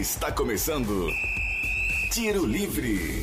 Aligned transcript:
Está 0.00 0.32
começando 0.32 1.10
Tiro 2.10 2.46
Livre. 2.46 3.22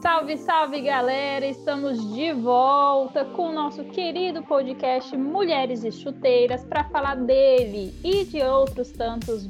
Salve, 0.00 0.38
salve 0.38 0.80
galera! 0.80 1.44
Estamos 1.44 2.14
de 2.14 2.32
volta 2.32 3.22
com 3.22 3.50
o 3.50 3.52
nosso 3.52 3.84
querido 3.84 4.42
podcast 4.44 5.14
Mulheres 5.14 5.84
e 5.84 5.92
Chuteiras 5.92 6.64
para 6.64 6.84
falar 6.84 7.16
dele 7.16 7.94
e 8.02 8.24
de 8.24 8.40
outros 8.42 8.92
tantos 8.92 9.46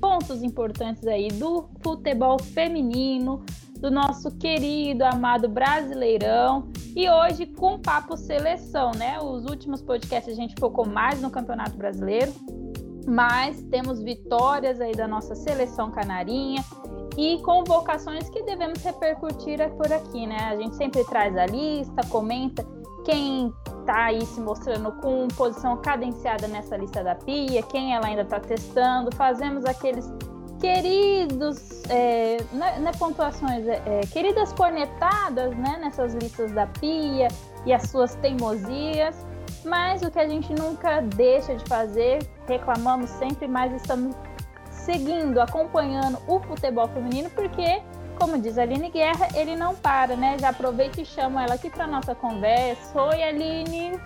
pontos 0.00 0.44
importantes 0.44 1.04
aí 1.08 1.26
do 1.26 1.68
futebol 1.82 2.40
feminino, 2.40 3.44
do 3.80 3.90
nosso 3.90 4.30
querido, 4.38 5.04
amado 5.04 5.48
Brasileirão. 5.48 6.68
E 6.94 7.10
hoje 7.10 7.46
com 7.46 7.80
papo 7.80 8.16
seleção, 8.16 8.92
né? 8.92 9.18
Os 9.20 9.44
últimos 9.44 9.82
podcasts 9.82 10.32
a 10.32 10.40
gente 10.40 10.54
focou 10.56 10.86
mais 10.86 11.20
no 11.20 11.32
Campeonato 11.32 11.76
Brasileiro, 11.76 12.32
mas 13.06 13.62
temos 13.70 14.02
vitórias 14.02 14.80
aí 14.80 14.92
da 14.92 15.06
nossa 15.06 15.34
seleção 15.34 15.90
canarinha 15.90 16.64
e 17.16 17.40
convocações 17.42 18.28
que 18.28 18.42
devemos 18.42 18.82
repercutir 18.82 19.58
por 19.76 19.92
aqui, 19.92 20.26
né? 20.26 20.38
A 20.50 20.56
gente 20.56 20.76
sempre 20.76 21.04
traz 21.04 21.36
a 21.36 21.46
lista, 21.46 22.02
comenta 22.08 22.66
quem 23.04 23.52
tá 23.84 24.06
aí 24.06 24.24
se 24.24 24.40
mostrando 24.40 24.90
com 25.00 25.28
posição 25.28 25.76
cadenciada 25.76 26.48
nessa 26.48 26.76
lista 26.76 27.04
da 27.04 27.14
pia, 27.14 27.62
quem 27.62 27.94
ela 27.94 28.06
ainda 28.06 28.22
está 28.22 28.40
testando, 28.40 29.14
fazemos 29.14 29.64
aqueles 29.64 30.10
queridos, 30.58 31.82
é, 31.90 32.38
não, 32.52 32.66
é, 32.66 32.80
não 32.80 32.88
é 32.88 32.92
pontuações, 32.92 33.66
é, 33.66 33.82
é, 33.84 34.00
queridas 34.06 34.52
cornetadas 34.54 35.54
né, 35.56 35.78
nessas 35.80 36.14
listas 36.14 36.52
da 36.52 36.66
pia 36.66 37.28
e 37.66 37.72
as 37.72 37.82
suas 37.90 38.14
teimosias, 38.16 39.14
mas 39.64 40.02
o 40.02 40.10
que 40.10 40.18
a 40.18 40.26
gente 40.26 40.52
nunca 40.54 41.02
deixa 41.02 41.54
de 41.54 41.64
fazer, 41.66 42.26
reclamamos 42.46 43.10
sempre, 43.10 43.46
mas 43.48 43.72
estamos 43.72 44.14
seguindo, 44.70 45.40
acompanhando 45.40 46.18
o 46.26 46.40
futebol 46.40 46.88
feminino, 46.88 47.30
porque, 47.30 47.82
como 48.18 48.38
diz 48.38 48.58
a 48.58 48.62
Aline 48.62 48.90
Guerra, 48.90 49.28
ele 49.34 49.56
não 49.56 49.74
para, 49.74 50.14
né? 50.16 50.36
Já 50.38 50.50
aproveito 50.50 51.00
e 51.00 51.04
chamo 51.04 51.38
ela 51.38 51.54
aqui 51.54 51.70
para 51.70 51.86
nossa 51.86 52.14
conversa. 52.14 53.00
Oi, 53.00 53.22
Aline! 53.22 53.98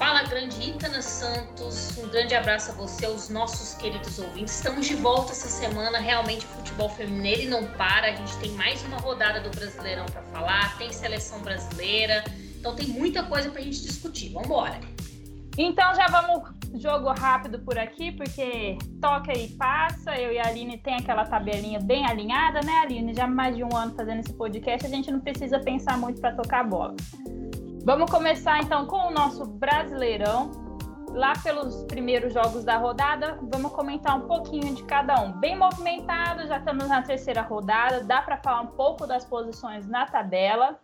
Fala, 0.00 0.22
grande 0.22 0.70
Itana 0.70 1.02
Santos. 1.02 1.98
Um 1.98 2.08
grande 2.08 2.34
abraço 2.34 2.70
a 2.70 2.74
você, 2.74 3.04
aos 3.04 3.28
nossos 3.28 3.74
queridos 3.74 4.18
ouvintes. 4.18 4.54
Estamos 4.54 4.86
de 4.86 4.94
volta 4.94 5.32
essa 5.32 5.46
semana. 5.46 5.98
Realmente, 5.98 6.46
o 6.46 6.48
futebol 6.48 6.88
feminino 6.88 7.26
ele 7.26 7.48
não 7.48 7.66
para. 7.72 8.06
A 8.06 8.14
gente 8.14 8.34
tem 8.38 8.50
mais 8.52 8.82
uma 8.84 8.96
rodada 8.96 9.40
do 9.40 9.50
Brasileirão 9.50 10.06
para 10.06 10.22
falar, 10.22 10.78
tem 10.78 10.90
seleção 10.90 11.40
brasileira. 11.40 12.24
Então, 12.58 12.74
tem 12.74 12.86
muita 12.86 13.22
coisa 13.24 13.50
para 13.50 13.60
a 13.60 13.62
gente 13.62 13.82
discutir. 13.82 14.32
Vamos 14.32 14.48
embora. 14.48 14.80
Então, 15.62 15.94
já 15.94 16.06
vamos 16.06 16.54
jogo 16.76 17.12
rápido 17.12 17.58
por 17.58 17.78
aqui, 17.78 18.10
porque 18.12 18.78
toca 18.98 19.30
e 19.36 19.46
passa. 19.58 20.18
Eu 20.18 20.32
e 20.32 20.38
a 20.38 20.46
Aline 20.46 20.78
tem 20.78 20.94
aquela 20.94 21.26
tabelinha 21.26 21.78
bem 21.78 22.06
alinhada, 22.06 22.60
né, 22.64 22.78
Aline? 22.78 23.12
Já 23.12 23.26
mais 23.26 23.54
de 23.54 23.62
um 23.62 23.76
ano 23.76 23.94
fazendo 23.94 24.20
esse 24.20 24.32
podcast, 24.32 24.86
a 24.86 24.88
gente 24.88 25.10
não 25.10 25.20
precisa 25.20 25.60
pensar 25.60 25.98
muito 25.98 26.18
para 26.18 26.34
tocar 26.34 26.60
a 26.60 26.64
bola. 26.64 26.96
Vamos 27.84 28.10
começar 28.10 28.58
então 28.62 28.86
com 28.86 29.08
o 29.08 29.10
nosso 29.10 29.44
Brasileirão. 29.44 30.50
Lá 31.10 31.34
pelos 31.42 31.84
primeiros 31.84 32.32
jogos 32.32 32.64
da 32.64 32.78
rodada, 32.78 33.38
vamos 33.52 33.72
comentar 33.72 34.16
um 34.16 34.26
pouquinho 34.26 34.74
de 34.74 34.82
cada 34.84 35.20
um. 35.20 35.32
Bem 35.40 35.58
movimentado, 35.58 36.46
já 36.46 36.56
estamos 36.56 36.88
na 36.88 37.02
terceira 37.02 37.42
rodada, 37.42 38.02
dá 38.02 38.22
para 38.22 38.38
falar 38.38 38.62
um 38.62 38.68
pouco 38.68 39.06
das 39.06 39.26
posições 39.26 39.86
na 39.86 40.06
tabela. 40.06 40.78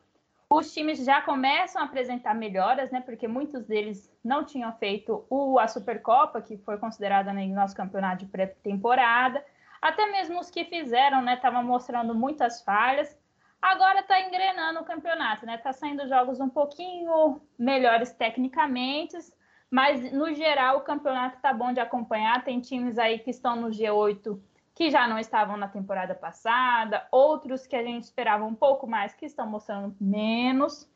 Os 0.48 0.72
times 0.72 1.04
já 1.04 1.20
começam 1.20 1.82
a 1.82 1.86
apresentar 1.86 2.32
melhoras, 2.32 2.90
né? 2.92 3.00
Porque 3.00 3.26
muitos 3.26 3.64
deles 3.64 4.12
não 4.24 4.44
tinham 4.44 4.72
feito 4.74 5.26
o, 5.28 5.58
a 5.58 5.66
Supercopa, 5.66 6.40
que 6.40 6.56
foi 6.58 6.78
considerada 6.78 7.32
no 7.32 7.44
nosso 7.48 7.74
campeonato 7.74 8.24
de 8.24 8.30
pré-temporada. 8.30 9.44
Até 9.82 10.06
mesmo 10.06 10.38
os 10.38 10.48
que 10.48 10.64
fizeram, 10.64 11.20
né? 11.20 11.34
Estavam 11.34 11.64
mostrando 11.64 12.14
muitas 12.14 12.62
falhas. 12.62 13.18
Agora 13.60 14.00
está 14.00 14.20
engrenando 14.20 14.80
o 14.80 14.84
campeonato, 14.84 15.44
né? 15.44 15.56
Está 15.56 15.72
saindo 15.72 16.06
jogos 16.08 16.38
um 16.38 16.48
pouquinho 16.48 17.40
melhores 17.58 18.12
tecnicamente, 18.12 19.16
mas 19.68 20.12
no 20.12 20.32
geral 20.32 20.78
o 20.78 20.82
campeonato 20.82 21.36
está 21.36 21.52
bom 21.52 21.72
de 21.72 21.80
acompanhar. 21.80 22.44
Tem 22.44 22.60
times 22.60 22.98
aí 22.98 23.18
que 23.18 23.30
estão 23.30 23.56
no 23.56 23.68
G8 23.68 24.38
que 24.76 24.90
já 24.90 25.08
não 25.08 25.18
estavam 25.18 25.56
na 25.56 25.68
temporada 25.68 26.14
passada, 26.14 27.08
outros 27.10 27.66
que 27.66 27.74
a 27.74 27.82
gente 27.82 28.04
esperava 28.04 28.44
um 28.44 28.54
pouco 28.54 28.86
mais 28.86 29.14
que 29.14 29.24
estão 29.24 29.46
mostrando 29.46 29.96
menos. 29.98 30.86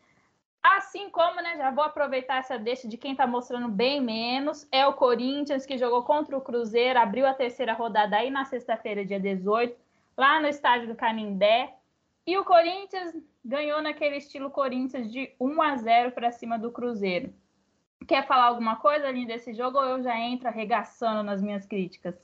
Assim 0.63 1.09
como, 1.09 1.41
né, 1.41 1.57
já 1.57 1.71
vou 1.71 1.83
aproveitar 1.83 2.37
essa 2.37 2.59
deixa 2.59 2.87
de 2.87 2.99
quem 2.99 3.13
está 3.13 3.27
mostrando 3.27 3.69
bem 3.69 3.99
menos, 3.99 4.69
é 4.71 4.87
o 4.87 4.93
Corinthians, 4.93 5.65
que 5.65 5.79
jogou 5.79 6.03
contra 6.03 6.37
o 6.37 6.43
Cruzeiro, 6.43 6.99
abriu 6.99 7.27
a 7.27 7.33
terceira 7.33 7.73
rodada 7.73 8.19
aí 8.19 8.29
na 8.29 8.45
sexta-feira, 8.45 9.03
dia 9.03 9.19
18, 9.19 9.75
lá 10.15 10.39
no 10.39 10.47
estádio 10.47 10.87
do 10.87 10.95
Canindé. 10.95 11.75
E 12.27 12.37
o 12.37 12.45
Corinthians 12.45 13.17
ganhou 13.43 13.81
naquele 13.81 14.19
estilo 14.19 14.51
Corinthians 14.51 15.11
de 15.11 15.35
1 15.41 15.63
a 15.63 15.77
0 15.77 16.13
para 16.13 16.31
cima 16.31 16.59
do 16.59 16.71
Cruzeiro. 16.71 17.33
Quer 18.07 18.27
falar 18.27 18.45
alguma 18.45 18.77
coisa 18.77 19.09
ali 19.09 19.25
desse 19.25 19.55
jogo 19.55 19.79
ou 19.79 19.85
eu 19.85 20.03
já 20.03 20.19
entro 20.19 20.49
arregaçando 20.49 21.23
nas 21.23 21.41
minhas 21.41 21.65
críticas? 21.65 22.15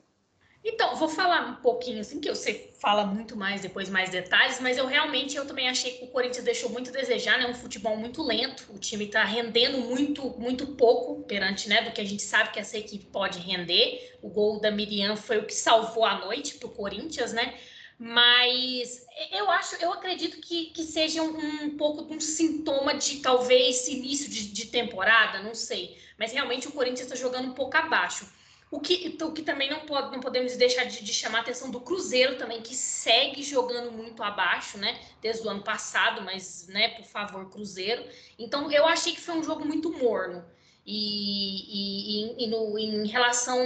Então, 0.68 0.96
vou 0.96 1.08
falar 1.08 1.48
um 1.48 1.54
pouquinho, 1.62 2.00
assim, 2.00 2.18
que 2.18 2.28
você 2.28 2.72
fala 2.80 3.06
muito 3.06 3.36
mais 3.36 3.60
depois, 3.60 3.88
mais 3.88 4.10
detalhes, 4.10 4.58
mas 4.58 4.76
eu 4.76 4.84
realmente, 4.84 5.36
eu 5.36 5.46
também 5.46 5.68
achei 5.68 5.92
que 5.92 6.04
o 6.04 6.08
Corinthians 6.08 6.44
deixou 6.44 6.68
muito 6.70 6.90
a 6.90 6.92
desejar, 6.92 7.38
né? 7.38 7.46
Um 7.46 7.54
futebol 7.54 7.96
muito 7.96 8.20
lento, 8.20 8.66
o 8.70 8.78
time 8.78 9.06
tá 9.06 9.22
rendendo 9.22 9.78
muito, 9.78 10.28
muito 10.30 10.66
pouco 10.74 11.22
perante, 11.22 11.68
né, 11.68 11.82
do 11.82 11.92
que 11.92 12.00
a 12.00 12.04
gente 12.04 12.22
sabe 12.22 12.50
que 12.50 12.58
essa 12.58 12.76
equipe 12.76 13.06
pode 13.06 13.38
render. 13.38 14.18
O 14.20 14.28
gol 14.28 14.60
da 14.60 14.72
Miriam 14.72 15.14
foi 15.14 15.38
o 15.38 15.46
que 15.46 15.54
salvou 15.54 16.04
a 16.04 16.18
noite 16.18 16.56
pro 16.56 16.68
Corinthians, 16.68 17.32
né? 17.32 17.54
Mas 17.96 19.06
eu 19.30 19.48
acho, 19.48 19.76
eu 19.76 19.92
acredito 19.92 20.40
que, 20.40 20.66
que 20.70 20.82
seja 20.82 21.22
um, 21.22 21.64
um 21.64 21.76
pouco 21.76 22.04
de 22.04 22.12
um 22.12 22.20
sintoma 22.20 22.92
de 22.94 23.20
talvez 23.20 23.86
início 23.86 24.28
de, 24.28 24.48
de 24.48 24.66
temporada, 24.66 25.40
não 25.44 25.54
sei. 25.54 25.96
Mas 26.18 26.32
realmente 26.32 26.66
o 26.66 26.72
Corinthians 26.72 27.02
está 27.02 27.14
jogando 27.14 27.50
um 27.50 27.54
pouco 27.54 27.76
abaixo. 27.76 28.26
O 28.70 28.80
que, 28.80 29.16
o 29.22 29.32
que 29.32 29.42
também 29.42 29.70
não, 29.70 29.80
pode, 29.80 30.10
não 30.10 30.20
podemos 30.20 30.56
deixar 30.56 30.84
de, 30.84 31.04
de, 31.04 31.14
chamar 31.14 31.38
a 31.38 31.40
atenção 31.42 31.70
do 31.70 31.80
Cruzeiro 31.80 32.36
também, 32.36 32.60
que 32.60 32.74
segue 32.74 33.42
jogando 33.42 33.92
muito 33.92 34.22
abaixo, 34.24 34.76
né? 34.76 35.00
Desde 35.22 35.46
o 35.46 35.50
ano 35.50 35.62
passado, 35.62 36.20
mas, 36.22 36.66
né, 36.66 36.88
por 36.88 37.04
favor, 37.04 37.48
Cruzeiro. 37.48 38.04
Então, 38.36 38.70
eu 38.70 38.84
achei 38.84 39.14
que 39.14 39.20
foi 39.20 39.36
um 39.36 39.44
jogo 39.44 39.64
muito 39.64 39.92
morno. 39.92 40.44
E, 40.84 42.38
e, 42.38 42.44
e 42.44 42.46
no, 42.48 42.78
em 42.78 43.06
relação 43.06 43.60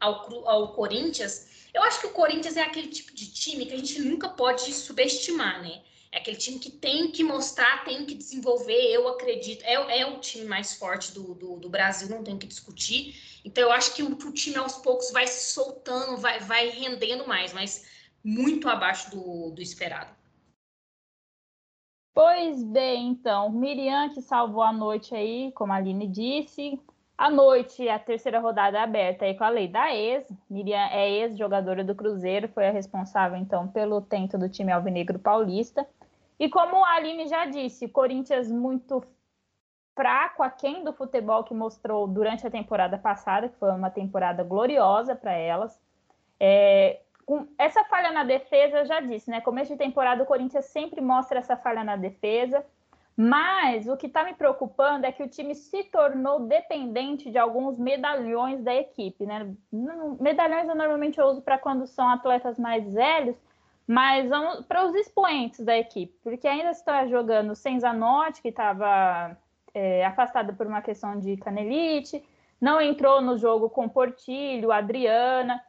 ao, 0.00 0.48
ao 0.48 0.72
Corinthians, 0.72 1.68
eu 1.72 1.82
acho 1.82 2.00
que 2.00 2.06
o 2.06 2.12
Corinthians 2.12 2.56
é 2.56 2.62
aquele 2.62 2.88
tipo 2.88 3.14
de 3.14 3.32
time 3.32 3.66
que 3.66 3.74
a 3.74 3.76
gente 3.76 4.00
nunca 4.00 4.28
pode 4.28 4.72
subestimar, 4.72 5.62
né? 5.62 5.82
É 6.12 6.18
aquele 6.18 6.36
time 6.36 6.58
que 6.58 6.70
tem 6.70 7.12
que 7.12 7.22
mostrar, 7.22 7.84
tem 7.84 8.04
que 8.04 8.14
desenvolver. 8.14 8.92
Eu 8.92 9.06
acredito, 9.08 9.62
é, 9.62 10.00
é 10.00 10.06
o 10.06 10.18
time 10.18 10.44
mais 10.44 10.74
forte 10.74 11.12
do, 11.12 11.34
do, 11.34 11.56
do, 11.56 11.68
Brasil, 11.68 12.08
não 12.08 12.24
tem 12.24 12.36
que 12.36 12.48
discutir. 12.48 13.40
Então, 13.44 13.62
eu 13.62 13.72
acho 13.72 13.94
que 13.94 14.02
o, 14.02 14.12
o, 14.12 14.32
time 14.32 14.56
aos 14.56 14.76
poucos 14.78 15.12
vai 15.12 15.26
se 15.26 15.52
soltando, 15.52 16.16
vai, 16.16 16.40
vai 16.40 16.68
rendendo 16.68 17.28
mais, 17.28 17.52
mas 17.52 17.88
muito 18.24 18.68
abaixo 18.68 19.10
do, 19.10 19.50
do 19.52 19.62
esperado. 19.62 20.10
Pois 22.12 22.62
bem, 22.64 23.10
então, 23.10 23.48
Miriam 23.50 24.10
que 24.10 24.20
salvou 24.20 24.64
a 24.64 24.72
noite 24.72 25.14
aí, 25.14 25.52
como 25.52 25.72
a 25.72 25.76
Aline 25.76 26.08
disse. 26.08 26.78
A 27.16 27.30
noite, 27.30 27.88
a 27.88 27.98
terceira 27.98 28.40
rodada 28.40 28.82
aberta 28.82 29.26
aí 29.26 29.34
com 29.34 29.44
a 29.44 29.48
lei 29.48 29.68
da 29.68 29.94
ex. 29.94 30.26
Miriam 30.48 30.88
é 30.90 31.08
ex-jogadora 31.08 31.84
do 31.84 31.94
Cruzeiro, 31.94 32.48
foi 32.48 32.66
a 32.66 32.72
responsável, 32.72 33.38
então, 33.38 33.68
pelo 33.68 34.00
tento 34.00 34.36
do 34.36 34.48
time 34.48 34.72
alvinegro 34.72 35.18
paulista. 35.18 35.86
E 36.40 36.48
como 36.48 36.82
a 36.82 36.94
Aline 36.94 37.28
já 37.28 37.44
disse, 37.44 37.86
Corinthians 37.86 38.50
muito 38.50 39.04
fraco, 39.94 40.42
aquém 40.42 40.82
do 40.82 40.94
futebol 40.94 41.44
que 41.44 41.52
mostrou 41.52 42.08
durante 42.08 42.46
a 42.46 42.50
temporada 42.50 42.96
passada, 42.96 43.50
que 43.50 43.58
foi 43.58 43.70
uma 43.70 43.90
temporada 43.90 44.42
gloriosa 44.42 45.14
para 45.14 45.32
elas. 45.32 45.78
É, 46.40 47.00
com 47.26 47.46
essa 47.58 47.84
falha 47.84 48.10
na 48.10 48.24
defesa, 48.24 48.78
eu 48.78 48.86
já 48.86 49.00
disse, 49.00 49.30
né? 49.30 49.42
Começo 49.42 49.70
de 49.72 49.78
temporada, 49.78 50.22
o 50.22 50.26
Corinthians 50.26 50.64
sempre 50.64 51.02
mostra 51.02 51.38
essa 51.38 51.58
falha 51.58 51.84
na 51.84 51.96
defesa. 51.96 52.64
Mas 53.14 53.86
o 53.86 53.98
que 53.98 54.06
está 54.06 54.24
me 54.24 54.32
preocupando 54.32 55.04
é 55.04 55.12
que 55.12 55.22
o 55.22 55.28
time 55.28 55.54
se 55.54 55.84
tornou 55.84 56.40
dependente 56.40 57.30
de 57.30 57.36
alguns 57.36 57.78
medalhões 57.78 58.62
da 58.62 58.74
equipe, 58.74 59.26
né? 59.26 59.54
Medalhões 60.18 60.66
eu 60.66 60.74
normalmente 60.74 61.20
uso 61.20 61.42
para 61.42 61.58
quando 61.58 61.86
são 61.86 62.08
atletas 62.08 62.58
mais 62.58 62.90
velhos, 62.90 63.36
mas 63.90 64.30
para 64.68 64.86
os 64.86 64.94
expoentes 64.94 65.64
da 65.64 65.76
equipe, 65.76 66.16
porque 66.22 66.46
ainda 66.46 66.70
está 66.70 67.08
jogando 67.08 67.56
sem 67.56 67.80
Zanotti, 67.80 68.40
que 68.40 68.50
estava 68.50 69.36
é, 69.74 70.06
afastada 70.06 70.52
por 70.52 70.64
uma 70.64 70.80
questão 70.80 71.18
de 71.18 71.36
canelite, 71.36 72.24
não 72.60 72.80
entrou 72.80 73.20
no 73.20 73.36
jogo 73.36 73.68
com 73.68 73.88
Portilho, 73.88 74.70
Adriana, 74.70 75.60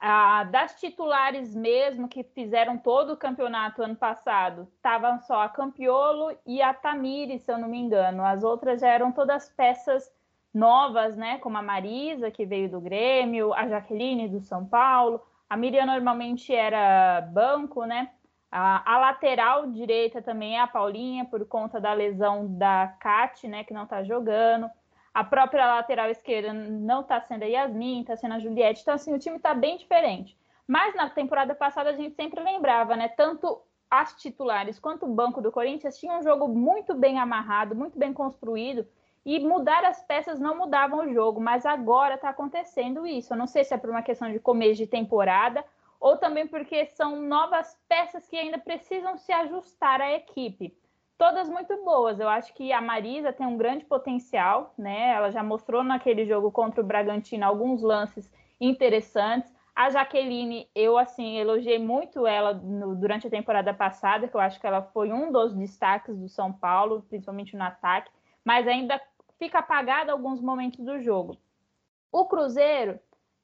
a, 0.00 0.42
das 0.42 0.74
titulares 0.80 1.54
mesmo 1.54 2.08
que 2.08 2.24
fizeram 2.24 2.76
todo 2.78 3.12
o 3.12 3.16
campeonato 3.16 3.80
ano 3.80 3.94
passado, 3.94 4.66
estavam 4.74 5.20
só 5.20 5.42
a 5.42 5.48
Campiolo 5.48 6.36
e 6.44 6.60
a 6.60 6.74
Tamiri, 6.74 7.38
se 7.38 7.52
eu 7.52 7.58
não 7.58 7.68
me 7.68 7.78
engano. 7.78 8.24
As 8.24 8.42
outras 8.42 8.80
já 8.80 8.88
eram 8.88 9.12
todas 9.12 9.48
peças 9.50 10.12
novas, 10.52 11.16
né? 11.16 11.38
Como 11.38 11.56
a 11.56 11.62
Marisa, 11.62 12.28
que 12.28 12.44
veio 12.44 12.68
do 12.68 12.80
Grêmio, 12.80 13.54
a 13.54 13.68
Jaqueline 13.68 14.26
do 14.26 14.40
São 14.40 14.66
Paulo. 14.66 15.22
A 15.48 15.56
Miriam 15.56 15.86
normalmente 15.86 16.54
era 16.54 17.20
banco, 17.20 17.84
né? 17.84 18.10
A, 18.50 18.94
a, 18.94 18.98
lateral 18.98 19.70
direita 19.70 20.22
também 20.22 20.56
é 20.56 20.60
a 20.60 20.66
Paulinha, 20.66 21.24
por 21.24 21.44
conta 21.46 21.80
da 21.80 21.92
lesão 21.92 22.56
da 22.56 22.88
Kat, 23.00 23.46
né? 23.46 23.64
Que 23.64 23.74
não 23.74 23.86
tá 23.86 24.02
jogando. 24.02 24.68
A 25.14 25.24
própria 25.24 25.66
lateral 25.66 26.10
esquerda 26.10 26.52
não 26.52 27.02
tá 27.02 27.20
sendo 27.20 27.42
a 27.42 27.46
Yasmin, 27.46 28.04
tá 28.04 28.16
sendo 28.16 28.34
a 28.34 28.38
Juliette. 28.38 28.82
Então, 28.82 28.94
assim, 28.94 29.14
o 29.14 29.18
time 29.18 29.38
tá 29.38 29.54
bem 29.54 29.76
diferente. 29.76 30.36
Mas 30.66 30.94
na 30.94 31.08
temporada 31.08 31.54
passada 31.54 31.90
a 31.90 31.94
gente 31.94 32.14
sempre 32.14 32.42
lembrava, 32.42 32.96
né? 32.96 33.08
Tanto 33.08 33.62
as 33.90 34.14
titulares 34.16 34.78
quanto 34.78 35.06
o 35.06 35.14
banco 35.14 35.40
do 35.40 35.52
Corinthians 35.52 35.98
tinham 35.98 36.18
um 36.18 36.22
jogo 36.22 36.48
muito 36.48 36.94
bem 36.94 37.18
amarrado, 37.18 37.74
muito 37.74 37.98
bem 37.98 38.12
construído, 38.12 38.86
e 39.26 39.40
mudar 39.40 39.84
as 39.84 40.00
peças 40.04 40.38
não 40.38 40.56
mudavam 40.56 41.00
o 41.00 41.12
jogo, 41.12 41.40
mas 41.40 41.66
agora 41.66 42.14
está 42.14 42.28
acontecendo 42.28 43.04
isso. 43.04 43.34
Eu 43.34 43.36
não 43.36 43.48
sei 43.48 43.64
se 43.64 43.74
é 43.74 43.76
por 43.76 43.90
uma 43.90 44.00
questão 44.00 44.30
de 44.30 44.38
começo 44.38 44.76
de 44.76 44.86
temporada 44.86 45.64
ou 45.98 46.16
também 46.16 46.46
porque 46.46 46.86
são 46.86 47.20
novas 47.20 47.76
peças 47.88 48.28
que 48.28 48.36
ainda 48.36 48.56
precisam 48.56 49.18
se 49.18 49.32
ajustar 49.32 50.00
à 50.00 50.12
equipe. 50.12 50.72
Todas 51.18 51.48
muito 51.48 51.76
boas. 51.84 52.20
Eu 52.20 52.28
acho 52.28 52.54
que 52.54 52.72
a 52.72 52.80
Marisa 52.80 53.32
tem 53.32 53.44
um 53.44 53.56
grande 53.56 53.84
potencial, 53.84 54.72
né? 54.78 55.10
Ela 55.14 55.32
já 55.32 55.42
mostrou 55.42 55.82
naquele 55.82 56.24
jogo 56.24 56.52
contra 56.52 56.80
o 56.80 56.86
Bragantino 56.86 57.44
alguns 57.44 57.82
lances 57.82 58.30
interessantes. 58.60 59.52
A 59.74 59.90
Jaqueline, 59.90 60.68
eu 60.72 60.96
assim 60.96 61.36
elogiei 61.36 61.80
muito 61.80 62.28
ela 62.28 62.54
no, 62.54 62.94
durante 62.94 63.26
a 63.26 63.30
temporada 63.30 63.74
passada, 63.74 64.28
que 64.28 64.36
eu 64.36 64.40
acho 64.40 64.60
que 64.60 64.66
ela 64.68 64.82
foi 64.82 65.12
um 65.12 65.32
dos 65.32 65.52
destaques 65.52 66.16
do 66.16 66.28
São 66.28 66.52
Paulo, 66.52 67.02
principalmente 67.08 67.56
no 67.56 67.64
ataque, 67.64 68.10
mas 68.44 68.68
ainda 68.68 69.00
fica 69.38 69.58
apagada 69.58 70.12
alguns 70.12 70.40
momentos 70.40 70.84
do 70.84 71.00
jogo. 71.00 71.36
O 72.10 72.26
Cruzeiro 72.26 72.98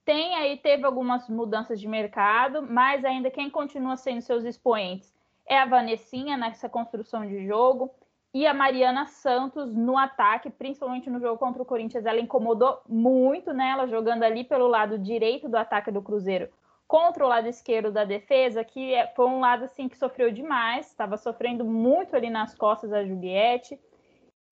tem 0.04 0.34
aí 0.34 0.56
teve 0.56 0.84
algumas 0.84 1.28
mudanças 1.28 1.80
de 1.80 1.86
mercado, 1.86 2.62
mas 2.62 3.04
ainda 3.04 3.30
quem 3.30 3.48
continua 3.48 3.96
sendo 3.96 4.20
seus 4.20 4.44
expoentes 4.44 5.14
é 5.46 5.58
a 5.58 5.66
Vanessinha 5.66 6.36
nessa 6.36 6.68
construção 6.68 7.26
de 7.26 7.46
jogo 7.46 7.90
e 8.34 8.46
a 8.46 8.54
Mariana 8.54 9.06
Santos 9.06 9.74
no 9.74 9.98
ataque, 9.98 10.48
principalmente 10.48 11.10
no 11.10 11.20
jogo 11.20 11.38
contra 11.38 11.62
o 11.62 11.66
Corinthians, 11.66 12.06
ela 12.06 12.20
incomodou 12.20 12.80
muito, 12.88 13.52
né? 13.52 13.76
Jogando 13.88 14.22
ali 14.22 14.42
pelo 14.42 14.66
lado 14.66 14.98
direito 14.98 15.48
do 15.48 15.56
ataque 15.56 15.90
do 15.90 16.00
Cruzeiro 16.00 16.48
contra 16.88 17.24
o 17.24 17.28
lado 17.28 17.48
esquerdo 17.48 17.90
da 17.90 18.04
defesa, 18.04 18.64
que 18.64 18.92
é, 18.92 19.06
foi 19.14 19.26
um 19.26 19.40
lado 19.40 19.64
assim 19.64 19.88
que 19.88 19.96
sofreu 19.96 20.30
demais, 20.30 20.88
estava 20.88 21.16
sofrendo 21.16 21.64
muito 21.64 22.14
ali 22.14 22.28
nas 22.28 22.54
costas 22.54 22.90
da 22.90 23.04
Juliette. 23.04 23.78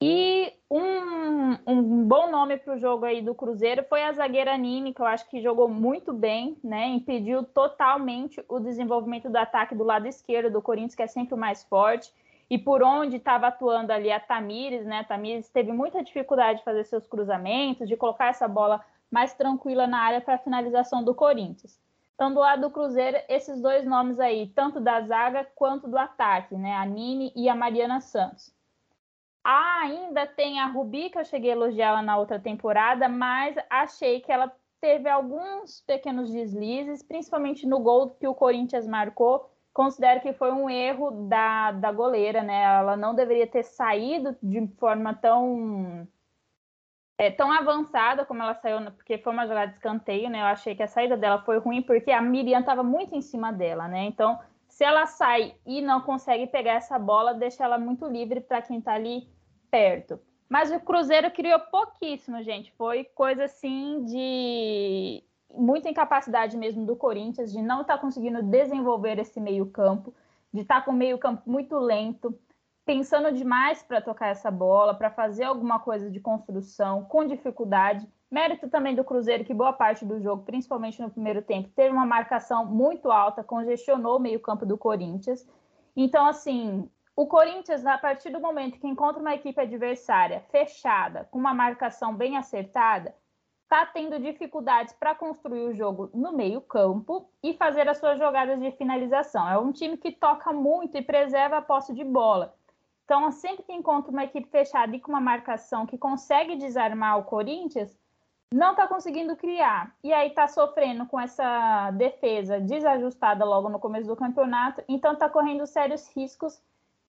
E 0.02 0.54
um, 0.70 1.58
um 1.66 2.08
bom 2.08 2.30
nome 2.30 2.56
para 2.56 2.74
o 2.74 2.78
jogo 2.78 3.04
aí 3.04 3.20
do 3.20 3.34
Cruzeiro 3.34 3.84
foi 3.84 4.02
a 4.02 4.12
zagueira 4.12 4.56
Nini, 4.56 4.94
que 4.94 5.02
eu 5.02 5.06
acho 5.06 5.28
que 5.28 5.42
jogou 5.42 5.68
muito 5.68 6.10
bem, 6.10 6.56
né? 6.64 6.86
Impediu 6.88 7.44
totalmente 7.44 8.42
o 8.48 8.58
desenvolvimento 8.58 9.28
do 9.28 9.36
ataque 9.36 9.74
do 9.74 9.84
lado 9.84 10.08
esquerdo 10.08 10.50
do 10.50 10.62
Corinthians, 10.62 10.94
que 10.94 11.02
é 11.02 11.06
sempre 11.06 11.34
o 11.34 11.38
mais 11.38 11.62
forte 11.64 12.10
e 12.48 12.56
por 12.56 12.82
onde 12.82 13.16
estava 13.16 13.48
atuando 13.48 13.92
ali 13.92 14.10
a 14.10 14.18
Tamires, 14.18 14.86
né? 14.86 15.00
A 15.00 15.04
Tamires 15.04 15.50
teve 15.50 15.70
muita 15.70 16.02
dificuldade 16.02 16.60
de 16.60 16.64
fazer 16.64 16.84
seus 16.84 17.06
cruzamentos, 17.06 17.86
de 17.86 17.96
colocar 17.96 18.28
essa 18.28 18.48
bola 18.48 18.82
mais 19.10 19.34
tranquila 19.34 19.86
na 19.86 20.00
área 20.00 20.20
para 20.22 20.36
a 20.36 20.38
finalização 20.38 21.04
do 21.04 21.14
Corinthians. 21.14 21.78
Então, 22.14 22.32
do 22.32 22.40
lado 22.40 22.62
do 22.62 22.70
Cruzeiro, 22.70 23.18
esses 23.28 23.60
dois 23.60 23.84
nomes 23.84 24.18
aí, 24.18 24.46
tanto 24.48 24.80
da 24.80 25.02
zaga 25.02 25.46
quanto 25.54 25.88
do 25.88 25.98
ataque, 25.98 26.54
né? 26.54 26.74
A 26.74 26.86
Nini 26.86 27.32
e 27.36 27.50
a 27.50 27.54
Mariana 27.54 28.00
Santos. 28.00 28.58
Ah, 29.42 29.80
ainda 29.82 30.26
tem 30.26 30.60
a 30.60 30.66
Rubi, 30.66 31.10
que 31.10 31.18
eu 31.18 31.24
cheguei 31.24 31.50
a 31.50 31.54
elogiar 31.54 31.88
ela 31.88 32.02
na 32.02 32.18
outra 32.18 32.38
temporada, 32.38 33.08
mas 33.08 33.56
achei 33.70 34.20
que 34.20 34.30
ela 34.30 34.54
teve 34.80 35.08
alguns 35.08 35.80
pequenos 35.82 36.30
deslizes, 36.30 37.02
principalmente 37.02 37.66
no 37.66 37.80
gol 37.80 38.10
que 38.10 38.26
o 38.26 38.34
Corinthians 38.34 38.86
marcou, 38.86 39.50
considero 39.72 40.20
que 40.20 40.32
foi 40.32 40.52
um 40.52 40.68
erro 40.68 41.28
da, 41.28 41.72
da 41.72 41.92
goleira, 41.92 42.42
né? 42.42 42.62
Ela 42.62 42.96
não 42.96 43.14
deveria 43.14 43.46
ter 43.46 43.62
saído 43.62 44.36
de 44.42 44.66
forma 44.78 45.14
tão 45.14 46.06
é, 47.18 47.30
tão 47.30 47.52
avançada 47.52 48.24
como 48.24 48.42
ela 48.42 48.54
saiu, 48.54 48.90
porque 48.92 49.18
foi 49.18 49.32
uma 49.32 49.46
jogada 49.46 49.68
de 49.68 49.74
escanteio, 49.74 50.30
né? 50.30 50.40
Eu 50.40 50.46
achei 50.46 50.74
que 50.74 50.82
a 50.82 50.86
saída 50.86 51.16
dela 51.16 51.42
foi 51.42 51.58
ruim 51.58 51.82
porque 51.82 52.10
a 52.10 52.20
Miriam 52.22 52.60
estava 52.60 52.82
muito 52.82 53.14
em 53.14 53.20
cima 53.20 53.52
dela, 53.52 53.86
né? 53.88 54.04
Então, 54.04 54.38
se 54.80 54.84
ela 54.84 55.04
sai 55.04 55.54
e 55.66 55.82
não 55.82 56.00
consegue 56.00 56.46
pegar 56.46 56.72
essa 56.72 56.98
bola, 56.98 57.34
deixa 57.34 57.62
ela 57.62 57.76
muito 57.76 58.06
livre 58.06 58.40
para 58.40 58.62
quem 58.62 58.78
está 58.78 58.94
ali 58.94 59.28
perto. 59.70 60.18
Mas 60.48 60.70
o 60.70 60.80
Cruzeiro 60.80 61.30
criou 61.30 61.60
pouquíssimo, 61.70 62.42
gente. 62.42 62.72
Foi 62.78 63.04
coisa 63.04 63.44
assim 63.44 64.02
de 64.06 65.22
muita 65.54 65.90
incapacidade 65.90 66.56
mesmo 66.56 66.86
do 66.86 66.96
Corinthians 66.96 67.52
de 67.52 67.60
não 67.60 67.82
estar 67.82 67.96
tá 67.96 68.00
conseguindo 68.00 68.42
desenvolver 68.42 69.18
esse 69.18 69.38
meio-campo, 69.38 70.14
de 70.50 70.62
estar 70.62 70.76
tá 70.76 70.80
com 70.80 70.92
o 70.92 70.94
meio-campo 70.94 71.42
muito 71.44 71.78
lento, 71.78 72.34
pensando 72.82 73.30
demais 73.32 73.82
para 73.82 74.00
tocar 74.00 74.28
essa 74.28 74.50
bola, 74.50 74.94
para 74.94 75.10
fazer 75.10 75.44
alguma 75.44 75.78
coisa 75.78 76.10
de 76.10 76.20
construção, 76.20 77.04
com 77.04 77.26
dificuldade. 77.26 78.08
Mérito 78.30 78.68
também 78.68 78.94
do 78.94 79.02
Cruzeiro, 79.02 79.44
que 79.44 79.52
boa 79.52 79.72
parte 79.72 80.04
do 80.04 80.20
jogo, 80.20 80.44
principalmente 80.44 81.02
no 81.02 81.10
primeiro 81.10 81.42
tempo, 81.42 81.68
teve 81.74 81.92
uma 81.92 82.06
marcação 82.06 82.64
muito 82.64 83.10
alta, 83.10 83.42
congestionou 83.42 84.18
o 84.18 84.20
meio-campo 84.20 84.64
do 84.64 84.78
Corinthians. 84.78 85.48
Então, 85.96 86.24
assim, 86.26 86.88
o 87.16 87.26
Corinthians, 87.26 87.84
a 87.84 87.98
partir 87.98 88.30
do 88.30 88.40
momento 88.40 88.78
que 88.78 88.86
encontra 88.86 89.20
uma 89.20 89.34
equipe 89.34 89.60
adversária 89.60 90.44
fechada, 90.50 91.26
com 91.30 91.38
uma 91.40 91.52
marcação 91.52 92.14
bem 92.14 92.36
acertada, 92.36 93.14
está 93.64 93.84
tendo 93.84 94.18
dificuldades 94.20 94.94
para 94.94 95.14
construir 95.14 95.62
o 95.62 95.74
jogo 95.74 96.08
no 96.14 96.32
meio-campo 96.32 97.28
e 97.42 97.52
fazer 97.54 97.88
as 97.88 97.98
suas 97.98 98.18
jogadas 98.18 98.60
de 98.60 98.70
finalização. 98.72 99.48
É 99.48 99.58
um 99.58 99.72
time 99.72 99.96
que 99.96 100.12
toca 100.12 100.52
muito 100.52 100.96
e 100.96 101.02
preserva 101.02 101.58
a 101.58 101.62
posse 101.62 101.92
de 101.92 102.04
bola. 102.04 102.54
Então, 103.04 103.30
sempre 103.32 103.64
que 103.64 103.72
encontra 103.72 104.10
uma 104.12 104.22
equipe 104.22 104.48
fechada 104.48 104.94
e 104.94 105.00
com 105.00 105.10
uma 105.10 105.20
marcação 105.20 105.84
que 105.84 105.98
consegue 105.98 106.54
desarmar 106.54 107.18
o 107.18 107.24
Corinthians, 107.24 107.98
não 108.52 108.72
está 108.72 108.86
conseguindo 108.86 109.36
criar. 109.36 109.94
E 110.02 110.12
aí 110.12 110.28
está 110.28 110.48
sofrendo 110.48 111.06
com 111.06 111.18
essa 111.18 111.90
defesa 111.92 112.60
desajustada 112.60 113.44
logo 113.44 113.68
no 113.68 113.78
começo 113.78 114.08
do 114.08 114.16
campeonato, 114.16 114.82
então 114.88 115.12
está 115.12 115.28
correndo 115.28 115.66
sérios 115.66 116.08
riscos 116.14 116.60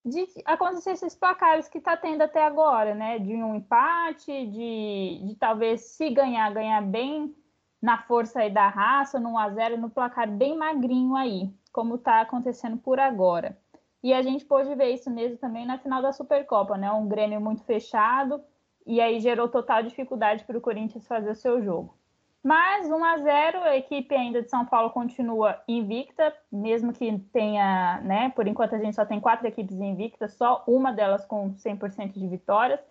de 0.04 0.28
acontecer 0.46 0.92
esses 0.92 1.16
placares 1.16 1.68
que 1.68 1.78
está 1.78 1.96
tendo 1.96 2.24
até 2.24 2.44
agora, 2.44 2.96
né? 2.96 3.20
De 3.20 3.36
um 3.36 3.56
empate, 3.56 4.48
de, 4.48 5.22
de 5.28 5.36
talvez 5.36 5.82
se 5.82 6.10
ganhar, 6.10 6.52
ganhar 6.52 6.82
bem 6.82 7.36
na 7.82 7.98
força 8.00 8.40
aí 8.40 8.50
da 8.50 8.68
raça, 8.68 9.20
no 9.20 9.32
1x0, 9.34 9.78
no 9.78 9.90
placar 9.90 10.30
bem 10.30 10.58
magrinho 10.58 11.16
aí, 11.16 11.52
como 11.72 11.96
está 11.96 12.22
acontecendo 12.22 12.78
por 12.78 13.00
agora. 13.00 13.58
E 14.04 14.14
a 14.14 14.22
gente 14.24 14.44
pôde 14.46 14.74
ver 14.74 14.92
isso 14.92 15.10
mesmo 15.12 15.38
também 15.38 15.66
na 15.66 15.78
final 15.78 16.02
da 16.02 16.12
Supercopa, 16.12 16.78
né? 16.78 16.92
Um 16.92 17.08
Grêmio 17.08 17.40
muito 17.40 17.64
fechado, 17.64 18.44
e 18.92 19.00
aí 19.00 19.22
gerou 19.22 19.48
total 19.48 19.82
dificuldade 19.82 20.44
para 20.44 20.58
o 20.58 20.62
Corinthians 20.62 21.08
fazer 21.08 21.30
o 21.30 21.36
seu 21.36 21.64
jogo. 21.64 21.98
Mas 22.44 22.92
1 22.92 23.06
a 23.06 23.18
0 23.20 23.60
a 23.62 23.78
equipe 23.78 24.14
ainda 24.14 24.42
de 24.42 24.50
São 24.50 24.66
Paulo 24.66 24.90
continua 24.90 25.64
invicta, 25.66 26.36
mesmo 26.52 26.92
que 26.92 27.18
tenha, 27.32 28.02
né? 28.02 28.32
Por 28.32 28.50
enquanto 28.50 28.76
a 28.76 28.80
gente 28.80 28.94
só 28.94 29.06
tem 29.06 29.22
quatro 29.22 29.48
equipes 29.48 29.80
invictas, 29.80 30.34
só 30.34 30.62
uma 30.68 30.92
delas 30.92 31.24
com 31.24 31.54
100% 31.54 32.20
de 32.20 32.28
vitórias. 32.28 32.82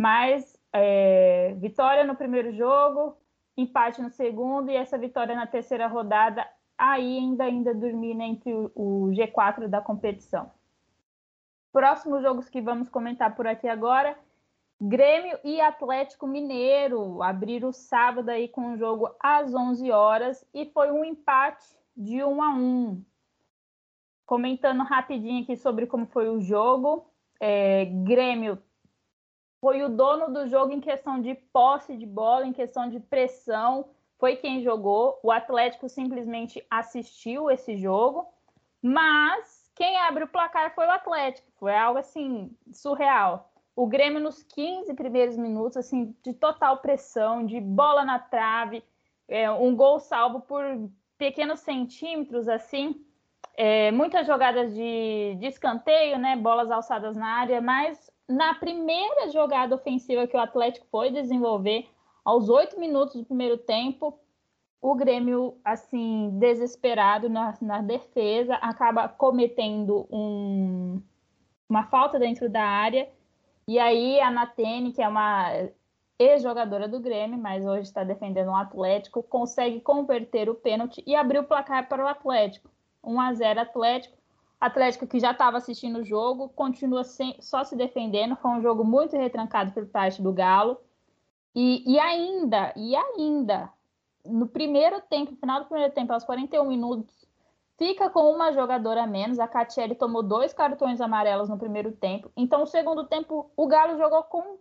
Mas 0.00 0.56
é, 0.72 1.56
vitória 1.58 2.04
no 2.04 2.14
primeiro 2.14 2.52
jogo, 2.52 3.16
empate 3.56 4.00
no 4.00 4.10
segundo 4.10 4.70
e 4.70 4.76
essa 4.76 4.96
vitória 4.96 5.34
na 5.34 5.48
terceira 5.48 5.88
rodada, 5.88 6.46
ainda, 6.78 7.42
ainda 7.42 7.74
dormindo 7.74 8.22
entre 8.22 8.52
o 8.52 9.10
G4 9.10 9.66
da 9.66 9.80
competição. 9.80 10.52
Próximos 11.72 12.22
jogos 12.22 12.48
que 12.48 12.60
vamos 12.60 12.88
comentar 12.88 13.34
por 13.34 13.48
aqui 13.48 13.66
agora 13.66 14.16
Grêmio 14.84 15.38
e 15.44 15.60
Atlético 15.60 16.26
Mineiro 16.26 17.22
abriram 17.22 17.68
o 17.68 17.72
sábado 17.72 18.30
aí 18.30 18.48
com 18.48 18.72
o 18.72 18.76
jogo 18.76 19.14
às 19.20 19.54
11 19.54 19.88
horas 19.92 20.44
e 20.52 20.66
foi 20.66 20.90
um 20.90 21.04
empate 21.04 21.64
de 21.96 22.24
1 22.24 22.42
a 22.42 22.48
1. 22.48 23.04
Comentando 24.26 24.82
rapidinho 24.82 25.44
aqui 25.44 25.56
sobre 25.56 25.86
como 25.86 26.04
foi 26.06 26.28
o 26.28 26.40
jogo, 26.40 27.06
é, 27.38 27.84
Grêmio 27.84 28.60
foi 29.60 29.84
o 29.84 29.88
dono 29.88 30.32
do 30.34 30.48
jogo 30.48 30.72
em 30.72 30.80
questão 30.80 31.20
de 31.20 31.36
posse 31.36 31.96
de 31.96 32.04
bola, 32.04 32.44
em 32.44 32.52
questão 32.52 32.88
de 32.88 32.98
pressão, 32.98 33.88
foi 34.18 34.34
quem 34.34 34.64
jogou. 34.64 35.16
O 35.22 35.30
Atlético 35.30 35.88
simplesmente 35.88 36.66
assistiu 36.68 37.48
esse 37.48 37.76
jogo, 37.76 38.26
mas 38.82 39.70
quem 39.76 39.96
abre 39.98 40.24
o 40.24 40.28
placar 40.28 40.74
foi 40.74 40.88
o 40.88 40.90
Atlético. 40.90 41.46
Foi 41.60 41.72
algo 41.72 42.00
assim 42.00 42.50
surreal. 42.72 43.51
O 43.74 43.86
Grêmio 43.86 44.20
nos 44.20 44.42
15 44.42 44.92
primeiros 44.94 45.36
minutos, 45.36 45.76
assim, 45.76 46.14
de 46.22 46.32
total 46.34 46.78
pressão, 46.78 47.44
de 47.44 47.60
bola 47.60 48.04
na 48.04 48.18
trave, 48.18 48.84
é, 49.26 49.50
um 49.50 49.74
gol 49.74 49.98
salvo 49.98 50.40
por 50.40 50.62
pequenos 51.16 51.60
centímetros, 51.60 52.48
assim, 52.48 53.04
é, 53.56 53.90
muitas 53.90 54.26
jogadas 54.26 54.74
de, 54.74 55.36
de 55.38 55.46
escanteio, 55.46 56.18
né, 56.18 56.36
bolas 56.36 56.70
alçadas 56.70 57.16
na 57.16 57.26
área, 57.26 57.60
mas 57.60 58.10
na 58.28 58.54
primeira 58.54 59.30
jogada 59.30 59.74
ofensiva 59.74 60.26
que 60.26 60.36
o 60.36 60.40
Atlético 60.40 60.86
foi 60.90 61.10
desenvolver, 61.10 61.88
aos 62.24 62.48
oito 62.48 62.78
minutos 62.78 63.16
do 63.16 63.24
primeiro 63.24 63.58
tempo, 63.58 64.18
o 64.80 64.94
Grêmio, 64.94 65.58
assim, 65.64 66.30
desesperado 66.38 67.28
na, 67.28 67.54
na 67.60 67.80
defesa, 67.80 68.56
acaba 68.56 69.08
cometendo 69.08 70.06
um, 70.10 71.00
uma 71.68 71.84
falta 71.84 72.18
dentro 72.18 72.48
da 72.50 72.64
área. 72.64 73.08
E 73.66 73.78
aí 73.78 74.20
a 74.20 74.30
Natene, 74.30 74.92
que 74.92 75.02
é 75.02 75.08
uma 75.08 75.68
ex-jogadora 76.18 76.88
do 76.88 77.00
Grêmio, 77.00 77.38
mas 77.38 77.64
hoje 77.64 77.82
está 77.82 78.04
defendendo 78.04 78.48
o 78.48 78.56
Atlético, 78.56 79.22
consegue 79.22 79.80
converter 79.80 80.48
o 80.48 80.54
pênalti 80.54 81.02
e 81.06 81.14
abrir 81.14 81.38
o 81.38 81.44
placar 81.44 81.88
para 81.88 82.04
o 82.04 82.08
Atlético. 82.08 82.70
1 83.02 83.20
a 83.20 83.34
0 83.34 83.60
Atlético. 83.60 84.16
Atlético 84.60 85.08
que 85.08 85.18
já 85.18 85.32
estava 85.32 85.56
assistindo 85.56 85.98
o 85.98 86.04
jogo, 86.04 86.48
continua 86.50 87.02
sem, 87.02 87.36
só 87.40 87.64
se 87.64 87.74
defendendo. 87.74 88.36
Foi 88.36 88.52
um 88.52 88.62
jogo 88.62 88.84
muito 88.84 89.16
retrancado 89.16 89.72
por 89.72 89.86
parte 89.86 90.22
do 90.22 90.32
Galo. 90.32 90.78
E, 91.54 91.82
e 91.92 91.98
ainda, 91.98 92.72
e 92.76 92.94
ainda, 92.94 93.68
no 94.24 94.46
primeiro 94.46 95.00
tempo, 95.02 95.32
no 95.32 95.36
final 95.36 95.60
do 95.60 95.66
primeiro 95.66 95.92
tempo, 95.92 96.12
aos 96.12 96.24
41 96.24 96.64
minutos, 96.66 97.21
fica 97.82 98.08
com 98.08 98.30
uma 98.30 98.52
jogadora 98.52 99.02
a 99.02 99.06
menos. 99.08 99.40
A 99.40 99.48
Catiele 99.48 99.96
tomou 99.96 100.22
dois 100.22 100.52
cartões 100.52 101.00
amarelos 101.00 101.48
no 101.48 101.58
primeiro 101.58 101.90
tempo. 101.90 102.30
Então, 102.36 102.60
no 102.60 102.66
segundo 102.66 103.04
tempo, 103.06 103.50
o 103.56 103.66
Galo 103.66 103.98
jogou 103.98 104.22
com 104.22 104.56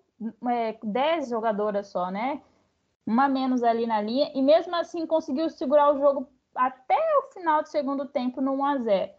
é, 0.50 0.76
10 0.82 1.30
jogadoras 1.30 1.88
só, 1.90 2.10
né? 2.10 2.42
Uma 3.06 3.30
menos 3.30 3.62
ali 3.62 3.86
na 3.86 4.02
linha. 4.02 4.32
E 4.34 4.42
mesmo 4.42 4.76
assim, 4.76 5.06
conseguiu 5.06 5.48
segurar 5.52 5.94
o 5.94 6.00
jogo 6.00 6.28
até 6.56 6.98
o 7.20 7.32
final 7.32 7.62
do 7.62 7.68
segundo 7.68 8.08
tempo 8.08 8.42
no 8.42 8.54
1 8.54 8.66
a 8.66 8.78
0 8.80 9.12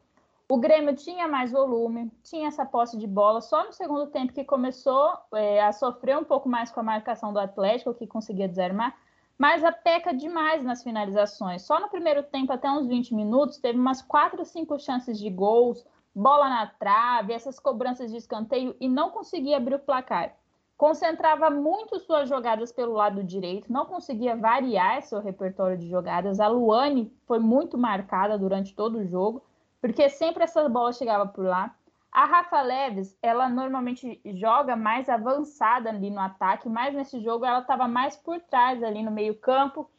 o 0.48 0.58
Grêmio 0.58 0.94
tinha 0.94 1.26
mais 1.26 1.50
volume, 1.50 2.12
tinha 2.22 2.48
essa 2.48 2.66
posse 2.66 2.98
de 2.98 3.06
bola. 3.06 3.40
Só 3.40 3.64
no 3.64 3.72
segundo 3.72 4.08
tempo 4.08 4.34
que 4.34 4.44
começou 4.44 5.16
é, 5.32 5.62
a 5.62 5.72
sofrer 5.72 6.18
um 6.18 6.24
pouco 6.24 6.46
mais 6.46 6.70
com 6.70 6.80
a 6.80 6.82
marcação 6.82 7.32
do 7.32 7.38
Atlético, 7.38 7.94
que 7.94 8.06
conseguia 8.06 8.48
desarmar 8.48 8.94
mas 9.38 9.64
a 9.64 9.72
peca 9.72 10.12
demais 10.12 10.62
nas 10.62 10.82
finalizações. 10.82 11.62
Só 11.62 11.80
no 11.80 11.88
primeiro 11.88 12.22
tempo, 12.22 12.52
até 12.52 12.70
uns 12.70 12.86
20 12.86 13.14
minutos, 13.14 13.58
teve 13.58 13.78
umas 13.78 14.02
4 14.02 14.38
ou 14.38 14.44
5 14.44 14.78
chances 14.78 15.18
de 15.18 15.30
gols, 15.30 15.84
bola 16.14 16.48
na 16.48 16.66
trave, 16.66 17.32
essas 17.32 17.58
cobranças 17.58 18.10
de 18.10 18.16
escanteio 18.16 18.76
e 18.80 18.88
não 18.88 19.10
conseguia 19.10 19.56
abrir 19.56 19.74
o 19.76 19.78
placar. 19.78 20.34
Concentrava 20.76 21.48
muito 21.48 21.98
suas 22.00 22.28
jogadas 22.28 22.72
pelo 22.72 22.94
lado 22.94 23.22
direito, 23.22 23.72
não 23.72 23.86
conseguia 23.86 24.36
variar 24.36 25.02
seu 25.02 25.20
repertório 25.20 25.78
de 25.78 25.88
jogadas. 25.88 26.40
A 26.40 26.48
Luane 26.48 27.12
foi 27.26 27.38
muito 27.38 27.78
marcada 27.78 28.36
durante 28.36 28.74
todo 28.74 28.98
o 28.98 29.06
jogo, 29.06 29.42
porque 29.80 30.08
sempre 30.08 30.44
essa 30.44 30.68
bola 30.68 30.92
chegava 30.92 31.26
por 31.26 31.44
lá. 31.44 31.74
A 32.12 32.26
Rafa 32.26 32.60
Leves, 32.60 33.18
ela 33.22 33.48
normalmente 33.48 34.20
joga 34.34 34.76
mais 34.76 35.08
avançada 35.08 35.88
ali 35.88 36.10
no 36.10 36.20
ataque, 36.20 36.68
mas 36.68 36.94
nesse 36.94 37.18
jogo 37.22 37.46
ela 37.46 37.60
estava 37.60 37.88
mais 37.88 38.14
por 38.14 38.38
trás 38.38 38.82
ali 38.82 39.02
no 39.02 39.10
meio-campo, 39.10 39.90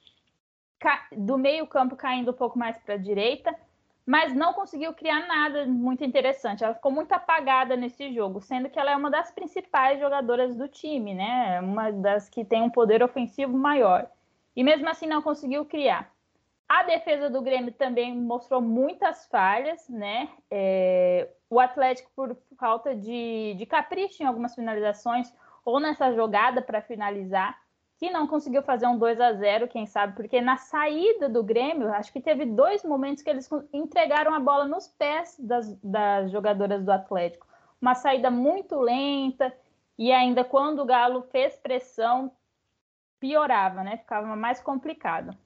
do 1.12 1.39
meio-campo 1.39 1.96
caindo 1.96 2.29
um 2.29 2.36
pouco 2.36 2.60
mais 2.60 2.77
para 2.77 2.93
a 2.93 2.98
direita, 2.98 3.55
mas 4.05 4.32
não 4.32 4.53
conseguiu 4.53 4.93
criar 4.93 5.25
nada 5.25 5.65
muito 5.65 6.03
interessante. 6.03 6.63
Ela 6.63 6.75
ficou 6.75 6.91
muito 6.91 7.12
apagada 7.13 7.75
nesse 7.75 8.13
jogo, 8.13 8.41
sendo 8.41 8.70
que 8.70 8.77
ela 8.77 8.91
é 8.91 8.96
uma 8.96 9.10
das 9.10 9.32
principais 9.32 10.00
jogadoras 10.00 10.55
do 10.55 10.67
time, 10.67 11.15
né? 11.15 11.60
Uma 11.62 11.91
das 11.91 12.29
que 12.29 12.46
tem 12.46 12.62
um 12.62 12.70
poder 12.70 13.01
ofensivo 13.01 13.58
maior. 13.58 14.08
E 14.55 14.63
mesmo 14.63 14.88
assim 14.88 15.08
não 15.08 15.22
conseguiu 15.22 15.65
criar. 15.65 16.12
A 16.67 16.84
defesa 16.84 17.29
do 17.29 17.41
Grêmio 17.41 17.72
também 17.72 18.15
mostrou 18.15 18.62
muitas 18.62 19.25
falhas, 19.27 19.88
né? 19.89 20.29
É, 20.51 21.29
o 21.53 21.60
Atlético, 21.60 22.12
por 22.15 22.36
falta 22.57 22.95
de, 22.95 23.53
de 23.57 23.65
capricho 23.65 24.24
em 24.24 24.25
algumas 24.25 24.55
finalizações, 24.55 25.33
ou 25.63 25.79
nessa 25.79 26.12
jogada 26.13 26.62
para 26.62 26.81
finalizar, 26.81 27.57
que 27.98 28.10
não 28.10 28.27
conseguiu 28.27 28.62
fazer 28.63 28.88
um 28.88 28.98
2 28.98 29.22
a 29.22 29.33
0 29.33 29.67
quem 29.67 29.86
sabe, 29.86 30.15
porque 30.15 30.41
na 30.41 30.57
saída 30.57 31.29
do 31.29 31.43
Grêmio, 31.43 31.93
acho 31.93 32.12
que 32.12 32.19
teve 32.19 32.45
dois 32.45 32.83
momentos 32.83 33.24
que 33.24 33.29
eles 33.29 33.50
entregaram 33.72 34.33
a 34.33 34.39
bola 34.39 34.65
nos 34.65 34.88
pés 34.88 35.38
das, 35.39 35.74
das 35.81 36.31
jogadoras 36.31 36.83
do 36.83 36.91
Atlético. 36.91 37.48
Uma 37.81 37.95
saída 37.95 38.29
muito 38.29 38.79
lenta, 38.79 39.55
e 39.98 40.12
ainda 40.12 40.43
quando 40.43 40.81
o 40.81 40.86
Galo 40.86 41.22
fez 41.31 41.55
pressão, 41.55 42.31
piorava, 43.19 43.83
né? 43.83 43.98
Ficava 43.98 44.36
mais 44.36 44.60
complicado. 44.60 45.38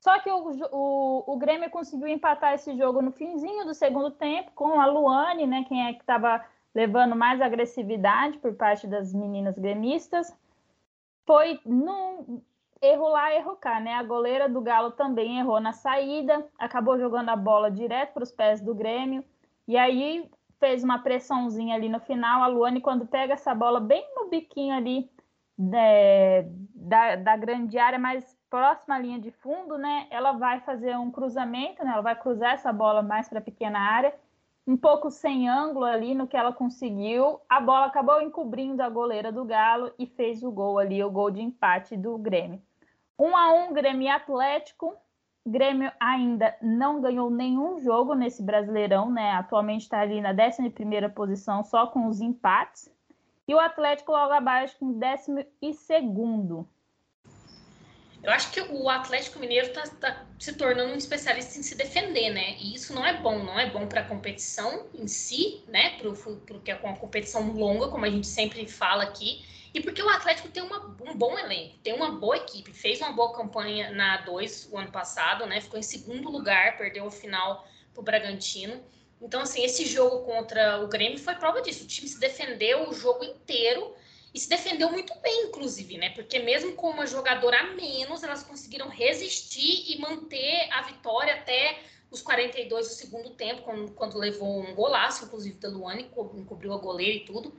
Só 0.00 0.18
que 0.18 0.30
o, 0.30 0.50
o, 0.72 1.34
o 1.34 1.36
Grêmio 1.36 1.70
conseguiu 1.70 2.08
empatar 2.08 2.54
esse 2.54 2.76
jogo 2.76 3.02
no 3.02 3.12
finzinho 3.12 3.66
do 3.66 3.74
segundo 3.74 4.10
tempo 4.10 4.50
com 4.54 4.80
a 4.80 4.86
Luane, 4.86 5.46
né? 5.46 5.64
Quem 5.68 5.86
é 5.86 5.92
que 5.92 6.00
estava 6.00 6.42
levando 6.74 7.16
mais 7.16 7.40
agressividade 7.40 8.38
por 8.38 8.54
parte 8.54 8.86
das 8.86 9.12
meninas 9.12 9.58
gremistas. 9.58 10.34
Foi 11.26 11.60
num 11.64 12.40
erro 12.80 13.08
lá, 13.08 13.34
erro 13.34 13.56
cá, 13.56 13.80
né? 13.80 13.94
A 13.94 14.02
goleira 14.02 14.48
do 14.48 14.60
Galo 14.60 14.92
também 14.92 15.38
errou 15.38 15.60
na 15.60 15.72
saída, 15.72 16.46
acabou 16.58 16.98
jogando 16.98 17.28
a 17.28 17.36
bola 17.36 17.70
direto 17.70 18.14
para 18.14 18.22
os 18.22 18.32
pés 18.32 18.60
do 18.60 18.74
Grêmio. 18.74 19.24
E 19.66 19.76
aí 19.76 20.30
fez 20.58 20.82
uma 20.82 20.98
pressãozinha 20.98 21.74
ali 21.74 21.88
no 21.88 22.00
final. 22.00 22.42
A 22.42 22.46
Luane, 22.46 22.80
quando 22.80 23.06
pega 23.06 23.34
essa 23.34 23.54
bola 23.54 23.80
bem 23.80 24.04
no 24.14 24.28
biquinho 24.28 24.74
ali 24.74 25.10
é, 25.74 26.46
da, 26.74 27.16
da 27.16 27.36
grande 27.36 27.78
área, 27.78 27.98
mas 27.98 28.38
próxima 28.50 28.98
linha 28.98 29.20
de 29.20 29.30
fundo, 29.30 29.78
né, 29.78 30.08
ela 30.10 30.32
vai 30.32 30.60
fazer 30.60 30.98
um 30.98 31.10
cruzamento, 31.10 31.84
né, 31.84 31.92
ela 31.92 32.02
vai 32.02 32.16
cruzar 32.16 32.54
essa 32.54 32.72
bola 32.72 33.00
mais 33.00 33.28
para 33.28 33.38
a 33.38 33.42
pequena 33.42 33.78
área, 33.78 34.12
um 34.66 34.76
pouco 34.76 35.10
sem 35.10 35.48
ângulo 35.48 35.84
ali 35.84 36.14
no 36.14 36.26
que 36.26 36.36
ela 36.36 36.52
conseguiu. 36.52 37.40
A 37.48 37.60
bola 37.60 37.86
acabou 37.86 38.20
encobrindo 38.20 38.82
a 38.82 38.88
goleira 38.88 39.32
do 39.32 39.44
Galo 39.44 39.92
e 39.98 40.06
fez 40.06 40.42
o 40.42 40.50
gol 40.50 40.78
ali, 40.78 41.02
o 41.02 41.10
gol 41.10 41.30
de 41.30 41.40
empate 41.40 41.96
do 41.96 42.18
Grêmio. 42.18 42.60
1 43.18 43.24
um 43.24 43.36
a 43.36 43.52
1 43.52 43.70
um, 43.70 43.72
Grêmio 43.72 44.10
Atlético. 44.10 44.94
Grêmio 45.46 45.90
ainda 45.98 46.54
não 46.60 47.00
ganhou 47.00 47.30
nenhum 47.30 47.78
jogo 47.80 48.14
nesse 48.14 48.42
Brasileirão, 48.42 49.10
né? 49.10 49.32
Atualmente 49.32 49.82
está 49.82 50.00
ali 50.00 50.20
na 50.20 50.30
11 50.30 51.08
posição, 51.14 51.64
só 51.64 51.86
com 51.86 52.06
os 52.06 52.20
empates. 52.20 52.92
E 53.48 53.54
o 53.54 53.58
Atlético 53.58 54.12
logo 54.12 54.32
abaixo 54.32 54.76
com 54.78 54.92
décimo 54.92 55.44
e 55.60 55.72
segundo. 55.72 56.68
Eu 58.22 58.32
acho 58.32 58.50
que 58.50 58.60
o 58.60 58.88
Atlético 58.88 59.38
Mineiro 59.38 59.68
está 59.68 59.82
tá 59.82 60.26
se 60.38 60.52
tornando 60.52 60.92
um 60.92 60.96
especialista 60.96 61.58
em 61.58 61.62
se 61.62 61.74
defender, 61.74 62.30
né? 62.30 62.56
E 62.58 62.74
isso 62.74 62.94
não 62.94 63.04
é 63.04 63.16
bom, 63.16 63.42
não 63.42 63.58
é 63.58 63.70
bom 63.70 63.86
para 63.86 64.02
a 64.02 64.04
competição 64.04 64.86
em 64.94 65.08
si, 65.08 65.64
né? 65.68 65.98
Porque 66.46 66.70
é 66.70 66.76
uma 66.76 66.96
competição 66.96 67.50
longa, 67.52 67.88
como 67.88 68.04
a 68.04 68.10
gente 68.10 68.26
sempre 68.26 68.66
fala 68.68 69.04
aqui, 69.04 69.42
e 69.72 69.80
porque 69.80 70.02
o 70.02 70.08
Atlético 70.08 70.48
tem 70.48 70.62
uma, 70.62 70.84
um 71.00 71.16
bom 71.16 71.38
elenco, 71.38 71.78
tem 71.78 71.94
uma 71.94 72.12
boa 72.12 72.36
equipe, 72.36 72.72
fez 72.72 73.00
uma 73.00 73.12
boa 73.12 73.32
campanha 73.32 73.90
na 73.90 74.22
A2 74.22 74.68
o 74.70 74.76
ano 74.76 74.90
passado, 74.90 75.46
né? 75.46 75.60
Ficou 75.60 75.78
em 75.78 75.82
segundo 75.82 76.28
lugar, 76.28 76.76
perdeu 76.76 77.06
o 77.06 77.10
final 77.10 77.66
para 77.94 78.00
o 78.00 78.04
Bragantino. 78.04 78.82
Então, 79.22 79.42
assim, 79.42 79.62
esse 79.62 79.86
jogo 79.86 80.24
contra 80.24 80.82
o 80.82 80.88
Grêmio 80.88 81.18
foi 81.18 81.34
prova 81.36 81.62
disso. 81.62 81.84
O 81.84 81.86
time 81.86 82.08
se 82.08 82.18
defendeu 82.18 82.88
o 82.88 82.92
jogo 82.94 83.22
inteiro 83.24 83.94
e 84.32 84.38
se 84.38 84.48
defendeu 84.48 84.90
muito 84.90 85.12
bem, 85.20 85.46
inclusive, 85.46 85.98
né? 85.98 86.10
Porque 86.10 86.38
mesmo 86.38 86.74
com 86.74 86.90
uma 86.90 87.06
jogadora 87.06 87.58
a 87.60 87.74
menos, 87.74 88.22
elas 88.22 88.42
conseguiram 88.42 88.88
resistir 88.88 89.92
e 89.92 89.98
manter 89.98 90.68
a 90.72 90.82
vitória 90.82 91.34
até 91.34 91.80
os 92.10 92.22
42 92.22 92.88
do 92.88 92.94
segundo 92.94 93.30
tempo, 93.30 93.62
quando, 93.62 93.92
quando 93.92 94.18
levou 94.18 94.60
um 94.60 94.74
golaço, 94.74 95.24
inclusive 95.24 95.56
da 95.58 95.68
Luane, 95.68 96.10
encobriu 96.34 96.72
a 96.72 96.78
goleira 96.78 97.16
e 97.16 97.24
tudo. 97.24 97.56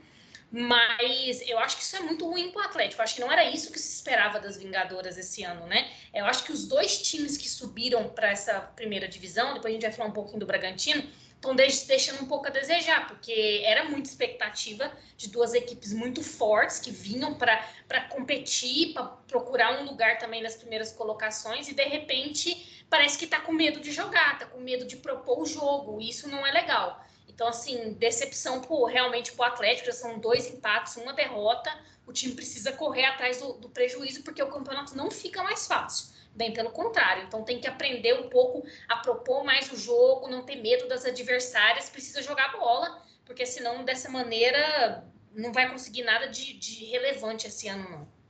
Mas 0.50 1.42
eu 1.48 1.58
acho 1.58 1.78
que 1.78 1.82
isso 1.82 1.96
é 1.96 2.00
muito 2.00 2.28
ruim 2.28 2.50
para 2.50 2.60
o 2.60 2.64
Atlético. 2.66 3.00
Eu 3.00 3.04
acho 3.04 3.14
que 3.14 3.20
não 3.22 3.32
era 3.32 3.50
isso 3.50 3.72
que 3.72 3.78
se 3.78 3.94
esperava 3.94 4.38
das 4.38 4.58
Vingadoras 4.58 5.16
esse 5.16 5.42
ano, 5.42 5.66
né? 5.66 5.90
Eu 6.12 6.26
acho 6.26 6.44
que 6.44 6.52
os 6.52 6.68
dois 6.68 7.00
times 7.00 7.38
que 7.38 7.48
subiram 7.48 8.10
para 8.10 8.30
essa 8.30 8.60
primeira 8.60 9.08
divisão, 9.08 9.54
depois 9.54 9.72
a 9.72 9.74
gente 9.74 9.82
vai 9.82 9.92
falar 9.92 10.10
um 10.10 10.12
pouquinho 10.12 10.40
do 10.40 10.46
Bragantino, 10.46 11.08
estão 11.42 11.56
deixando 11.56 12.22
um 12.22 12.26
pouco 12.26 12.46
a 12.46 12.50
desejar, 12.50 13.08
porque 13.08 13.62
era 13.64 13.84
muita 13.84 14.08
expectativa 14.08 14.92
de 15.16 15.28
duas 15.28 15.52
equipes 15.54 15.92
muito 15.92 16.22
fortes 16.22 16.78
que 16.78 16.92
vinham 16.92 17.34
para 17.34 18.00
competir, 18.10 18.94
para 18.94 19.04
procurar 19.04 19.82
um 19.82 19.84
lugar 19.84 20.18
também 20.18 20.40
nas 20.40 20.54
primeiras 20.54 20.92
colocações, 20.92 21.68
e 21.68 21.74
de 21.74 21.82
repente 21.82 22.84
parece 22.88 23.18
que 23.18 23.24
está 23.24 23.40
com 23.40 23.52
medo 23.52 23.80
de 23.80 23.90
jogar, 23.90 24.34
está 24.34 24.46
com 24.46 24.60
medo 24.60 24.86
de 24.86 24.96
propor 24.96 25.40
o 25.40 25.46
jogo, 25.46 26.00
e 26.00 26.10
isso 26.10 26.28
não 26.28 26.46
é 26.46 26.52
legal. 26.52 27.04
Então, 27.26 27.48
assim, 27.48 27.94
decepção 27.94 28.60
por, 28.60 28.84
realmente 28.84 29.32
para 29.32 29.50
o 29.50 29.52
Atlético, 29.52 29.86
já 29.86 29.92
são 29.92 30.20
dois 30.20 30.46
empates, 30.46 30.96
uma 30.96 31.12
derrota, 31.12 31.76
o 32.06 32.12
time 32.12 32.34
precisa 32.34 32.72
correr 32.72 33.06
atrás 33.06 33.40
do, 33.40 33.54
do 33.54 33.68
prejuízo, 33.68 34.22
porque 34.22 34.42
o 34.42 34.48
campeonato 34.48 34.96
não 34.96 35.10
fica 35.10 35.42
mais 35.42 35.66
fácil 35.66 36.12
bem 36.34 36.52
pelo 36.52 36.70
contrário. 36.70 37.24
Então 37.24 37.44
tem 37.44 37.60
que 37.60 37.68
aprender 37.68 38.14
um 38.14 38.28
pouco 38.28 38.66
a 38.88 38.96
propor 38.96 39.44
mais 39.44 39.70
o 39.70 39.76
jogo, 39.76 40.28
não 40.28 40.42
ter 40.42 40.56
medo 40.56 40.88
das 40.88 41.04
adversárias, 41.04 41.90
precisa 41.90 42.22
jogar 42.22 42.52
bola, 42.52 43.02
porque 43.24 43.46
senão 43.46 43.84
dessa 43.84 44.10
maneira 44.10 45.04
não 45.34 45.52
vai 45.52 45.70
conseguir 45.70 46.02
nada 46.02 46.28
de, 46.28 46.52
de 46.54 46.84
relevante 46.86 47.46
esse 47.46 47.68
ano, 47.68 47.88
não. 47.88 48.22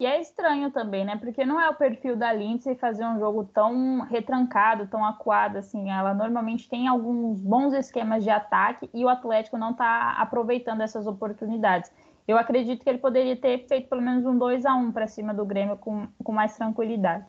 E 0.00 0.06
é 0.06 0.18
estranho 0.18 0.70
também, 0.70 1.04
né? 1.04 1.14
Porque 1.16 1.44
não 1.44 1.60
é 1.60 1.68
o 1.68 1.74
perfil 1.74 2.16
da 2.16 2.32
Lindsay 2.32 2.74
fazer 2.74 3.04
um 3.04 3.18
jogo 3.18 3.44
tão 3.44 4.00
retrancado, 4.00 4.86
tão 4.86 5.04
acuado, 5.04 5.58
assim. 5.58 5.90
Ela 5.90 6.14
normalmente 6.14 6.66
tem 6.66 6.88
alguns 6.88 7.38
bons 7.38 7.74
esquemas 7.74 8.24
de 8.24 8.30
ataque 8.30 8.88
e 8.94 9.04
o 9.04 9.10
Atlético 9.10 9.58
não 9.58 9.72
está 9.72 10.12
aproveitando 10.12 10.80
essas 10.80 11.06
oportunidades. 11.06 11.92
Eu 12.30 12.38
acredito 12.38 12.84
que 12.84 12.88
ele 12.88 12.98
poderia 12.98 13.34
ter 13.34 13.66
feito 13.66 13.88
pelo 13.88 14.00
menos 14.00 14.24
um 14.24 14.38
2 14.38 14.64
a 14.64 14.72
1 14.72 14.92
para 14.92 15.08
cima 15.08 15.34
do 15.34 15.44
Grêmio 15.44 15.76
com, 15.76 16.06
com 16.22 16.30
mais 16.30 16.56
tranquilidade. 16.56 17.26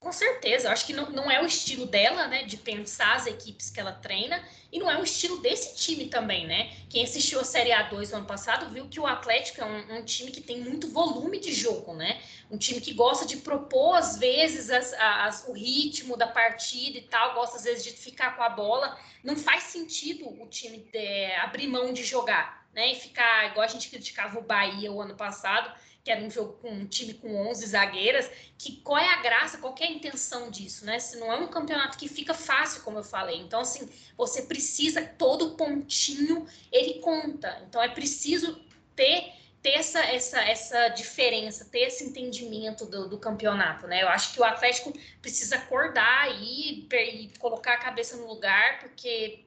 Com 0.00 0.10
certeza, 0.10 0.66
eu 0.66 0.72
acho 0.72 0.86
que 0.86 0.92
não, 0.92 1.10
não 1.10 1.30
é 1.30 1.40
o 1.40 1.46
estilo 1.46 1.86
dela, 1.86 2.26
né, 2.26 2.44
de 2.44 2.56
pensar 2.56 3.14
as 3.14 3.26
equipes 3.26 3.70
que 3.70 3.78
ela 3.78 3.92
treina, 3.92 4.40
e 4.72 4.78
não 4.78 4.90
é 4.90 4.98
o 4.98 5.04
estilo 5.04 5.40
desse 5.40 5.76
time 5.76 6.06
também, 6.06 6.46
né? 6.46 6.72
Quem 6.90 7.02
assistiu 7.04 7.40
a 7.40 7.44
Série 7.44 7.70
A2 7.70 8.10
no 8.10 8.18
ano 8.18 8.26
passado 8.26 8.72
viu 8.72 8.88
que 8.88 9.00
o 9.00 9.06
Atlético 9.06 9.60
é 9.60 9.64
um, 9.64 9.98
um 9.98 10.04
time 10.04 10.30
que 10.30 10.40
tem 10.40 10.60
muito 10.60 10.88
volume 10.88 11.38
de 11.40 11.52
jogo, 11.52 11.94
né? 11.94 12.20
Um 12.50 12.58
time 12.58 12.80
que 12.80 12.92
gosta 12.92 13.24
de 13.24 13.38
propor, 13.38 13.94
às 13.94 14.18
vezes, 14.18 14.68
as, 14.68 14.92
as, 14.94 15.48
o 15.48 15.52
ritmo 15.52 16.16
da 16.16 16.26
partida 16.26 16.98
e 16.98 17.02
tal, 17.02 17.34
gosta, 17.34 17.56
às 17.56 17.64
vezes, 17.64 17.84
de 17.84 17.92
ficar 17.92 18.36
com 18.36 18.42
a 18.42 18.48
bola. 18.48 18.96
Não 19.24 19.36
faz 19.36 19.64
sentido 19.64 20.28
o 20.28 20.46
time 20.48 20.78
de, 20.92 21.32
abrir 21.36 21.66
mão 21.66 21.92
de 21.92 22.04
jogar, 22.04 22.57
né? 22.72 22.92
E 22.92 22.94
ficar, 22.94 23.50
igual 23.50 23.64
a 23.64 23.68
gente 23.68 23.90
criticava 23.90 24.38
o 24.38 24.42
Bahia 24.42 24.90
o 24.92 25.00
ano 25.00 25.14
passado, 25.14 25.72
que 26.04 26.10
era 26.10 26.22
um 26.22 26.30
jogo 26.30 26.54
com 26.54 26.70
um 26.70 26.86
time 26.86 27.14
com 27.14 27.48
11 27.50 27.66
zagueiras, 27.66 28.30
que 28.56 28.76
qual 28.76 28.98
é 28.98 29.08
a 29.08 29.20
graça, 29.20 29.58
qual 29.58 29.74
é 29.78 29.84
a 29.84 29.90
intenção 29.90 30.50
disso, 30.50 30.84
né? 30.84 30.98
Se 30.98 31.18
não 31.18 31.32
é 31.32 31.36
um 31.36 31.48
campeonato 31.48 31.98
que 31.98 32.08
fica 32.08 32.32
fácil, 32.32 32.82
como 32.82 32.98
eu 32.98 33.04
falei. 33.04 33.36
Então, 33.36 33.60
assim, 33.60 33.88
você 34.16 34.42
precisa, 34.42 35.02
todo 35.02 35.56
pontinho, 35.56 36.46
ele 36.72 37.00
conta. 37.00 37.62
Então, 37.66 37.82
é 37.82 37.88
preciso 37.88 38.58
ter 38.96 39.34
ter 39.62 39.70
essa, 39.70 40.00
essa, 40.00 40.40
essa 40.40 40.88
diferença, 40.90 41.64
ter 41.64 41.80
esse 41.80 42.04
entendimento 42.04 42.86
do, 42.86 43.08
do 43.08 43.18
campeonato, 43.18 43.86
né? 43.86 44.02
Eu 44.02 44.08
acho 44.08 44.32
que 44.32 44.40
o 44.40 44.44
Atlético 44.44 44.92
precisa 45.20 45.56
acordar 45.56 46.30
e, 46.40 46.86
e 46.90 47.32
colocar 47.38 47.74
a 47.74 47.78
cabeça 47.78 48.16
no 48.16 48.26
lugar, 48.26 48.78
porque 48.80 49.44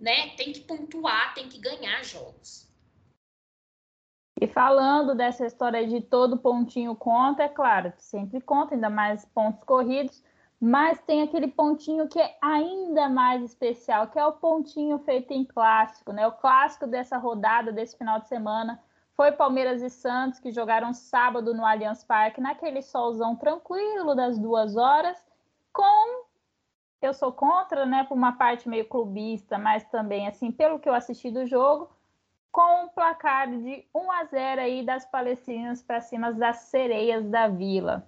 né, 0.00 0.30
tem 0.36 0.52
que 0.52 0.60
pontuar, 0.60 1.34
tem 1.34 1.48
que 1.48 1.58
ganhar 1.58 2.02
jogos. 2.02 2.68
E 4.40 4.46
falando 4.46 5.14
dessa 5.14 5.44
história 5.44 5.86
de 5.86 6.00
todo 6.00 6.38
pontinho 6.38 6.96
conta, 6.96 7.42
é 7.42 7.48
claro, 7.48 7.92
sempre 7.98 8.40
conta, 8.40 8.74
ainda 8.74 8.88
mais 8.88 9.22
pontos 9.26 9.62
corridos, 9.64 10.24
mas 10.58 10.98
tem 11.02 11.22
aquele 11.22 11.48
pontinho 11.48 12.08
que 12.08 12.18
é 12.18 12.38
ainda 12.40 13.08
mais 13.08 13.42
especial, 13.42 14.08
que 14.08 14.18
é 14.18 14.26
o 14.26 14.32
pontinho 14.32 14.98
feito 15.00 15.32
em 15.32 15.44
clássico, 15.44 16.12
né? 16.12 16.26
O 16.26 16.32
clássico 16.32 16.86
dessa 16.86 17.18
rodada, 17.18 17.70
desse 17.70 17.96
final 17.98 18.18
de 18.18 18.28
semana, 18.28 18.82
foi 19.14 19.32
Palmeiras 19.32 19.82
e 19.82 19.90
Santos, 19.90 20.40
que 20.40 20.50
jogaram 20.50 20.94
sábado 20.94 21.52
no 21.52 21.64
Allianz 21.64 22.02
Parque, 22.02 22.40
naquele 22.40 22.80
solzão 22.80 23.36
tranquilo 23.36 24.14
das 24.14 24.38
duas 24.38 24.76
horas, 24.76 25.18
com. 25.72 26.29
Eu 27.00 27.14
sou 27.14 27.32
contra, 27.32 27.86
né? 27.86 28.04
Por 28.04 28.14
uma 28.14 28.32
parte 28.32 28.68
meio 28.68 28.84
clubista, 28.84 29.58
mas 29.58 29.84
também, 29.84 30.28
assim, 30.28 30.52
pelo 30.52 30.78
que 30.78 30.88
eu 30.88 30.94
assisti 30.94 31.30
do 31.30 31.46
jogo, 31.46 31.90
com 32.52 32.84
um 32.84 32.88
placar 32.88 33.48
de 33.48 33.86
1 33.94 34.10
a 34.12 34.24
0 34.24 34.60
aí 34.60 34.84
das 34.84 35.04
palestinas 35.04 35.82
para 35.82 36.00
cima 36.00 36.32
das 36.32 36.56
sereias 36.62 37.24
da 37.28 37.48
vila. 37.48 38.06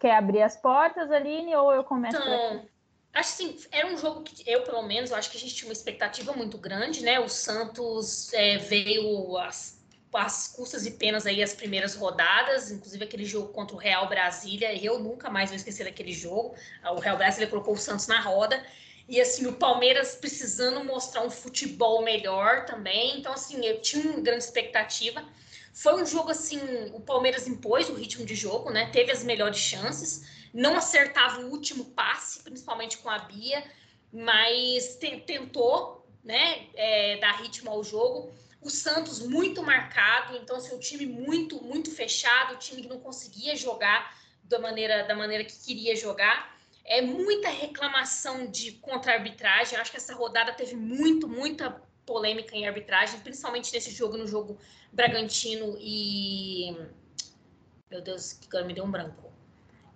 Quer 0.00 0.16
abrir 0.16 0.42
as 0.42 0.56
portas, 0.56 1.10
Aline, 1.10 1.54
ou 1.54 1.72
eu 1.72 1.84
começo 1.84 2.16
então, 2.16 2.56
aqui? 2.56 2.68
Acho 3.12 3.30
assim, 3.30 3.58
era 3.70 3.86
um 3.86 3.96
jogo 3.96 4.22
que 4.22 4.48
eu, 4.50 4.62
pelo 4.62 4.82
menos, 4.82 5.12
acho 5.12 5.30
que 5.30 5.36
a 5.36 5.40
gente 5.40 5.54
tinha 5.54 5.68
uma 5.68 5.72
expectativa 5.72 6.32
muito 6.32 6.56
grande, 6.56 7.02
né? 7.02 7.18
O 7.18 7.28
Santos 7.28 8.32
é, 8.32 8.58
veio 8.58 9.36
as, 9.38 9.85
as 10.12 10.48
custas 10.48 10.86
e 10.86 10.92
penas 10.92 11.26
aí 11.26 11.42
as 11.42 11.52
primeiras 11.54 11.94
rodadas, 11.94 12.70
inclusive 12.70 13.04
aquele 13.04 13.24
jogo 13.24 13.52
contra 13.52 13.76
o 13.76 13.78
Real 13.78 14.08
Brasília. 14.08 14.74
Eu 14.74 14.98
nunca 14.98 15.28
mais 15.28 15.50
vou 15.50 15.56
esquecer 15.56 15.84
daquele 15.84 16.12
jogo. 16.12 16.54
O 16.94 17.00
Real 17.00 17.16
Brasília 17.16 17.48
colocou 17.48 17.74
o 17.74 17.76
Santos 17.76 18.06
na 18.06 18.20
roda. 18.20 18.64
E 19.08 19.20
assim, 19.20 19.46
o 19.46 19.52
Palmeiras 19.52 20.16
precisando 20.16 20.82
mostrar 20.84 21.22
um 21.22 21.30
futebol 21.30 22.02
melhor 22.02 22.64
também. 22.64 23.18
Então, 23.18 23.32
assim, 23.32 23.64
eu 23.64 23.80
tinha 23.80 24.10
uma 24.10 24.20
grande 24.20 24.44
expectativa. 24.44 25.24
Foi 25.72 26.02
um 26.02 26.06
jogo 26.06 26.30
assim, 26.30 26.58
o 26.94 27.00
Palmeiras 27.00 27.46
impôs 27.46 27.88
o 27.90 27.94
ritmo 27.94 28.24
de 28.24 28.34
jogo, 28.34 28.70
né? 28.70 28.90
Teve 28.90 29.12
as 29.12 29.22
melhores 29.22 29.58
chances, 29.58 30.26
não 30.52 30.76
acertava 30.76 31.42
o 31.42 31.50
último 31.50 31.84
passe, 31.84 32.42
principalmente 32.42 32.96
com 32.98 33.10
a 33.10 33.18
Bia, 33.18 33.62
mas 34.10 34.98
tentou, 35.26 36.08
né, 36.24 36.66
é, 36.74 37.18
dar 37.18 37.42
ritmo 37.42 37.70
ao 37.70 37.84
jogo. 37.84 38.32
O 38.66 38.70
Santos 38.70 39.20
muito 39.20 39.62
marcado, 39.62 40.36
então 40.36 40.56
assim, 40.56 40.74
o 40.74 40.80
time 40.80 41.06
muito 41.06 41.62
muito 41.62 41.88
fechado, 41.90 42.54
o 42.54 42.58
time 42.58 42.82
que 42.82 42.88
não 42.88 42.98
conseguia 42.98 43.54
jogar 43.54 44.18
da 44.42 44.58
maneira 44.58 45.04
da 45.04 45.14
maneira 45.14 45.44
que 45.44 45.56
queria 45.64 45.94
jogar 45.94 46.56
é 46.84 47.00
muita 47.00 47.48
reclamação 47.48 48.46
de 48.46 48.72
contra-arbitragem. 48.72 49.78
Acho 49.78 49.90
que 49.90 49.96
essa 49.96 50.14
rodada 50.14 50.52
teve 50.52 50.74
muito, 50.74 51.28
muita 51.28 51.70
polêmica 52.04 52.56
em 52.56 52.66
arbitragem, 52.66 53.20
principalmente 53.20 53.72
nesse 53.72 53.90
jogo, 53.90 54.16
no 54.16 54.26
jogo 54.26 54.58
Bragantino 54.92 55.76
e. 55.78 56.76
Meu 57.90 58.00
Deus, 58.00 58.32
que 58.32 58.46
agora 58.48 58.64
me 58.64 58.74
deu 58.74 58.84
um 58.84 58.90
branco. 58.90 59.32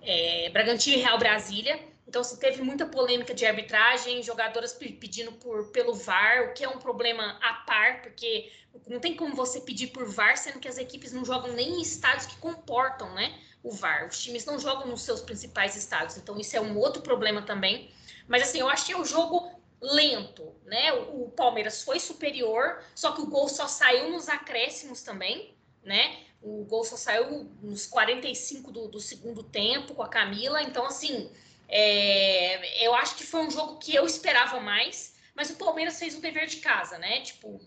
É, 0.02 0.50
Bragantino 0.50 0.96
e 0.96 1.00
Real 1.00 1.18
Brasília. 1.18 1.80
Então, 2.10 2.24
se 2.24 2.40
teve 2.40 2.60
muita 2.60 2.84
polêmica 2.84 3.32
de 3.32 3.46
arbitragem, 3.46 4.20
jogadoras 4.20 4.72
pedindo 4.72 5.30
por, 5.30 5.68
pelo 5.68 5.94
VAR, 5.94 6.48
o 6.48 6.54
que 6.54 6.64
é 6.64 6.68
um 6.68 6.76
problema 6.76 7.38
à 7.40 7.54
par, 7.64 8.02
porque 8.02 8.50
não 8.88 8.98
tem 8.98 9.14
como 9.14 9.32
você 9.32 9.60
pedir 9.60 9.92
por 9.92 10.04
VAR, 10.06 10.36
sendo 10.36 10.58
que 10.58 10.66
as 10.66 10.76
equipes 10.76 11.12
não 11.12 11.24
jogam 11.24 11.52
nem 11.52 11.78
em 11.78 11.80
estados 11.80 12.26
que 12.26 12.36
comportam, 12.38 13.14
né? 13.14 13.38
o 13.62 13.70
VAR. 13.70 14.08
Os 14.08 14.20
times 14.20 14.44
não 14.44 14.58
jogam 14.58 14.88
nos 14.88 15.02
seus 15.02 15.20
principais 15.20 15.76
estados, 15.76 16.16
então 16.16 16.36
isso 16.36 16.56
é 16.56 16.60
um 16.60 16.76
outro 16.76 17.00
problema 17.00 17.42
também. 17.42 17.92
Mas 18.26 18.42
assim, 18.42 18.58
eu 18.58 18.68
achei 18.68 18.96
o 18.96 19.04
jogo 19.04 19.62
lento, 19.80 20.52
né? 20.64 20.92
O, 20.92 21.26
o 21.26 21.30
Palmeiras 21.30 21.84
foi 21.84 22.00
superior, 22.00 22.82
só 22.92 23.12
que 23.12 23.20
o 23.20 23.26
gol 23.26 23.48
só 23.48 23.68
saiu 23.68 24.10
nos 24.10 24.28
acréscimos 24.28 25.02
também, 25.02 25.54
né? 25.84 26.24
O 26.42 26.64
gol 26.64 26.82
só 26.82 26.96
saiu 26.96 27.48
nos 27.62 27.86
45 27.86 28.72
do, 28.72 28.88
do 28.88 28.98
segundo 29.00 29.44
tempo 29.44 29.94
com 29.94 30.02
a 30.02 30.08
Camila. 30.08 30.60
Então, 30.60 30.84
assim, 30.86 31.30
é, 31.70 32.84
eu 32.84 32.92
acho 32.94 33.16
que 33.16 33.24
foi 33.24 33.40
um 33.40 33.50
jogo 33.50 33.78
que 33.78 33.94
eu 33.94 34.04
esperava 34.04 34.58
mais, 34.58 35.14
mas 35.34 35.50
o 35.50 35.56
Palmeiras 35.56 35.98
fez 35.98 36.16
o 36.16 36.20
dever 36.20 36.46
de 36.46 36.56
casa, 36.56 36.98
né? 36.98 37.20
Tipo, 37.20 37.60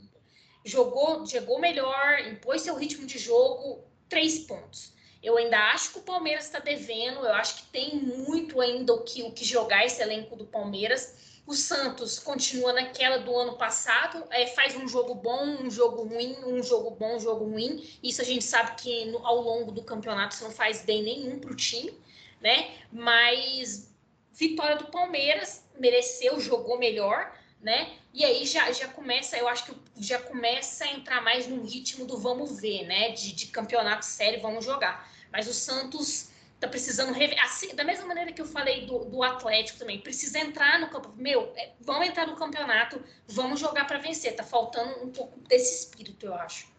jogou, 0.66 1.26
chegou 1.26 1.60
melhor, 1.60 2.20
impôs 2.28 2.62
seu 2.62 2.76
ritmo 2.76 3.06
de 3.06 3.18
jogo, 3.18 3.84
três 4.10 4.40
pontos. 4.40 4.94
Eu 5.24 5.38
ainda 5.38 5.58
acho 5.72 5.94
que 5.94 6.00
o 6.00 6.04
Palmeiras 6.04 6.46
está 6.46 6.60
devendo, 6.60 7.22
eu 7.22 7.34
acho 7.34 7.56
que 7.56 7.68
tem 7.68 7.96
muito 7.96 8.60
ainda 8.60 8.94
o 8.94 9.04
que, 9.04 9.24
o 9.24 9.32
que 9.32 9.46
jogar 9.46 9.86
esse 9.86 10.02
elenco 10.02 10.36
do 10.36 10.46
Palmeiras. 10.46 11.32
O 11.48 11.54
Santos 11.54 12.20
continua 12.20 12.74
naquela 12.74 13.18
do 13.18 13.34
ano 13.38 13.58
passado, 13.58 14.26
é, 14.32 14.48
faz 14.48 14.76
um 14.76 14.86
jogo 14.86 15.16
bom, 15.16 15.46
um 15.62 15.72
jogo 15.72 16.04
ruim, 16.04 16.38
um 16.46 16.62
jogo 16.62 16.92
bom, 16.92 17.16
um 17.16 17.20
jogo 17.20 17.46
ruim. 17.46 17.90
Isso 18.04 18.22
a 18.22 18.26
gente 18.26 18.44
sabe 18.44 18.76
que 18.82 19.06
no, 19.06 19.26
ao 19.26 19.42
longo 19.42 19.72
do 19.72 19.84
campeonato 19.84 20.36
isso 20.36 20.44
não 20.44 20.52
faz 20.52 20.82
bem 20.84 21.02
nenhum 21.04 21.40
para 21.40 21.52
o 21.52 21.56
time, 21.56 21.98
né? 22.42 22.76
Mas 22.92 23.93
vitória 24.34 24.76
do 24.76 24.88
Palmeiras, 24.88 25.64
mereceu, 25.80 26.40
jogou 26.40 26.78
melhor, 26.78 27.32
né? 27.62 27.94
E 28.14 28.26
aí 28.26 28.46
já, 28.46 28.72
já 28.72 28.88
começa, 28.88 29.38
eu 29.38 29.48
acho 29.48 29.66
que 29.66 29.76
já 29.98 30.20
começa 30.20 30.84
a 30.84 30.92
entrar 30.92 31.22
mais 31.22 31.48
no 31.48 31.64
ritmo 31.64 32.06
do 32.06 32.18
vamos 32.18 32.60
ver, 32.60 32.86
né? 32.86 33.12
De, 33.12 33.34
de 33.34 33.48
campeonato 33.48 34.06
sério, 34.06 34.42
vamos 34.42 34.66
jogar. 34.66 35.10
Mas 35.32 35.48
o 35.48 35.54
Santos 35.54 36.30
tá 36.60 36.68
precisando. 36.68 37.16
Assim, 37.44 37.76
da 37.76 37.84
mesma 37.84 38.06
maneira 38.06 38.32
que 38.32 38.42
eu 38.42 38.46
falei 38.46 38.86
do, 38.86 39.06
do 39.06 39.24
Atlético 39.24 39.80
também, 39.80 40.00
precisa 40.00 40.40
entrar 40.40 40.80
no 40.80 40.90
campo. 40.90 41.14
Meu, 41.16 41.54
é, 41.56 41.72
vamos 41.80 42.08
entrar 42.08 42.28
no 42.28 42.36
campeonato, 42.36 43.04
vamos 43.28 43.60
jogar 43.60 43.86
para 43.86 44.00
vencer. 44.00 44.36
Tá 44.36 44.44
faltando 44.44 45.04
um 45.04 45.12
pouco 45.12 45.40
desse 45.42 45.86
espírito, 45.86 46.26
eu 46.26 46.36
acho. 46.36 46.73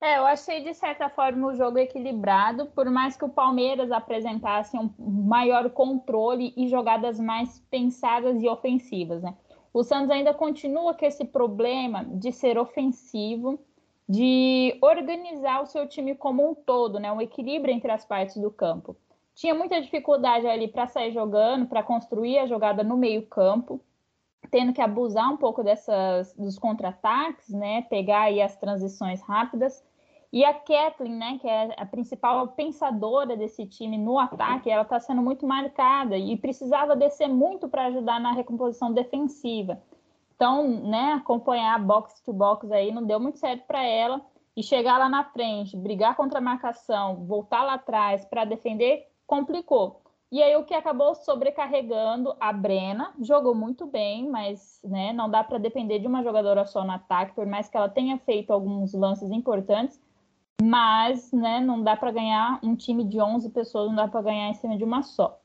É, 0.00 0.16
eu 0.16 0.26
achei 0.26 0.62
de 0.62 0.72
certa 0.74 1.08
forma 1.08 1.48
o 1.48 1.54
jogo 1.56 1.76
equilibrado, 1.76 2.66
por 2.66 2.88
mais 2.88 3.16
que 3.16 3.24
o 3.24 3.28
Palmeiras 3.28 3.90
apresentasse 3.90 4.76
um 4.76 4.90
maior 4.98 5.70
controle 5.70 6.54
e 6.56 6.68
jogadas 6.68 7.18
mais 7.18 7.58
pensadas 7.68 8.40
e 8.40 8.48
ofensivas, 8.48 9.22
né? 9.22 9.36
O 9.74 9.82
Santos 9.82 10.10
ainda 10.10 10.32
continua 10.32 10.94
com 10.94 11.04
esse 11.04 11.24
problema 11.24 12.04
de 12.04 12.30
ser 12.32 12.58
ofensivo 12.58 13.58
de 14.08 14.78
organizar 14.80 15.62
o 15.62 15.66
seu 15.66 15.86
time 15.86 16.14
como 16.14 16.48
um 16.48 16.54
todo, 16.54 16.98
né? 16.98 17.12
Um 17.12 17.20
equilíbrio 17.20 17.74
entre 17.74 17.90
as 17.90 18.04
partes 18.04 18.36
do 18.36 18.50
campo. 18.50 18.96
Tinha 19.34 19.54
muita 19.54 19.80
dificuldade 19.80 20.46
ali 20.46 20.68
para 20.68 20.86
sair 20.86 21.12
jogando, 21.12 21.66
para 21.66 21.82
construir 21.82 22.38
a 22.38 22.46
jogada 22.46 22.82
no 22.82 22.96
meio-campo, 22.96 23.80
tendo 24.50 24.72
que 24.72 24.80
abusar 24.80 25.32
um 25.32 25.36
pouco 25.36 25.62
dessas 25.62 26.32
dos 26.34 26.58
contra-ataques, 26.58 27.50
né? 27.50 27.82
Pegar 27.82 28.22
aí 28.22 28.40
as 28.40 28.56
transições 28.56 29.20
rápidas. 29.22 29.84
E 30.30 30.44
a 30.44 30.52
Kathleen, 30.52 31.14
né, 31.14 31.38
que 31.40 31.48
é 31.48 31.74
a 31.78 31.86
principal 31.86 32.48
pensadora 32.48 33.34
desse 33.34 33.64
time 33.64 33.96
no 33.96 34.18
ataque, 34.18 34.70
ela 34.70 34.82
está 34.82 35.00
sendo 35.00 35.22
muito 35.22 35.46
marcada 35.46 36.18
e 36.18 36.36
precisava 36.36 36.94
descer 36.94 37.28
muito 37.28 37.66
para 37.66 37.86
ajudar 37.86 38.20
na 38.20 38.32
recomposição 38.32 38.92
defensiva. 38.92 39.82
Então, 40.36 40.68
né, 40.68 41.14
acompanhar 41.14 41.82
box 41.82 42.20
to 42.22 42.32
box 42.32 42.70
aí 42.70 42.92
não 42.92 43.04
deu 43.06 43.18
muito 43.18 43.38
certo 43.38 43.66
para 43.66 43.82
ela. 43.82 44.20
e 44.58 44.62
chegar 44.62 44.98
lá 44.98 45.08
na 45.08 45.22
frente, 45.22 45.76
brigar 45.76 46.16
contra 46.16 46.38
a 46.40 46.42
marcação, 46.42 47.24
voltar 47.26 47.62
lá 47.62 47.74
atrás 47.74 48.24
para 48.24 48.44
defender, 48.44 49.06
complicou. 49.24 50.02
E 50.30 50.42
aí 50.42 50.54
o 50.56 50.64
que 50.64 50.74
acabou 50.74 51.14
sobrecarregando 51.14 52.36
a 52.38 52.52
Brena, 52.52 53.14
jogou 53.20 53.54
muito 53.54 53.86
bem, 53.86 54.28
mas 54.28 54.78
né, 54.84 55.10
não 55.12 55.30
dá 55.30 55.42
para 55.42 55.56
depender 55.56 55.98
de 55.98 56.06
uma 56.06 56.22
jogadora 56.22 56.66
só 56.66 56.84
no 56.84 56.92
ataque, 56.92 57.34
por 57.34 57.46
mais 57.46 57.68
que 57.68 57.76
ela 57.76 57.88
tenha 57.88 58.18
feito 58.18 58.52
alguns 58.52 58.92
lances 58.92 59.30
importantes, 59.30 59.98
mas 60.62 61.32
né, 61.32 61.60
não 61.60 61.82
dá 61.82 61.96
para 61.96 62.10
ganhar 62.10 62.60
um 62.62 62.76
time 62.76 63.04
de 63.04 63.18
11 63.18 63.48
pessoas, 63.50 63.88
não 63.88 63.96
dá 63.96 64.08
para 64.08 64.20
ganhar 64.20 64.50
em 64.50 64.54
cima 64.54 64.76
de 64.76 64.84
uma 64.84 65.02
só. 65.02 65.40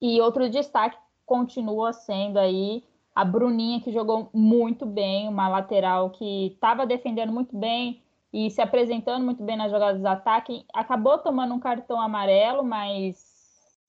E 0.00 0.20
outro 0.20 0.50
destaque 0.50 0.98
continua 1.24 1.92
sendo 1.92 2.38
aí 2.38 2.82
a 3.14 3.24
Bruninha, 3.24 3.80
que 3.80 3.92
jogou 3.92 4.30
muito 4.32 4.84
bem, 4.84 5.28
uma 5.28 5.48
lateral 5.48 6.10
que 6.10 6.48
estava 6.48 6.84
defendendo 6.86 7.32
muito 7.32 7.56
bem 7.56 8.02
e 8.32 8.50
se 8.50 8.60
apresentando 8.60 9.24
muito 9.24 9.44
bem 9.44 9.56
nas 9.56 9.70
jogadas 9.70 10.00
de 10.00 10.06
ataque, 10.06 10.64
acabou 10.72 11.18
tomando 11.18 11.54
um 11.54 11.60
cartão 11.60 12.00
amarelo, 12.00 12.64
mas 12.64 13.31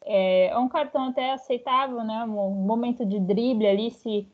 é, 0.06 0.48
é 0.48 0.58
um 0.58 0.68
cartão 0.68 1.10
até 1.10 1.34
aceitável, 1.34 2.04
né? 2.04 2.24
Um 2.26 2.66
momento 2.66 3.06
de 3.06 3.20
drible 3.20 3.68
ali, 3.68 3.92
se, 3.92 4.28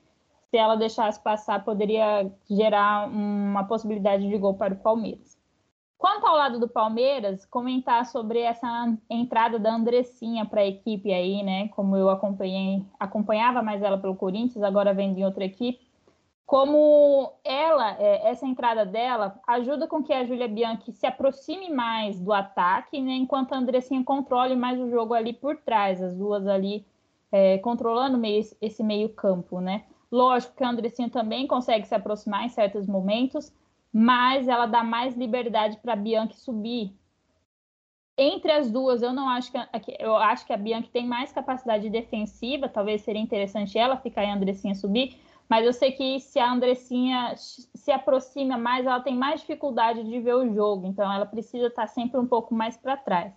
se 0.50 0.58
ela 0.58 0.76
deixasse 0.76 1.22
passar, 1.22 1.64
poderia 1.64 2.32
gerar 2.50 3.08
uma 3.10 3.64
possibilidade 3.64 4.28
de 4.28 4.38
gol 4.38 4.54
para 4.54 4.74
o 4.74 4.78
Palmeiras. 4.78 5.38
Quanto 5.98 6.26
ao 6.26 6.36
lado 6.36 6.60
do 6.60 6.68
Palmeiras, 6.68 7.46
comentar 7.46 8.06
sobre 8.06 8.40
essa 8.40 8.98
entrada 9.10 9.60
da 9.60 9.74
Andressinha 9.74 10.46
para 10.46 10.62
a 10.62 10.66
equipe 10.66 11.12
aí, 11.12 11.44
né? 11.44 11.68
Como 11.70 11.98
eu 11.98 12.10
acompanhei, 12.10 12.86
acompanhava 12.98 13.62
mais 13.62 13.82
ela 13.84 13.98
pelo 13.98 14.16
Corinthians, 14.16 14.64
agora 14.64 14.94
vendo 14.94 15.18
em 15.18 15.26
outra 15.26 15.44
equipe 15.44 15.89
como 16.50 17.34
ela, 17.44 17.96
é, 18.00 18.28
essa 18.28 18.44
entrada 18.44 18.84
dela, 18.84 19.40
ajuda 19.46 19.88
com 19.88 20.02
que 20.02 20.12
a 20.12 20.26
Júlia 20.26 20.48
Bianchi 20.48 20.92
se 20.92 21.06
aproxime 21.06 21.70
mais 21.70 22.20
do 22.20 22.34
ataque, 22.34 23.00
né, 23.00 23.12
enquanto 23.12 23.54
a 23.54 23.58
Andressinha 23.60 24.04
controle 24.04 24.56
mais 24.56 24.80
o 24.80 24.90
jogo 24.90 25.14
ali 25.14 25.32
por 25.32 25.58
trás, 25.58 26.02
as 26.02 26.16
duas 26.16 26.48
ali 26.48 26.84
é, 27.32 27.60
controlando 27.60 28.18
meio, 28.18 28.44
esse 28.60 28.82
meio 28.82 29.10
campo, 29.10 29.62
né? 29.62 29.84
Lógico 30.12 30.56
que 30.56 30.64
a 30.64 30.70
Andressinha 30.72 31.08
também 31.08 31.46
consegue 31.46 31.86
se 31.86 31.94
aproximar 31.94 32.44
em 32.44 32.50
certos 32.50 32.88
momentos, 32.88 33.54
mas 33.94 34.48
ela 34.48 34.66
dá 34.66 34.84
mais 34.84 35.16
liberdade 35.16 35.78
para 35.78 35.94
a 35.94 35.96
Bianchi 35.96 36.40
subir. 36.40 36.92
Entre 38.18 38.52
as 38.52 38.72
duas, 38.72 39.04
eu 39.04 39.14
não 39.14 39.30
acho 39.30 39.52
que 39.52 39.60
eu 40.00 40.16
acho 40.16 40.48
que 40.48 40.52
a 40.52 40.58
Bianchi 40.58 40.90
tem 40.90 41.06
mais 41.06 41.32
capacidade 41.32 41.92
defensiva, 41.92 42.68
talvez 42.68 43.04
seria 43.04 43.22
interessante 43.22 43.78
ela 43.78 43.98
ficar 43.98 44.24
e 44.24 44.32
a 44.32 44.34
Andressinha 44.34 44.74
subir, 44.74 45.16
mas 45.50 45.66
eu 45.66 45.74
sei 45.74 45.92
que 45.92 46.20
se 46.20 46.38
a 46.40 46.52
Andressinha 46.52 47.34
se 47.36 47.92
aproxima 47.92 48.56
mais, 48.56 48.86
ela 48.86 49.00
tem 49.00 49.16
mais 49.16 49.42
dificuldade 49.42 50.04
de 50.04 50.20
ver 50.20 50.36
o 50.36 50.54
jogo, 50.54 50.86
então 50.86 51.12
ela 51.12 51.26
precisa 51.26 51.68
estar 51.68 51.88
sempre 51.88 52.20
um 52.20 52.28
pouco 52.28 52.54
mais 52.54 52.78
para 52.78 52.96
trás. 52.96 53.34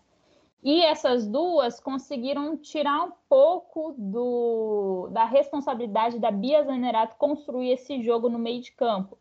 E 0.62 0.82
essas 0.82 1.26
duas 1.26 1.80
conseguiram 1.80 2.56
tirar 2.56 3.02
um 3.02 3.12
pouco 3.28 3.94
do, 3.96 5.08
da 5.10 5.24
responsabilidade 5.24 6.20
da 6.20 6.30
Bia 6.30 6.62
Zanerato 6.62 7.16
construir 7.16 7.70
esse 7.70 8.00
jogo 8.02 8.28
no 8.28 8.38
meio 8.38 8.60
de 8.60 8.70
campo. 8.72 9.18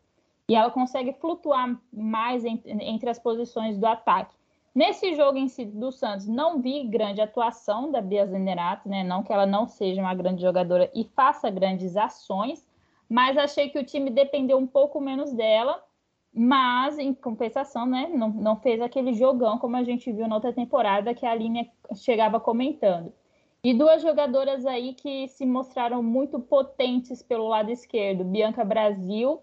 E 0.48 0.54
ela 0.54 0.70
consegue 0.70 1.14
flutuar 1.14 1.80
mais 1.92 2.44
entre, 2.44 2.70
entre 2.70 3.08
as 3.08 3.18
posições 3.18 3.78
do 3.78 3.86
ataque. 3.86 4.36
Nesse 4.74 5.14
jogo 5.14 5.36
em 5.36 5.48
si 5.48 5.64
do 5.64 5.90
Santos, 5.90 6.26
não 6.28 6.60
vi 6.60 6.84
grande 6.84 7.20
atuação 7.20 7.90
da 7.90 8.00
Bia 8.00 8.26
Zanerato, 8.26 8.88
né? 8.88 9.02
Não 9.02 9.22
que 9.22 9.32
ela 9.32 9.46
não 9.46 9.66
seja 9.66 10.00
uma 10.00 10.14
grande 10.14 10.42
jogadora 10.42 10.90
e 10.94 11.04
faça 11.04 11.50
grandes 11.50 11.96
ações, 11.96 12.66
mas 13.12 13.36
achei 13.36 13.68
que 13.68 13.78
o 13.78 13.84
time 13.84 14.08
dependeu 14.08 14.56
um 14.56 14.66
pouco 14.66 14.98
menos 14.98 15.34
dela, 15.34 15.84
mas 16.32 16.98
em 16.98 17.12
compensação, 17.12 17.84
né, 17.84 18.08
não, 18.10 18.30
não 18.30 18.56
fez 18.56 18.80
aquele 18.80 19.12
jogão 19.12 19.58
como 19.58 19.76
a 19.76 19.84
gente 19.84 20.10
viu 20.10 20.26
na 20.26 20.36
outra 20.36 20.50
temporada 20.50 21.12
que 21.12 21.26
a 21.26 21.34
linha 21.34 21.68
chegava 21.94 22.40
comentando. 22.40 23.12
E 23.62 23.74
duas 23.74 24.00
jogadoras 24.00 24.64
aí 24.64 24.94
que 24.94 25.28
se 25.28 25.44
mostraram 25.44 26.02
muito 26.02 26.40
potentes 26.40 27.22
pelo 27.22 27.48
lado 27.48 27.70
esquerdo, 27.70 28.24
Bianca 28.24 28.64
Brasil, 28.64 29.40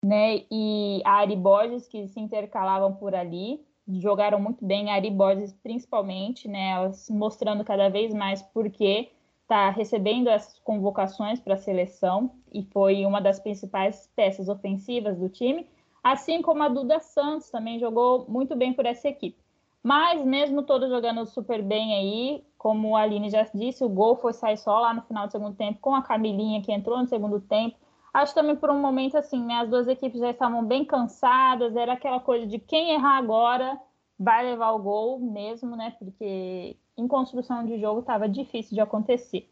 né, 0.00 0.44
e 0.48 1.02
a 1.04 1.14
Ari 1.14 1.34
Borges, 1.34 1.88
que 1.88 2.06
se 2.06 2.20
intercalavam 2.20 2.94
por 2.94 3.16
ali, 3.16 3.60
jogaram 3.88 4.38
muito 4.38 4.64
bem, 4.64 4.92
a 4.92 4.94
Ari 4.94 5.10
Borges 5.10 5.52
principalmente, 5.54 6.46
né, 6.46 6.70
elas 6.70 7.10
mostrando 7.10 7.64
cada 7.64 7.88
vez 7.88 8.14
mais 8.14 8.42
porque 8.42 9.10
está 9.48 9.70
recebendo 9.70 10.28
essas 10.28 10.58
convocações 10.58 11.40
para 11.40 11.54
a 11.54 11.58
seleção 11.58 12.32
e 12.52 12.62
foi 12.64 13.06
uma 13.06 13.18
das 13.18 13.40
principais 13.40 14.06
peças 14.14 14.46
ofensivas 14.46 15.18
do 15.18 15.30
time, 15.30 15.66
assim 16.04 16.42
como 16.42 16.62
a 16.62 16.68
Duda 16.68 17.00
Santos 17.00 17.48
também 17.48 17.78
jogou 17.78 18.26
muito 18.28 18.54
bem 18.54 18.74
por 18.74 18.84
essa 18.84 19.08
equipe. 19.08 19.38
Mas 19.82 20.22
mesmo 20.22 20.62
todos 20.62 20.90
jogando 20.90 21.24
super 21.24 21.62
bem 21.62 21.94
aí, 21.94 22.44
como 22.58 22.94
a 22.94 23.00
Aline 23.00 23.30
já 23.30 23.42
disse, 23.54 23.82
o 23.82 23.88
gol 23.88 24.16
foi 24.16 24.34
sair 24.34 24.58
só 24.58 24.80
lá 24.80 24.92
no 24.92 25.00
final 25.02 25.26
do 25.26 25.32
segundo 25.32 25.56
tempo 25.56 25.78
com 25.80 25.94
a 25.94 26.02
Camilinha 26.02 26.60
que 26.60 26.70
entrou 26.70 26.98
no 26.98 27.06
segundo 27.06 27.40
tempo. 27.40 27.74
Acho 28.12 28.34
também 28.34 28.54
por 28.54 28.68
um 28.68 28.78
momento 28.78 29.16
assim, 29.16 29.42
né, 29.42 29.60
as 29.60 29.70
duas 29.70 29.88
equipes 29.88 30.20
já 30.20 30.30
estavam 30.30 30.62
bem 30.62 30.84
cansadas, 30.84 31.74
era 31.74 31.94
aquela 31.94 32.20
coisa 32.20 32.46
de 32.46 32.58
quem 32.58 32.90
errar 32.90 33.16
agora 33.16 33.80
vai 34.18 34.44
levar 34.44 34.72
o 34.72 34.78
gol 34.78 35.20
mesmo, 35.20 35.76
né? 35.76 35.94
Porque 35.98 36.76
em 36.96 37.06
construção 37.06 37.64
de 37.64 37.78
jogo 37.78 38.00
estava 38.00 38.28
difícil 38.28 38.74
de 38.74 38.80
acontecer. 38.80 39.48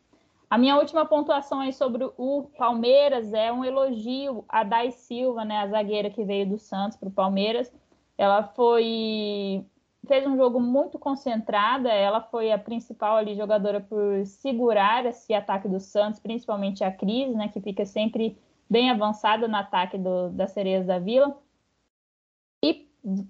A 0.48 0.56
minha 0.56 0.76
última 0.76 1.04
pontuação 1.04 1.60
aí 1.60 1.72
sobre 1.72 2.08
o 2.16 2.44
Palmeiras 2.56 3.32
é 3.32 3.52
um 3.52 3.64
elogio 3.64 4.44
a 4.48 4.62
Dai 4.62 4.92
Silva, 4.92 5.44
né, 5.44 5.58
a 5.58 5.66
zagueira 5.66 6.08
que 6.08 6.24
veio 6.24 6.48
do 6.48 6.58
Santos 6.58 6.96
para 6.96 7.08
o 7.08 7.12
Palmeiras. 7.12 7.72
Ela 8.16 8.44
foi 8.44 9.64
fez 10.06 10.24
um 10.24 10.36
jogo 10.36 10.60
muito 10.60 11.00
concentrada, 11.00 11.88
ela 11.88 12.20
foi 12.20 12.52
a 12.52 12.58
principal 12.58 13.16
ali 13.16 13.34
jogadora 13.34 13.80
por 13.80 14.24
segurar 14.24 15.04
esse 15.04 15.34
ataque 15.34 15.66
do 15.66 15.80
Santos, 15.80 16.20
principalmente 16.20 16.84
a 16.84 16.92
Cris, 16.92 17.34
né, 17.34 17.48
que 17.48 17.60
fica 17.60 17.84
sempre 17.84 18.38
bem 18.70 18.88
avançada 18.88 19.48
no 19.48 19.56
ataque 19.56 19.98
do, 19.98 20.30
das 20.30 20.52
Sereias 20.52 20.86
da 20.86 21.00
Vila. 21.00 21.36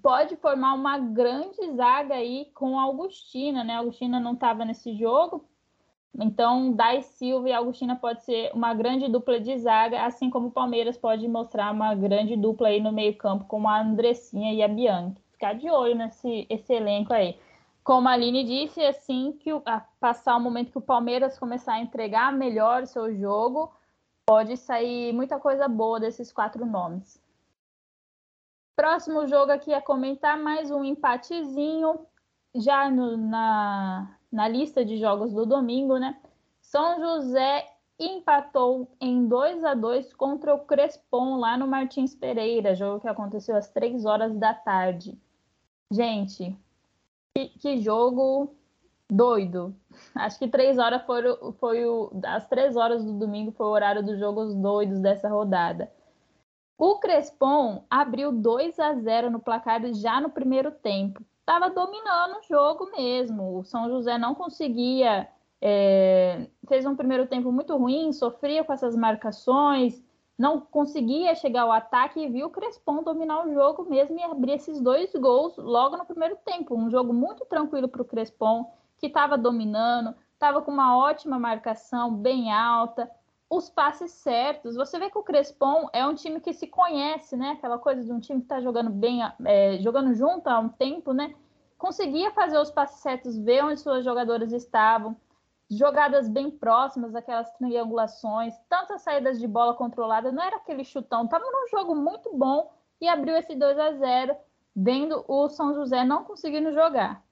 Pode 0.01 0.35
formar 0.37 0.73
uma 0.73 0.97
grande 0.97 1.71
zaga 1.75 2.15
aí 2.15 2.49
com 2.55 2.79
a 2.79 2.83
Augustina, 2.83 3.63
né? 3.63 3.75
A 3.75 3.79
Augustina 3.79 4.19
não 4.19 4.33
estava 4.33 4.65
nesse 4.65 4.97
jogo, 4.97 5.45
então 6.17 6.71
Dai 6.73 7.03
Silva 7.03 7.49
e 7.49 7.53
Augustina 7.53 7.95
pode 7.95 8.23
ser 8.23 8.51
uma 8.55 8.73
grande 8.73 9.07
dupla 9.07 9.39
de 9.39 9.55
zaga, 9.59 10.03
assim 10.03 10.31
como 10.31 10.47
o 10.47 10.51
Palmeiras 10.51 10.97
pode 10.97 11.27
mostrar 11.27 11.71
uma 11.71 11.93
grande 11.93 12.35
dupla 12.35 12.69
aí 12.69 12.81
no 12.81 12.91
meio-campo, 12.91 13.45
como 13.45 13.67
a 13.67 13.81
Andressinha 13.81 14.51
e 14.51 14.63
a 14.63 14.67
Bianchi. 14.67 15.21
Ficar 15.31 15.53
de 15.53 15.69
olho 15.69 15.93
nesse 15.93 16.47
esse 16.49 16.73
elenco 16.73 17.13
aí. 17.13 17.37
Como 17.83 18.09
a 18.09 18.13
Aline 18.13 18.43
disse, 18.43 18.81
assim 18.83 19.33
que 19.39 19.53
o, 19.53 19.61
passar 19.99 20.35
o 20.37 20.41
momento 20.41 20.71
que 20.71 20.77
o 20.79 20.81
Palmeiras 20.81 21.37
começar 21.37 21.73
a 21.73 21.81
entregar 21.81 22.33
melhor 22.33 22.81
o 22.81 22.87
seu 22.87 23.15
jogo, 23.15 23.71
pode 24.25 24.57
sair 24.57 25.13
muita 25.13 25.39
coisa 25.39 25.67
boa 25.67 25.99
desses 25.99 26.33
quatro 26.33 26.65
nomes. 26.65 27.21
Próximo 28.77 29.25
jogo 29.25 29.51
aqui 29.51 29.73
é 29.73 29.81
comentar 29.81 30.37
mais 30.37 30.69
um 30.69 30.83
empatezinho, 30.83 31.99
já 32.53 32.91
no, 32.91 33.17
na, 33.17 34.15
na 34.31 34.47
lista 34.47 34.85
de 34.85 34.97
jogos 34.97 35.33
do 35.33 35.47
domingo, 35.47 35.97
né? 35.97 36.15
São 36.61 36.99
José 36.99 37.67
empatou 37.97 38.87
em 39.01 39.27
2 39.27 39.63
a 39.63 39.73
2 39.73 40.13
contra 40.13 40.53
o 40.53 40.59
Crespon 40.59 41.37
lá 41.37 41.57
no 41.57 41.65
Martins 41.65 42.13
Pereira, 42.13 42.75
jogo 42.75 42.99
que 42.99 43.07
aconteceu 43.07 43.55
às 43.55 43.67
3 43.67 44.05
horas 44.05 44.37
da 44.37 44.53
tarde. 44.53 45.17
Gente, 45.89 46.55
que, 47.33 47.47
que 47.57 47.81
jogo 47.81 48.55
doido. 49.09 49.75
Acho 50.13 50.37
que 50.37 50.47
3 50.47 50.77
horas 50.77 51.01
foi, 51.01 51.23
foi 51.53 51.83
o. 51.83 52.11
As 52.23 52.45
3 52.45 52.75
horas 52.75 53.03
do 53.03 53.13
domingo 53.13 53.51
foi 53.51 53.65
o 53.65 53.71
horário 53.71 54.05
dos 54.05 54.19
jogos 54.19 54.53
doidos 54.53 54.99
dessa 54.99 55.27
rodada. 55.27 55.91
O 56.77 56.99
Crespon 56.99 57.85
abriu 57.89 58.31
2 58.31 58.79
a 58.79 58.93
0 58.93 59.31
no 59.31 59.39
placar 59.39 59.81
já 59.93 60.21
no 60.21 60.29
primeiro 60.29 60.71
tempo. 60.71 61.23
Estava 61.39 61.69
dominando 61.69 62.37
o 62.37 62.43
jogo 62.43 62.91
mesmo. 62.95 63.57
O 63.57 63.63
São 63.63 63.89
José 63.89 64.17
não 64.17 64.35
conseguia. 64.35 65.27
É, 65.59 66.47
fez 66.67 66.85
um 66.85 66.95
primeiro 66.95 67.25
tempo 67.25 67.51
muito 67.51 67.75
ruim, 67.75 68.13
sofria 68.13 68.63
com 68.63 68.71
essas 68.71 68.95
marcações, 68.95 70.03
não 70.37 70.61
conseguia 70.61 71.33
chegar 71.33 71.63
ao 71.63 71.71
ataque 71.71 72.19
e 72.19 72.29
viu 72.29 72.45
o 72.45 72.51
Crespon 72.51 73.01
dominar 73.01 73.43
o 73.43 73.51
jogo 73.51 73.83
mesmo 73.89 74.19
e 74.19 74.21
abrir 74.21 74.51
esses 74.51 74.79
dois 74.79 75.11
gols 75.15 75.57
logo 75.57 75.97
no 75.97 76.05
primeiro 76.05 76.37
tempo. 76.45 76.75
Um 76.75 76.91
jogo 76.91 77.11
muito 77.11 77.43
tranquilo 77.45 77.87
para 77.87 78.03
o 78.03 78.05
Crespon, 78.05 78.71
que 78.99 79.07
estava 79.07 79.35
dominando, 79.35 80.13
estava 80.33 80.61
com 80.61 80.71
uma 80.71 80.95
ótima 80.95 81.39
marcação, 81.39 82.13
bem 82.13 82.53
alta, 82.53 83.09
os 83.49 83.69
passes 83.69 84.11
certos. 84.11 84.75
Você 84.75 84.99
vê 84.99 85.09
que 85.09 85.17
o 85.17 85.23
Crespon 85.23 85.87
é 85.93 86.05
um 86.05 86.13
time 86.13 86.39
que 86.39 86.53
se 86.53 86.67
conhece, 86.67 87.35
né? 87.37 87.51
Aquela 87.51 87.77
coisa 87.77 88.03
de 88.03 88.11
um 88.11 88.19
time 88.19 88.39
que 88.39 88.45
está 88.45 88.59
jogando 88.59 88.89
bem, 88.89 89.21
é, 89.45 89.77
jogando 89.79 90.13
junto 90.13 90.47
há 90.47 90.59
um 90.59 90.69
tempo, 90.69 91.13
né? 91.13 91.33
Conseguia 91.77 92.31
fazer 92.31 92.57
os 92.57 92.71
passes 92.71 92.99
certos, 92.99 93.37
ver 93.37 93.63
onde 93.63 93.79
suas 93.79 94.03
jogadoras 94.03 94.51
estavam, 94.51 95.15
jogadas 95.69 96.27
bem 96.27 96.49
próximas, 96.49 97.15
aquelas 97.15 97.51
triangulações, 97.53 98.53
tantas 98.67 99.01
saídas 99.01 99.39
de 99.39 99.47
bola 99.47 99.73
controlada, 99.73 100.31
não 100.31 100.43
era 100.43 100.57
aquele 100.57 100.83
chutão, 100.83 101.25
estava 101.25 101.45
num 101.45 101.67
jogo 101.69 101.95
muito 101.95 102.35
bom 102.35 102.71
e 102.99 103.07
abriu 103.07 103.35
esse 103.35 103.55
2 103.55 103.77
a 103.77 103.91
0 103.93 104.35
vendo 104.75 105.23
o 105.27 105.49
São 105.49 105.73
José 105.73 106.03
não 106.03 106.23
conseguindo 106.23 106.71
jogar. 106.73 107.23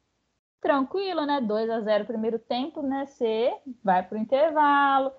Tranquilo, 0.62 1.26
né? 1.26 1.42
2 1.42 1.70
a 1.70 1.82
0 1.82 2.06
primeiro 2.06 2.40
tempo, 2.40 2.82
né? 2.82 3.06
Você 3.06 3.56
vai 3.84 4.02
para 4.04 4.18
o 4.18 4.22
intervalo, 4.22 5.12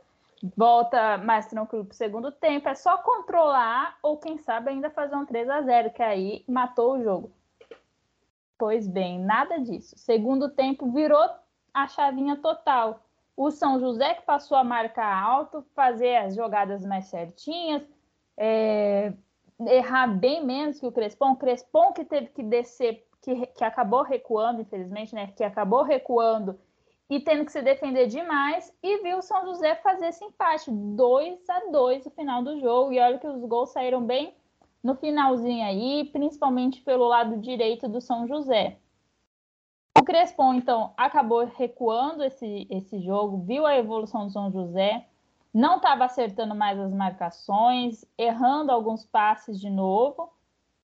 volta 0.56 1.18
mais 1.18 1.46
tranquilo 1.46 1.84
para 1.84 1.92
o 1.92 1.96
segundo 1.96 2.30
tempo. 2.30 2.68
É 2.68 2.74
só 2.74 2.98
controlar 2.98 3.98
ou, 4.02 4.18
quem 4.18 4.38
sabe, 4.38 4.70
ainda 4.70 4.90
fazer 4.90 5.16
um 5.16 5.26
3 5.26 5.48
a 5.48 5.62
0 5.62 5.90
que 5.90 6.02
aí 6.02 6.44
matou 6.48 6.94
o 6.94 7.02
jogo. 7.02 7.32
Pois 8.58 8.86
bem, 8.86 9.18
nada 9.18 9.58
disso. 9.58 9.94
Segundo 9.98 10.48
tempo 10.48 10.90
virou 10.90 11.28
a 11.72 11.86
chavinha 11.88 12.36
total. 12.36 13.02
O 13.36 13.50
São 13.50 13.78
José 13.78 14.14
que 14.14 14.22
passou 14.22 14.56
a 14.56 14.64
marcar 14.64 15.22
alto, 15.22 15.64
fazer 15.74 16.16
as 16.16 16.34
jogadas 16.34 16.84
mais 16.86 17.06
certinhas, 17.06 17.86
é, 18.36 19.12
errar 19.60 20.06
bem 20.06 20.44
menos 20.44 20.80
que 20.80 20.86
o 20.86 20.92
Crespon. 20.92 21.32
O 21.32 21.36
Crespon 21.36 21.92
que 21.92 22.04
teve 22.04 22.28
que 22.28 22.42
descer, 22.42 23.06
que, 23.20 23.46
que 23.46 23.64
acabou 23.64 24.02
recuando, 24.02 24.62
infelizmente, 24.62 25.14
né? 25.14 25.26
Que 25.36 25.44
acabou 25.44 25.82
recuando 25.82 26.58
e 27.08 27.20
tendo 27.20 27.44
que 27.44 27.52
se 27.52 27.62
defender 27.62 28.06
demais, 28.06 28.74
e 28.82 29.02
viu 29.02 29.18
o 29.18 29.22
São 29.22 29.44
José 29.46 29.76
fazer 29.76 30.08
esse 30.08 30.24
empate, 30.24 30.70
2 30.70 31.48
a 31.48 31.60
2 31.70 32.04
no 32.04 32.10
final 32.10 32.42
do 32.42 32.58
jogo. 32.58 32.92
E 32.92 32.98
olha 32.98 33.18
que 33.18 33.26
os 33.26 33.44
gols 33.44 33.70
saíram 33.70 34.04
bem 34.04 34.34
no 34.82 34.94
finalzinho 34.96 35.64
aí, 35.64 36.04
principalmente 36.12 36.80
pelo 36.82 37.06
lado 37.06 37.38
direito 37.38 37.88
do 37.88 38.00
São 38.00 38.26
José. 38.26 38.78
O 39.98 40.04
Crespon, 40.04 40.54
então, 40.54 40.92
acabou 40.96 41.44
recuando 41.44 42.22
esse, 42.22 42.66
esse 42.70 43.00
jogo, 43.00 43.38
viu 43.38 43.64
a 43.64 43.76
evolução 43.76 44.26
do 44.26 44.32
São 44.32 44.50
José, 44.52 45.06
não 45.54 45.76
estava 45.76 46.04
acertando 46.04 46.54
mais 46.54 46.78
as 46.78 46.92
marcações, 46.92 48.04
errando 48.18 48.70
alguns 48.70 49.06
passes 49.06 49.58
de 49.58 49.70
novo. 49.70 50.30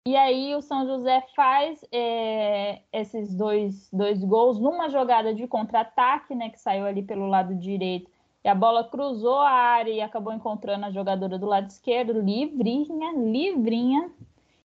E 0.05 0.17
aí 0.17 0.55
o 0.57 0.61
São 0.61 0.85
José 0.85 1.25
faz 1.35 1.85
é, 1.93 2.83
esses 2.93 3.33
dois, 3.35 3.89
dois 3.93 4.23
gols 4.25 4.59
numa 4.59 4.89
jogada 4.89 5.33
de 5.33 5.47
contra-ataque, 5.47 6.35
né? 6.35 6.51
Que 6.51 6.61
saiu 6.61 6.85
ali 6.87 7.03
pelo 7.03 7.29
lado 7.29 7.55
direito. 7.55 8.11
E 8.45 8.49
a 8.49 8.55
bola 8.55 8.83
cruzou 8.83 9.39
a 9.41 9.51
área 9.51 9.93
e 9.93 10.01
acabou 10.01 10.33
encontrando 10.33 10.87
a 10.87 10.91
jogadora 10.91 11.39
do 11.39 11.47
lado 11.47 11.71
esquerdo, 11.71 12.21
livrinha, 12.21 13.13
livrinha. 13.13 14.11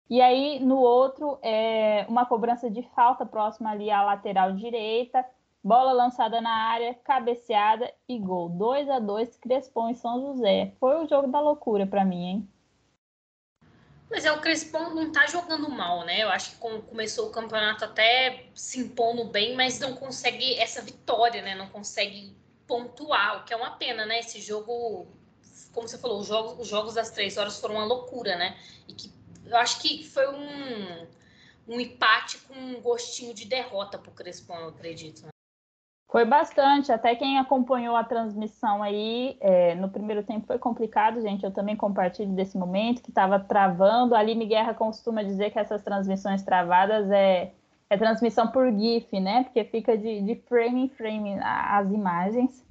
E 0.08 0.20
aí, 0.20 0.60
no 0.60 0.78
outro, 0.78 1.38
é, 1.42 2.06
uma 2.08 2.24
cobrança 2.24 2.70
de 2.70 2.82
falta 2.94 3.26
próxima 3.26 3.70
ali 3.70 3.90
à 3.90 4.02
lateral 4.02 4.52
direita. 4.52 5.24
Bola 5.64 5.92
lançada 5.92 6.40
na 6.40 6.50
área, 6.50 6.94
cabeceada 6.94 7.92
e 8.08 8.18
gol. 8.20 8.50
2 8.50 8.88
a 8.88 9.00
2 9.00 9.36
Crespon 9.38 9.90
e 9.90 9.94
São 9.96 10.20
José. 10.20 10.72
Foi 10.78 11.02
o 11.02 11.08
jogo 11.08 11.26
da 11.26 11.40
loucura 11.40 11.86
para 11.86 12.04
mim, 12.04 12.24
hein? 12.24 12.48
Mas 14.10 14.24
é, 14.24 14.32
o 14.32 14.40
Crespon 14.40 14.90
não 14.90 15.10
tá 15.10 15.26
jogando 15.26 15.68
mal, 15.68 16.04
né? 16.04 16.22
Eu 16.22 16.28
acho 16.28 16.52
que 16.52 16.56
começou 16.56 17.28
o 17.28 17.30
campeonato 17.30 17.84
até 17.84 18.46
se 18.54 18.78
impondo 18.78 19.24
bem, 19.24 19.56
mas 19.56 19.78
não 19.80 19.94
consegue 19.94 20.54
essa 20.58 20.82
vitória, 20.82 21.42
né? 21.42 21.54
Não 21.54 21.68
consegue 21.68 22.36
pontuar, 22.66 23.40
o 23.40 23.44
que 23.44 23.52
é 23.52 23.56
uma 23.56 23.72
pena, 23.72 24.06
né? 24.06 24.20
Esse 24.20 24.40
jogo, 24.40 25.06
como 25.72 25.88
você 25.88 25.98
falou, 25.98 26.20
os 26.20 26.26
jogos, 26.26 26.60
os 26.60 26.68
jogos 26.68 26.94
das 26.94 27.10
três 27.10 27.36
horas 27.36 27.58
foram 27.58 27.76
uma 27.76 27.84
loucura, 27.84 28.36
né? 28.36 28.56
E 28.86 28.94
que 28.94 29.12
eu 29.46 29.56
acho 29.56 29.80
que 29.80 30.04
foi 30.06 30.26
um, 30.28 31.06
um 31.68 31.80
empate 31.80 32.38
com 32.38 32.54
um 32.54 32.80
gostinho 32.80 33.34
de 33.34 33.44
derrota 33.44 33.98
pro 33.98 34.10
Crespon, 34.12 34.58
eu 34.58 34.68
acredito. 34.68 35.22
Né? 35.22 35.33
Foi 36.08 36.24
bastante, 36.24 36.92
até 36.92 37.14
quem 37.16 37.38
acompanhou 37.38 37.96
a 37.96 38.04
transmissão 38.04 38.82
aí, 38.82 39.36
é, 39.40 39.74
no 39.74 39.88
primeiro 39.88 40.22
tempo 40.22 40.46
foi 40.46 40.58
complicado, 40.58 41.20
gente. 41.20 41.44
Eu 41.44 41.52
também 41.52 41.74
compartilho 41.74 42.32
desse 42.32 42.56
momento 42.56 43.02
que 43.02 43.10
estava 43.10 43.40
travando. 43.40 44.14
A 44.14 44.20
Aline 44.20 44.46
Guerra 44.46 44.74
costuma 44.74 45.22
dizer 45.22 45.50
que 45.50 45.58
essas 45.58 45.82
transmissões 45.82 46.42
travadas 46.42 47.10
é, 47.10 47.52
é 47.90 47.96
transmissão 47.96 48.46
por 48.48 48.70
GIF, 48.70 49.18
né? 49.18 49.44
Porque 49.44 49.64
fica 49.64 49.98
de, 49.98 50.20
de 50.22 50.36
frame 50.36 50.84
em 50.84 50.88
frame 50.88 51.36
as 51.42 51.90
imagens. 51.90 52.64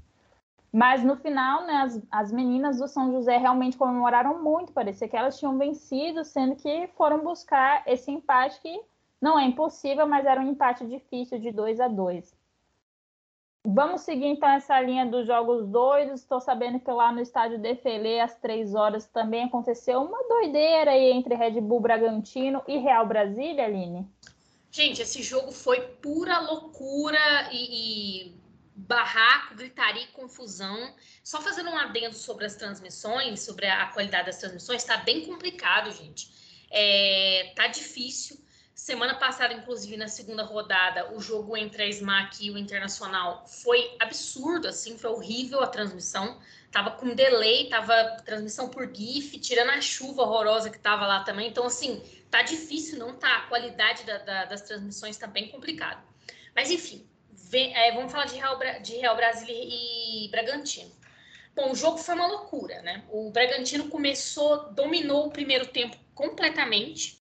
Mas 0.72 1.04
no 1.04 1.16
final, 1.18 1.68
né, 1.68 1.74
as, 1.84 2.02
as 2.10 2.32
meninas 2.32 2.80
do 2.80 2.88
São 2.88 3.12
José 3.12 3.38
realmente 3.38 3.78
comemoraram 3.78 4.42
muito, 4.42 4.74
parecia 4.74 5.08
que 5.08 5.16
elas 5.16 5.38
tinham 5.38 5.56
vencido, 5.58 6.24
sendo 6.24 6.56
que 6.56 6.88
foram 6.98 7.24
buscar 7.24 7.84
esse 7.86 8.10
empate 8.10 8.60
que 8.60 8.82
não 9.22 9.38
é 9.38 9.46
impossível, 9.46 10.08
mas 10.08 10.26
era 10.26 10.42
um 10.42 10.50
empate 10.50 10.88
difícil 10.88 11.40
de 11.40 11.52
2 11.52 11.80
a 11.80 11.88
2. 11.88 12.43
Vamos 13.66 14.02
seguir 14.02 14.26
então 14.26 14.50
essa 14.50 14.80
linha 14.82 15.06
dos 15.06 15.26
jogos 15.26 15.66
doidos. 15.68 16.20
Estou 16.20 16.42
sabendo 16.42 16.82
que 16.82 16.92
lá 16.92 17.14
no 17.14 17.22
estádio 17.22 17.58
Defele, 17.58 18.20
às 18.20 18.36
três 18.36 18.76
horas, 18.76 19.08
também 19.08 19.46
aconteceu 19.46 20.02
uma 20.02 20.22
doideira 20.28 20.92
aí 20.92 21.12
entre 21.12 21.34
Red 21.34 21.62
Bull 21.62 21.80
Bragantino 21.80 22.62
e 22.68 22.78
Real 22.78 23.08
Brasília, 23.08 23.64
Aline. 23.64 24.06
Gente, 24.70 25.02
esse 25.02 25.24
jogo 25.24 25.52
foi 25.52 25.80
pura 25.80 26.40
loucura 26.40 27.50
e, 27.54 28.26
e 28.26 28.36
barraco, 28.76 29.56
gritaria 29.56 30.04
e 30.04 30.08
confusão. 30.08 30.94
Só 31.24 31.40
fazendo 31.40 31.70
um 31.70 31.78
adendo 31.78 32.16
sobre 32.16 32.46
as 32.46 32.56
transmissões, 32.56 33.40
sobre 33.42 33.66
a 33.66 33.86
qualidade 33.88 34.26
das 34.26 34.40
transmissões, 34.40 34.82
está 34.82 34.98
bem 34.98 35.26
complicado, 35.26 35.90
gente. 35.92 36.30
É, 36.70 37.54
tá 37.56 37.68
difícil. 37.68 38.43
Semana 38.84 39.16
passada, 39.16 39.54
inclusive, 39.54 39.96
na 39.96 40.10
segunda 40.10 40.44
rodada, 40.44 41.14
o 41.14 41.22
jogo 41.22 41.56
entre 41.56 41.84
a 41.84 41.88
SMAC 41.88 42.46
e 42.46 42.52
o 42.52 42.58
Internacional 42.58 43.46
foi 43.48 43.96
absurdo, 43.98 44.68
assim, 44.68 44.98
foi 44.98 45.10
horrível 45.10 45.62
a 45.62 45.68
transmissão. 45.68 46.38
Tava 46.70 46.92
com 46.92 47.16
delay, 47.16 47.70
tava 47.70 47.94
transmissão 48.26 48.68
por 48.68 48.94
GIF, 48.94 49.40
tirando 49.40 49.70
a 49.70 49.80
chuva 49.80 50.24
horrorosa 50.24 50.70
que 50.70 50.78
tava 50.78 51.08
lá 51.08 51.24
também. 51.24 51.48
Então, 51.48 51.66
assim, 51.66 52.04
tá 52.30 52.42
difícil, 52.42 53.00
não 53.00 53.16
tá? 53.16 53.38
A 53.38 53.42
qualidade 53.48 54.04
da, 54.04 54.18
da, 54.18 54.46
das 54.48 54.64
transmissões 54.64 55.16
tá 55.16 55.28
bem 55.28 55.48
complicado. 55.48 56.04
Mas, 56.54 56.70
enfim, 56.70 57.08
vem, 57.32 57.74
é, 57.74 57.94
vamos 57.94 58.12
falar 58.12 58.26
de 58.26 58.36
Real, 58.36 58.60
de 58.82 58.98
Real 58.98 59.16
Brasília 59.16 59.56
e 59.58 60.28
Bragantino. 60.30 60.92
Bom, 61.56 61.72
o 61.72 61.76
jogo 61.76 62.00
foi 62.00 62.16
uma 62.16 62.28
loucura, 62.28 62.82
né? 62.82 63.06
O 63.10 63.32
Bragantino 63.32 63.88
começou, 63.88 64.74
dominou 64.74 65.28
o 65.28 65.32
primeiro 65.32 65.68
tempo 65.68 65.96
completamente. 66.14 67.23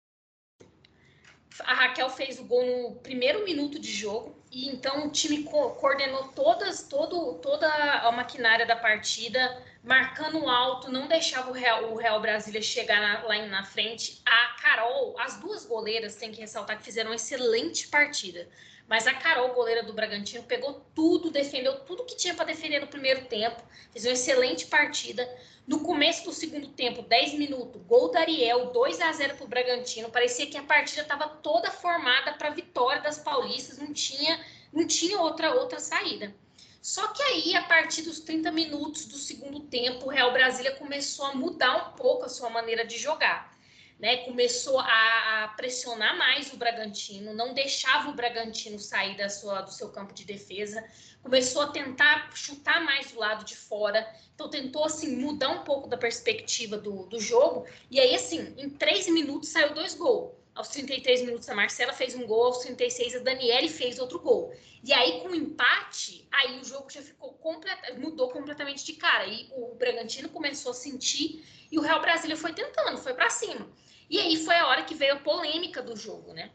A 1.59 1.73
Raquel 1.73 2.09
fez 2.09 2.39
o 2.39 2.43
gol 2.43 2.65
no 2.65 2.95
primeiro 2.95 3.43
minuto 3.43 3.79
de 3.79 3.91
jogo 3.91 4.35
e 4.51 4.69
então 4.69 5.07
o 5.07 5.09
time 5.09 5.43
co 5.43 5.71
coordenou 5.71 6.29
todas, 6.29 6.83
todo, 6.83 7.35
toda 7.35 7.67
a 7.67 8.11
maquinária 8.11 8.65
da 8.65 8.75
partida, 8.75 9.61
marcando 9.83 10.49
alto, 10.49 10.91
não 10.91 11.07
deixava 11.07 11.49
o 11.49 11.53
Real, 11.53 11.91
o 11.91 11.97
Real 11.97 12.21
Brasília 12.21 12.61
chegar 12.61 13.01
na, 13.01 13.23
lá 13.27 13.45
na 13.47 13.63
frente. 13.63 14.21
A 14.25 14.55
Carol, 14.61 15.19
as 15.19 15.39
duas 15.39 15.65
goleiras, 15.65 16.15
tem 16.15 16.31
que 16.31 16.39
ressaltar 16.39 16.77
que 16.77 16.83
fizeram 16.83 17.11
uma 17.11 17.15
excelente 17.15 17.87
partida. 17.87 18.47
Mas 18.87 19.07
a 19.07 19.13
Carol, 19.13 19.53
goleira 19.53 19.83
do 19.83 19.93
Bragantino, 19.93 20.43
pegou 20.43 20.85
tudo, 20.93 21.31
defendeu 21.31 21.79
tudo 21.79 22.05
que 22.05 22.15
tinha 22.15 22.35
para 22.35 22.45
defender 22.45 22.79
no 22.79 22.87
primeiro 22.87 23.25
tempo, 23.25 23.61
fez 23.91 24.05
uma 24.05 24.13
excelente 24.13 24.67
partida. 24.67 25.27
No 25.67 25.79
começo 25.79 26.25
do 26.25 26.31
segundo 26.31 26.67
tempo, 26.67 27.01
10 27.01 27.33
minutos, 27.33 27.81
gol 27.87 28.11
da 28.11 28.19
Ariel, 28.19 28.71
2 28.71 29.01
a 29.01 29.11
0 29.11 29.35
para 29.35 29.45
o 29.45 29.47
Bragantino. 29.47 30.09
Parecia 30.09 30.45
que 30.45 30.57
a 30.57 30.63
partida 30.63 31.01
estava 31.01 31.27
toda 31.27 31.71
formada 31.71 32.33
para 32.33 32.49
a 32.49 32.53
vitória 32.53 33.01
das 33.01 33.17
paulistas, 33.17 33.79
não 33.79 33.91
tinha, 33.91 34.39
não 34.71 34.85
tinha 34.85 35.19
outra, 35.19 35.55
outra 35.55 35.79
saída. 35.79 36.35
Só 36.81 37.07
que 37.07 37.23
aí, 37.23 37.55
a 37.55 37.63
partir 37.63 38.03
dos 38.03 38.19
30 38.19 38.51
minutos 38.51 39.05
do 39.05 39.17
segundo 39.17 39.61
tempo, 39.61 40.05
o 40.05 40.09
Real 40.09 40.31
Brasília 40.31 40.75
começou 40.75 41.25
a 41.25 41.33
mudar 41.33 41.89
um 41.89 41.95
pouco 41.95 42.25
a 42.25 42.29
sua 42.29 42.49
maneira 42.51 42.85
de 42.85 42.99
jogar 42.99 43.55
né, 43.99 44.17
começou 44.17 44.79
a, 44.79 45.43
a, 45.43 45.47
pressionar 45.49 46.17
mais 46.17 46.51
o 46.51 46.57
Bragantino, 46.57 47.33
não 47.33 47.53
deixava 47.53 48.09
o 48.09 48.13
Bragantino 48.13 48.77
sair 48.77 49.15
da 49.15 49.29
sua, 49.29 49.61
do 49.61 49.71
seu 49.71 49.89
campo 49.89 50.13
de 50.13 50.25
defesa, 50.25 50.83
começou 51.25 51.63
a 51.63 51.67
tentar 51.69 52.29
chutar 52.35 52.83
mais 52.83 53.11
do 53.11 53.19
lado 53.19 53.43
de 53.43 53.57
fora, 53.57 54.07
então 54.35 54.47
tentou 54.47 54.85
assim 54.85 55.17
mudar 55.17 55.49
um 55.49 55.63
pouco 55.63 55.89
da 55.89 55.97
perspectiva 55.97 56.77
do, 56.77 57.07
do 57.07 57.19
jogo, 57.19 57.65
e 57.89 57.99
aí 57.99 58.13
assim, 58.13 58.53
em 58.59 58.69
três 58.69 59.07
minutos 59.07 59.49
saiu 59.49 59.73
dois 59.73 59.95
gols. 59.95 60.35
Aos 60.53 60.67
33 60.67 61.23
minutos 61.23 61.49
a 61.49 61.55
Marcela 61.55 61.93
fez 61.93 62.13
um 62.13 62.27
gol, 62.27 62.45
aos 62.45 62.59
36 62.59 63.15
a 63.15 63.19
Daniele 63.19 63.67
fez 63.67 63.97
outro 63.97 64.19
gol. 64.19 64.53
E 64.83 64.93
aí 64.93 65.19
com 65.21 65.29
o 65.29 65.35
empate, 65.35 66.27
aí 66.31 66.59
o 66.59 66.63
jogo 66.63 66.91
já 66.91 67.01
ficou 67.01 67.33
completa, 67.33 67.95
mudou 67.95 68.29
completamente 68.29 68.85
de 68.85 68.93
cara. 68.93 69.25
E 69.25 69.49
o 69.51 69.73
Bragantino 69.73 70.29
começou 70.29 70.71
a 70.71 70.75
sentir 70.75 71.43
e 71.71 71.79
o 71.79 71.81
Real 71.81 71.99
Brasília 71.99 72.37
foi 72.37 72.53
tentando, 72.53 72.99
foi 72.99 73.15
para 73.15 73.31
cima. 73.31 73.67
E 74.09 74.19
aí 74.19 74.37
foi 74.37 74.55
a 74.55 74.67
hora 74.67 74.83
que 74.83 74.93
veio 74.93 75.15
a 75.15 75.19
polêmica 75.19 75.81
do 75.81 75.97
jogo, 75.97 76.31
né? 76.33 76.51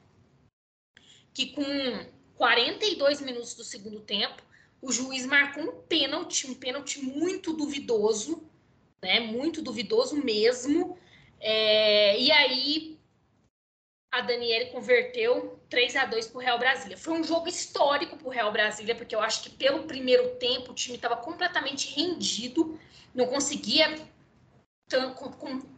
Que 1.34 1.52
com 1.52 1.64
42 2.36 3.20
minutos 3.20 3.54
do 3.54 3.64
segundo 3.64 4.00
tempo, 4.00 4.42
o 4.82 4.90
juiz 4.90 5.26
marcou 5.26 5.62
um 5.62 5.82
pênalti, 5.82 6.50
um 6.50 6.54
pênalti 6.54 7.04
muito 7.04 7.52
duvidoso, 7.52 8.42
né? 9.02 9.20
Muito 9.20 9.62
duvidoso 9.62 10.16
mesmo. 10.16 10.98
É, 11.40 12.18
e 12.18 12.30
aí 12.30 12.98
a 14.12 14.22
Daniele 14.22 14.70
converteu 14.70 15.60
3 15.68 15.96
a 15.96 16.04
2 16.04 16.26
para 16.28 16.38
o 16.38 16.40
Real 16.40 16.58
Brasília. 16.58 16.96
Foi 16.96 17.14
um 17.14 17.22
jogo 17.22 17.48
histórico 17.48 18.16
para 18.16 18.26
o 18.26 18.30
Real 18.30 18.50
Brasília, 18.50 18.94
porque 18.94 19.14
eu 19.14 19.20
acho 19.20 19.42
que 19.42 19.50
pelo 19.50 19.84
primeiro 19.84 20.36
tempo 20.36 20.72
o 20.72 20.74
time 20.74 20.96
estava 20.96 21.16
completamente 21.16 21.94
rendido, 21.94 22.78
não 23.14 23.26
conseguia 23.26 23.94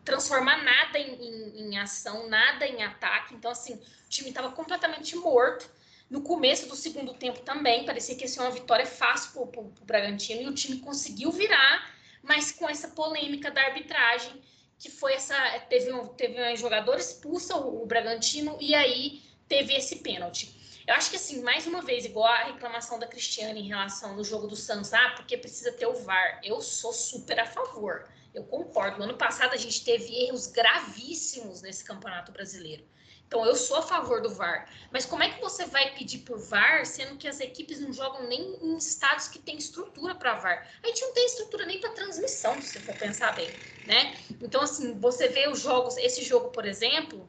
transformar 0.04 0.64
nada 0.64 0.98
em, 0.98 1.14
em, 1.14 1.60
em, 1.60 1.78
ação, 1.78 2.28
nada 2.28 2.66
em 2.66 2.82
ataque. 2.82 3.34
Então, 3.34 3.50
assim, 3.50 3.74
o 3.74 4.08
time 4.08 4.30
estava 4.30 4.50
completamente 4.50 5.14
morto. 5.16 5.70
No 6.12 6.20
começo 6.20 6.68
do 6.68 6.76
segundo 6.76 7.14
tempo 7.14 7.40
também, 7.40 7.86
parecia 7.86 8.14
que 8.14 8.24
ia 8.24 8.28
ser 8.28 8.40
uma 8.40 8.50
vitória 8.50 8.84
fácil 8.84 9.46
para 9.46 9.62
o 9.62 9.72
Bragantino 9.80 10.42
e 10.42 10.46
o 10.46 10.52
time 10.52 10.76
conseguiu 10.76 11.32
virar, 11.32 11.90
mas 12.22 12.52
com 12.52 12.68
essa 12.68 12.88
polêmica 12.88 13.50
da 13.50 13.62
arbitragem, 13.62 14.30
que 14.78 14.90
foi 14.90 15.14
essa. 15.14 15.34
Teve 15.70 15.90
um, 15.90 16.08
teve 16.08 16.38
um 16.38 16.54
jogador 16.54 16.98
expulso, 16.98 17.56
o, 17.56 17.84
o 17.84 17.86
Bragantino, 17.86 18.58
e 18.60 18.74
aí 18.74 19.22
teve 19.48 19.72
esse 19.72 19.96
pênalti. 20.00 20.54
Eu 20.86 20.92
acho 20.96 21.08
que, 21.08 21.16
assim, 21.16 21.40
mais 21.40 21.66
uma 21.66 21.80
vez, 21.80 22.04
igual 22.04 22.26
a 22.26 22.44
reclamação 22.44 22.98
da 22.98 23.06
Cristiane 23.06 23.60
em 23.60 23.68
relação 23.68 24.14
no 24.14 24.22
jogo 24.22 24.46
do 24.46 24.54
Santos, 24.54 24.92
ah, 24.92 25.14
porque 25.16 25.38
precisa 25.38 25.72
ter 25.72 25.86
o 25.86 25.94
VAR. 25.94 26.42
Eu 26.44 26.60
sou 26.60 26.92
super 26.92 27.40
a 27.40 27.46
favor. 27.46 28.06
Eu 28.34 28.44
concordo. 28.44 28.98
No 28.98 29.04
ano 29.04 29.16
passado 29.16 29.54
a 29.54 29.56
gente 29.56 29.82
teve 29.82 30.14
erros 30.26 30.46
gravíssimos 30.46 31.62
nesse 31.62 31.82
Campeonato 31.82 32.32
Brasileiro. 32.32 32.84
Então 33.32 33.46
eu 33.46 33.56
sou 33.56 33.78
a 33.78 33.82
favor 33.82 34.20
do 34.20 34.28
VAR. 34.28 34.68
Mas 34.90 35.06
como 35.06 35.22
é 35.22 35.30
que 35.30 35.40
você 35.40 35.64
vai 35.64 35.94
pedir 35.94 36.18
por 36.18 36.38
VAR, 36.38 36.84
sendo 36.84 37.16
que 37.16 37.26
as 37.26 37.40
equipes 37.40 37.80
não 37.80 37.90
jogam 37.90 38.28
nem 38.28 38.58
em 38.62 38.76
estados 38.76 39.26
que 39.26 39.38
tem 39.38 39.56
estrutura 39.56 40.14
para 40.14 40.34
VAR? 40.34 40.68
A 40.82 40.86
gente 40.86 41.00
não 41.00 41.14
tem 41.14 41.24
estrutura 41.24 41.64
nem 41.64 41.80
para 41.80 41.94
transmissão, 41.94 42.60
se 42.60 42.68
você 42.68 42.80
for 42.82 42.94
pensar 42.94 43.32
bem, 43.32 43.58
né? 43.86 44.18
Então 44.38 44.60
assim, 44.60 45.00
você 45.00 45.28
vê 45.28 45.48
os 45.48 45.62
jogos, 45.62 45.96
esse 45.96 46.22
jogo, 46.22 46.50
por 46.50 46.66
exemplo, 46.66 47.26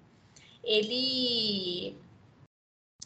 ele 0.62 1.98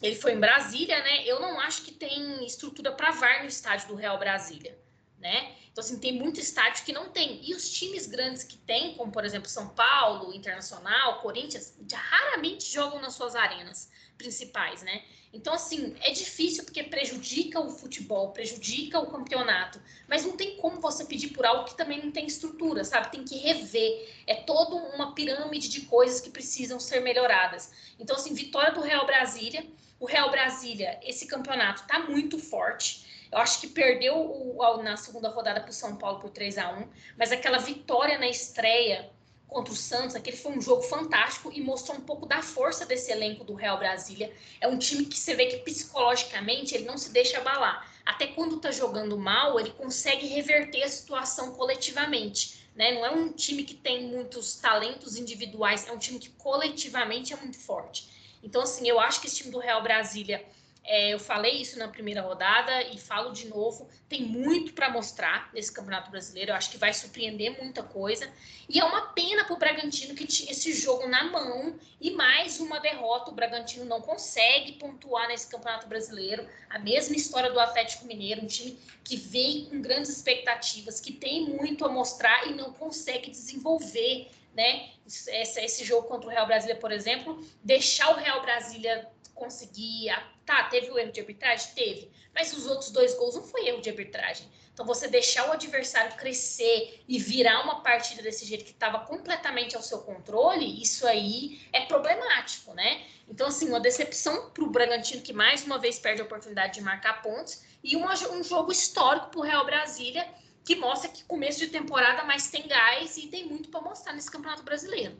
ele 0.02 0.16
foi 0.16 0.32
em 0.32 0.40
Brasília, 0.40 0.98
né? 1.00 1.24
Eu 1.24 1.38
não 1.38 1.60
acho 1.60 1.82
que 1.82 1.92
tem 1.92 2.44
estrutura 2.44 2.90
para 2.90 3.12
VAR 3.12 3.42
no 3.42 3.48
estádio 3.48 3.86
do 3.86 3.94
Real 3.94 4.18
Brasília, 4.18 4.76
né? 5.18 5.52
Então, 5.70 5.82
assim, 5.82 5.98
tem 5.98 6.12
muito 6.12 6.40
estádio 6.40 6.84
que 6.84 6.92
não 6.92 7.10
tem. 7.10 7.40
E 7.42 7.54
os 7.54 7.70
times 7.70 8.06
grandes 8.06 8.42
que 8.42 8.56
tem, 8.56 8.94
como 8.94 9.12
por 9.12 9.24
exemplo 9.24 9.48
São 9.48 9.68
Paulo, 9.68 10.34
Internacional, 10.34 11.20
Corinthians, 11.20 11.74
raramente 11.92 12.70
jogam 12.70 13.00
nas 13.00 13.14
suas 13.14 13.34
arenas 13.34 13.90
principais, 14.16 14.82
né? 14.82 15.04
Então, 15.32 15.52
assim, 15.52 15.94
é 16.00 16.10
difícil 16.10 16.64
porque 16.64 16.82
prejudica 16.82 17.60
o 17.60 17.70
futebol, 17.70 18.32
prejudica 18.32 18.98
o 18.98 19.10
campeonato. 19.10 19.80
Mas 20.08 20.24
não 20.24 20.36
tem 20.36 20.56
como 20.56 20.80
você 20.80 21.04
pedir 21.04 21.28
por 21.28 21.44
algo 21.44 21.64
que 21.64 21.76
também 21.76 22.02
não 22.02 22.10
tem 22.10 22.26
estrutura, 22.26 22.82
sabe? 22.82 23.12
Tem 23.12 23.24
que 23.24 23.36
rever. 23.36 24.08
É 24.26 24.36
toda 24.36 24.74
uma 24.74 25.14
pirâmide 25.14 25.68
de 25.68 25.82
coisas 25.82 26.20
que 26.20 26.30
precisam 26.30 26.80
ser 26.80 27.00
melhoradas. 27.00 27.70
Então, 28.00 28.16
assim, 28.16 28.32
vitória 28.32 28.72
do 28.72 28.80
Real 28.80 29.04
Brasília 29.04 29.64
o 30.00 30.06
Real 30.06 30.30
Brasília, 30.30 30.98
esse 31.02 31.26
campeonato 31.26 31.82
está 31.82 31.98
muito 31.98 32.38
forte. 32.38 33.04
Eu 33.30 33.38
acho 33.38 33.60
que 33.60 33.66
perdeu 33.66 34.14
o, 34.16 34.82
na 34.82 34.96
segunda 34.96 35.28
rodada 35.28 35.60
para 35.60 35.70
o 35.70 35.74
São 35.74 35.96
Paulo 35.96 36.20
por 36.20 36.30
3 36.30 36.58
a 36.58 36.70
1 36.72 36.88
mas 37.16 37.30
aquela 37.32 37.58
vitória 37.58 38.18
na 38.18 38.28
estreia 38.28 39.10
contra 39.48 39.72
o 39.72 39.76
Santos, 39.76 40.14
aquele 40.14 40.36
foi 40.36 40.52
um 40.52 40.60
jogo 40.60 40.82
fantástico 40.82 41.50
e 41.52 41.60
mostrou 41.60 41.96
um 41.96 42.02
pouco 42.02 42.26
da 42.26 42.42
força 42.42 42.84
desse 42.84 43.10
elenco 43.10 43.44
do 43.44 43.54
Real 43.54 43.78
Brasília. 43.78 44.30
É 44.60 44.68
um 44.68 44.78
time 44.78 45.06
que 45.06 45.18
você 45.18 45.34
vê 45.34 45.46
que 45.46 45.56
psicologicamente 45.58 46.74
ele 46.74 46.84
não 46.84 46.98
se 46.98 47.10
deixa 47.10 47.38
abalar. 47.38 47.90
Até 48.04 48.26
quando 48.26 48.56
está 48.56 48.70
jogando 48.70 49.16
mal, 49.16 49.58
ele 49.58 49.70
consegue 49.70 50.26
reverter 50.26 50.82
a 50.82 50.88
situação 50.88 51.52
coletivamente. 51.54 52.68
Né? 52.76 52.92
Não 52.92 53.04
é 53.04 53.10
um 53.10 53.32
time 53.32 53.64
que 53.64 53.74
tem 53.74 54.04
muitos 54.04 54.54
talentos 54.56 55.16
individuais, 55.16 55.88
é 55.88 55.92
um 55.92 55.98
time 55.98 56.18
que 56.18 56.28
coletivamente 56.30 57.32
é 57.32 57.36
muito 57.36 57.58
forte. 57.58 58.08
Então, 58.42 58.62
assim, 58.62 58.86
eu 58.86 59.00
acho 59.00 59.20
que 59.20 59.26
esse 59.26 59.36
time 59.36 59.50
do 59.50 59.58
Real 59.58 59.82
Brasília, 59.82 60.44
é, 60.90 61.12
eu 61.12 61.18
falei 61.18 61.60
isso 61.60 61.78
na 61.78 61.86
primeira 61.86 62.22
rodada 62.22 62.82
e 62.84 62.98
falo 62.98 63.30
de 63.30 63.46
novo, 63.46 63.90
tem 64.08 64.22
muito 64.22 64.72
para 64.72 64.88
mostrar 64.88 65.50
nesse 65.52 65.70
Campeonato 65.70 66.10
Brasileiro. 66.10 66.50
Eu 66.50 66.54
acho 66.54 66.70
que 66.70 66.78
vai 66.78 66.94
surpreender 66.94 67.62
muita 67.62 67.82
coisa. 67.82 68.32
E 68.66 68.80
é 68.80 68.84
uma 68.84 69.08
pena 69.08 69.44
para 69.44 69.52
o 69.52 69.58
Bragantino 69.58 70.14
que 70.14 70.26
tinha 70.26 70.50
esse 70.50 70.72
jogo 70.72 71.06
na 71.06 71.24
mão 71.24 71.78
e 72.00 72.12
mais 72.12 72.58
uma 72.58 72.80
derrota. 72.80 73.30
O 73.30 73.34
Bragantino 73.34 73.84
não 73.84 74.00
consegue 74.00 74.72
pontuar 74.72 75.28
nesse 75.28 75.50
Campeonato 75.50 75.86
Brasileiro. 75.86 76.48
A 76.70 76.78
mesma 76.78 77.16
história 77.16 77.50
do 77.50 77.60
Atlético 77.60 78.06
Mineiro, 78.06 78.42
um 78.42 78.46
time 78.46 78.78
que 79.04 79.16
vem 79.16 79.66
com 79.66 79.82
grandes 79.82 80.08
expectativas, 80.08 81.00
que 81.00 81.12
tem 81.12 81.50
muito 81.50 81.84
a 81.84 81.90
mostrar 81.90 82.48
e 82.48 82.54
não 82.54 82.72
consegue 82.72 83.30
desenvolver 83.30 84.30
né? 84.58 84.88
Esse, 85.06 85.60
esse 85.60 85.84
jogo 85.84 86.08
contra 86.08 86.26
o 86.26 86.30
Real 86.30 86.44
Brasília, 86.44 86.74
por 86.74 86.90
exemplo, 86.90 87.46
deixar 87.62 88.10
o 88.10 88.16
Real 88.16 88.42
Brasília 88.42 89.08
conseguir. 89.38 90.08
Tá, 90.44 90.64
teve 90.64 90.90
o 90.90 90.98
erro 90.98 91.12
de 91.12 91.20
arbitragem? 91.20 91.72
Teve. 91.74 92.10
Mas 92.34 92.52
os 92.52 92.66
outros 92.66 92.90
dois 92.90 93.14
gols 93.14 93.36
não 93.36 93.44
foi 93.44 93.68
erro 93.68 93.80
de 93.80 93.88
arbitragem. 93.88 94.46
Então, 94.72 94.86
você 94.86 95.08
deixar 95.08 95.48
o 95.48 95.52
adversário 95.52 96.16
crescer 96.16 97.02
e 97.08 97.18
virar 97.18 97.64
uma 97.64 97.82
partida 97.82 98.22
desse 98.22 98.44
jeito 98.44 98.64
que 98.64 98.70
estava 98.70 99.00
completamente 99.00 99.74
ao 99.74 99.82
seu 99.82 99.98
controle, 99.98 100.80
isso 100.80 101.04
aí 101.04 101.60
é 101.72 101.84
problemático, 101.86 102.72
né? 102.74 103.04
Então, 103.28 103.48
assim, 103.48 103.68
uma 103.68 103.80
decepção 103.80 104.50
para 104.50 104.62
o 104.62 104.70
Bragantino, 104.70 105.20
que 105.20 105.32
mais 105.32 105.64
uma 105.64 105.80
vez 105.80 105.98
perde 105.98 106.22
a 106.22 106.24
oportunidade 106.24 106.74
de 106.74 106.80
marcar 106.80 107.22
pontos, 107.22 107.60
e 107.82 107.96
uma, 107.96 108.14
um 108.30 108.44
jogo 108.44 108.70
histórico 108.70 109.30
para 109.30 109.40
o 109.40 109.42
Real 109.42 109.66
Brasília, 109.66 110.28
que 110.64 110.76
mostra 110.76 111.10
que 111.10 111.24
começo 111.24 111.58
de 111.58 111.66
temporada 111.68 112.22
mais 112.22 112.48
tem 112.48 112.68
gás 112.68 113.16
e 113.16 113.26
tem 113.26 113.46
muito 113.46 113.70
para 113.70 113.80
mostrar 113.80 114.12
nesse 114.12 114.30
Campeonato 114.30 114.62
Brasileiro. 114.62 115.18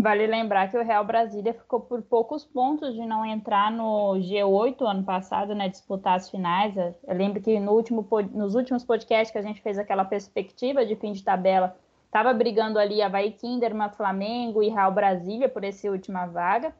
Vale 0.00 0.26
lembrar 0.26 0.68
que 0.68 0.76
o 0.76 0.82
Real 0.82 1.04
Brasília 1.04 1.54
ficou 1.54 1.80
por 1.80 2.02
poucos 2.02 2.44
pontos 2.44 2.92
de 2.94 3.06
não 3.06 3.24
entrar 3.24 3.70
no 3.70 4.14
G8 4.14 4.82
ano 4.82 5.04
passado, 5.04 5.54
né, 5.54 5.68
disputar 5.68 6.16
as 6.16 6.28
finais. 6.28 6.74
Eu 6.76 7.14
lembro 7.14 7.40
que 7.40 7.60
no 7.60 7.72
último, 7.72 8.06
nos 8.32 8.54
últimos 8.54 8.84
podcasts 8.84 9.30
que 9.30 9.38
a 9.38 9.42
gente 9.42 9.62
fez 9.62 9.78
aquela 9.78 10.04
perspectiva 10.04 10.84
de 10.84 10.96
fim 10.96 11.12
de 11.12 11.22
tabela, 11.22 11.76
estava 12.06 12.34
brigando 12.34 12.78
ali 12.78 13.00
Havaí 13.00 13.30
Kinderman, 13.32 13.90
Flamengo 13.90 14.62
e 14.62 14.68
Real 14.68 14.92
Brasília 14.92 15.48
por 15.48 15.62
essa 15.62 15.88
última 15.88 16.26
vaga. 16.26 16.74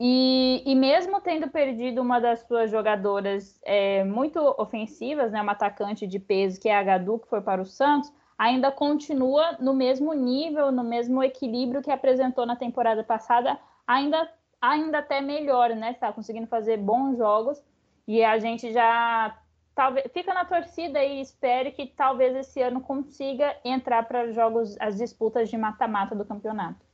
E, 0.00 0.62
e, 0.64 0.76
mesmo 0.76 1.20
tendo 1.20 1.50
perdido 1.50 2.00
uma 2.00 2.20
das 2.20 2.46
suas 2.46 2.70
jogadoras 2.70 3.60
é, 3.64 4.04
muito 4.04 4.38
ofensivas, 4.56 5.32
né, 5.32 5.42
uma 5.42 5.52
atacante 5.52 6.06
de 6.06 6.20
peso, 6.20 6.60
que 6.60 6.68
é 6.68 6.76
a 6.76 6.82
Gadu, 6.82 7.18
que 7.18 7.28
foi 7.28 7.40
para 7.40 7.60
o 7.60 7.66
Santos, 7.66 8.12
ainda 8.38 8.70
continua 8.70 9.56
no 9.58 9.74
mesmo 9.74 10.14
nível, 10.14 10.70
no 10.70 10.84
mesmo 10.84 11.22
equilíbrio 11.22 11.82
que 11.82 11.90
apresentou 11.90 12.46
na 12.46 12.54
temporada 12.54 13.02
passada, 13.02 13.58
ainda, 13.86 14.30
ainda 14.60 14.98
até 14.98 15.20
melhor, 15.20 15.70
né? 15.70 15.90
Está 15.90 16.12
conseguindo 16.12 16.46
fazer 16.46 16.76
bons 16.76 17.18
jogos 17.18 17.60
e 18.06 18.22
a 18.22 18.38
gente 18.38 18.72
já 18.72 19.36
talvez 19.74 20.10
fica 20.12 20.32
na 20.32 20.44
torcida 20.44 21.02
e 21.02 21.20
espere 21.20 21.72
que 21.72 21.86
talvez 21.86 22.34
esse 22.36 22.62
ano 22.62 22.80
consiga 22.80 23.56
entrar 23.64 24.04
para 24.04 24.32
jogos, 24.32 24.76
as 24.80 24.96
disputas 24.96 25.50
de 25.50 25.58
mata-mata 25.58 26.14
do 26.14 26.24
campeonato 26.24 26.87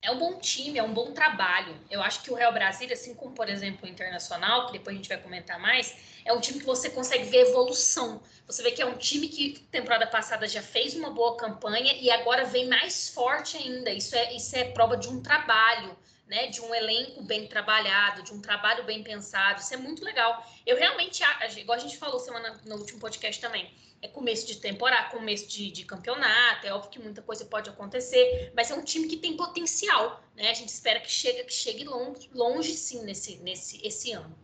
é 0.00 0.10
um 0.10 0.18
bom 0.18 0.38
time, 0.38 0.78
é 0.78 0.82
um 0.82 0.92
bom 0.92 1.12
trabalho. 1.12 1.74
Eu 1.90 2.00
acho 2.02 2.22
que 2.22 2.30
o 2.30 2.34
Real 2.34 2.52
Brasília, 2.52 2.94
assim 2.94 3.14
como, 3.14 3.34
por 3.34 3.48
exemplo, 3.48 3.86
o 3.86 3.88
Internacional, 3.90 4.66
que 4.66 4.72
depois 4.72 4.94
a 4.94 4.96
gente 4.96 5.08
vai 5.08 5.18
comentar 5.18 5.58
mais, 5.58 5.96
é 6.24 6.32
um 6.32 6.40
time 6.40 6.60
que 6.60 6.66
você 6.66 6.88
consegue 6.90 7.24
ver 7.24 7.48
evolução. 7.48 8.22
Você 8.46 8.62
vê 8.62 8.70
que 8.70 8.80
é 8.80 8.86
um 8.86 8.96
time 8.96 9.28
que 9.28 9.58
temporada 9.70 10.06
passada 10.06 10.46
já 10.46 10.62
fez 10.62 10.94
uma 10.94 11.10
boa 11.10 11.36
campanha 11.36 11.92
e 11.94 12.10
agora 12.10 12.44
vem 12.44 12.68
mais 12.68 13.08
forte 13.08 13.56
ainda. 13.56 13.90
Isso 13.90 14.14
é, 14.14 14.34
isso 14.34 14.56
é 14.56 14.64
prova 14.64 14.96
de 14.96 15.08
um 15.08 15.20
trabalho, 15.20 15.96
né? 16.28 16.46
De 16.46 16.60
um 16.60 16.72
elenco 16.72 17.22
bem 17.24 17.48
trabalhado, 17.48 18.22
de 18.22 18.32
um 18.32 18.40
trabalho 18.40 18.84
bem 18.84 19.02
pensado. 19.02 19.60
Isso 19.60 19.74
é 19.74 19.76
muito 19.76 20.04
legal. 20.04 20.46
Eu 20.64 20.76
realmente, 20.76 21.22
igual 21.56 21.76
a 21.76 21.80
gente 21.80 21.96
falou 21.96 22.20
semana 22.20 22.60
no 22.64 22.76
último 22.76 23.00
podcast 23.00 23.40
também, 23.40 23.68
é 24.00 24.08
começo 24.08 24.46
de 24.46 24.56
temporada, 24.56 25.10
começo 25.10 25.48
de, 25.48 25.70
de, 25.70 25.84
campeonato, 25.84 26.66
é 26.66 26.72
óbvio 26.72 26.90
que 26.90 27.00
muita 27.00 27.22
coisa 27.22 27.44
pode 27.44 27.68
acontecer, 27.68 28.52
mas 28.54 28.70
é 28.70 28.74
um 28.74 28.82
time 28.82 29.08
que 29.08 29.16
tem 29.16 29.36
potencial, 29.36 30.22
né? 30.36 30.50
A 30.50 30.54
gente 30.54 30.68
espera 30.68 31.00
que 31.00 31.10
chegue, 31.10 31.44
que 31.44 31.52
chegue 31.52 31.84
longe, 31.84 32.30
longe 32.32 32.72
sim 32.74 33.04
nesse, 33.04 33.38
nesse 33.38 33.84
esse 33.86 34.12
ano. 34.12 34.36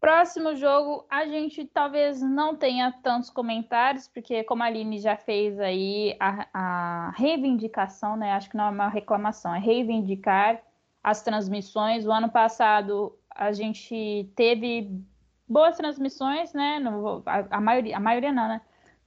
Próximo 0.00 0.56
jogo, 0.56 1.04
a 1.10 1.26
gente 1.26 1.66
talvez 1.66 2.22
não 2.22 2.56
tenha 2.56 2.90
tantos 3.02 3.28
comentários, 3.28 4.08
porque 4.08 4.42
como 4.44 4.62
a 4.62 4.66
Aline 4.66 4.98
já 4.98 5.14
fez 5.14 5.60
aí 5.60 6.16
a, 6.18 6.48
a 6.54 7.10
reivindicação, 7.10 8.16
né? 8.16 8.32
Acho 8.32 8.48
que 8.48 8.56
não 8.56 8.64
é 8.64 8.70
uma 8.70 8.88
reclamação, 8.88 9.54
é 9.54 9.58
reivindicar 9.58 10.62
as 11.02 11.22
transmissões. 11.22 12.06
O 12.06 12.12
ano 12.12 12.30
passado 12.30 13.14
a 13.34 13.52
gente 13.52 14.30
teve 14.34 15.02
boas 15.50 15.76
transmissões, 15.76 16.52
né? 16.54 16.78
No, 16.78 17.22
a, 17.26 17.44
a, 17.50 17.60
maioria, 17.60 17.96
a 17.96 18.00
maioria 18.00 18.32
não, 18.32 18.46
né? 18.46 18.60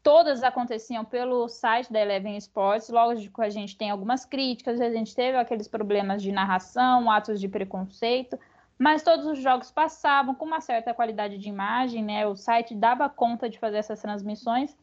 Todas 0.03 0.43
aconteciam 0.43 1.05
pelo 1.05 1.47
site 1.47 1.91
da 1.91 2.01
Eleven 2.01 2.35
Sports. 2.35 2.89
Lógico, 2.89 3.41
a 3.41 3.49
gente 3.49 3.77
tem 3.77 3.89
algumas 3.89 4.25
críticas, 4.25 4.81
a 4.81 4.89
gente 4.89 5.15
teve 5.15 5.37
aqueles 5.37 5.69
problemas 5.69 6.21
de 6.21 6.29
narração, 6.29 7.09
atos 7.09 7.39
de 7.39 7.47
preconceito, 7.47 8.37
mas 8.77 9.01
todos 9.01 9.25
os 9.25 9.39
jogos 9.39 9.71
passavam 9.71 10.35
com 10.35 10.43
uma 10.43 10.59
certa 10.59 10.93
qualidade 10.93 11.37
de 11.37 11.47
imagem, 11.47 12.03
né? 12.03 12.27
O 12.27 12.35
site 12.35 12.75
dava 12.75 13.07
conta 13.07 13.49
de 13.49 13.57
fazer 13.57 13.77
essas 13.77 14.01
transmissões. 14.01 14.77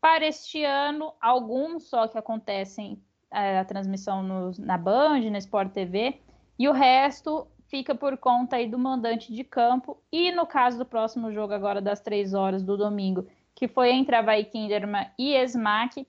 Para 0.00 0.26
este 0.26 0.64
ano, 0.64 1.12
alguns 1.20 1.84
só 1.84 2.08
que 2.08 2.16
acontecem 2.16 2.98
é, 3.30 3.58
a 3.58 3.64
transmissão 3.64 4.22
no, 4.22 4.52
na 4.58 4.78
Band, 4.78 5.20
na 5.30 5.38
Sport 5.38 5.72
TV, 5.72 6.18
e 6.58 6.68
o 6.68 6.72
resto 6.72 7.46
fica 7.72 7.94
por 7.94 8.18
conta 8.18 8.56
aí 8.56 8.68
do 8.68 8.78
mandante 8.78 9.32
de 9.32 9.42
campo. 9.42 9.98
E 10.12 10.30
no 10.30 10.46
caso 10.46 10.76
do 10.76 10.84
próximo 10.84 11.32
jogo, 11.32 11.54
agora 11.54 11.80
das 11.80 12.00
três 12.00 12.34
horas 12.34 12.62
do 12.62 12.76
domingo, 12.76 13.26
que 13.54 13.66
foi 13.66 13.90
entre 13.90 14.14
a 14.14 14.44
Kinderman 14.44 15.06
e 15.18 15.34
Esmac, 15.34 16.06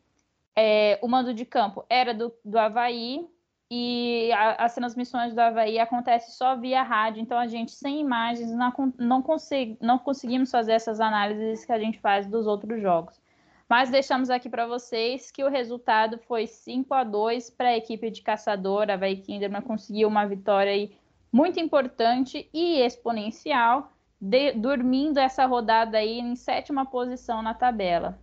É, 0.55 0.99
o 1.01 1.07
mando 1.07 1.33
de 1.33 1.45
campo 1.45 1.83
era 1.89 2.13
do, 2.13 2.31
do 2.45 2.59
Havaí 2.59 3.27
e 3.71 4.31
a, 4.33 4.65
as 4.65 4.75
transmissões 4.75 5.33
do 5.33 5.39
Havaí 5.39 5.79
acontecem 5.79 6.29
só 6.31 6.55
via 6.55 6.83
rádio, 6.83 7.21
então 7.21 7.39
a 7.39 7.47
gente, 7.47 7.71
sem 7.71 7.99
imagens, 7.99 8.51
não, 8.51 8.71
não, 8.99 9.21
consegui, 9.23 9.77
não 9.81 9.97
conseguimos 9.97 10.51
fazer 10.51 10.73
essas 10.73 10.99
análises 10.99 11.65
que 11.65 11.71
a 11.71 11.79
gente 11.79 11.97
faz 11.99 12.27
dos 12.27 12.45
outros 12.45 12.79
jogos. 12.81 13.19
Mas 13.67 13.89
deixamos 13.89 14.29
aqui 14.29 14.47
para 14.47 14.67
vocês 14.67 15.31
que 15.31 15.43
o 15.43 15.49
resultado 15.49 16.19
foi 16.19 16.45
5 16.45 16.93
a 16.93 17.03
2 17.03 17.49
para 17.49 17.69
a 17.69 17.77
equipe 17.77 18.11
de 18.11 18.21
caçador. 18.21 18.91
A 18.91 18.93
Havaí 18.93 19.17
Kinderman 19.17 19.61
conseguiu 19.61 20.07
uma 20.07 20.27
vitória 20.27 20.71
aí 20.71 20.91
muito 21.33 21.59
importante 21.59 22.47
e 22.53 22.79
exponencial, 22.79 23.91
de, 24.21 24.51
dormindo 24.53 25.17
essa 25.17 25.47
rodada 25.47 25.97
aí 25.97 26.19
em 26.19 26.35
sétima 26.35 26.85
posição 26.85 27.41
na 27.41 27.55
tabela. 27.55 28.19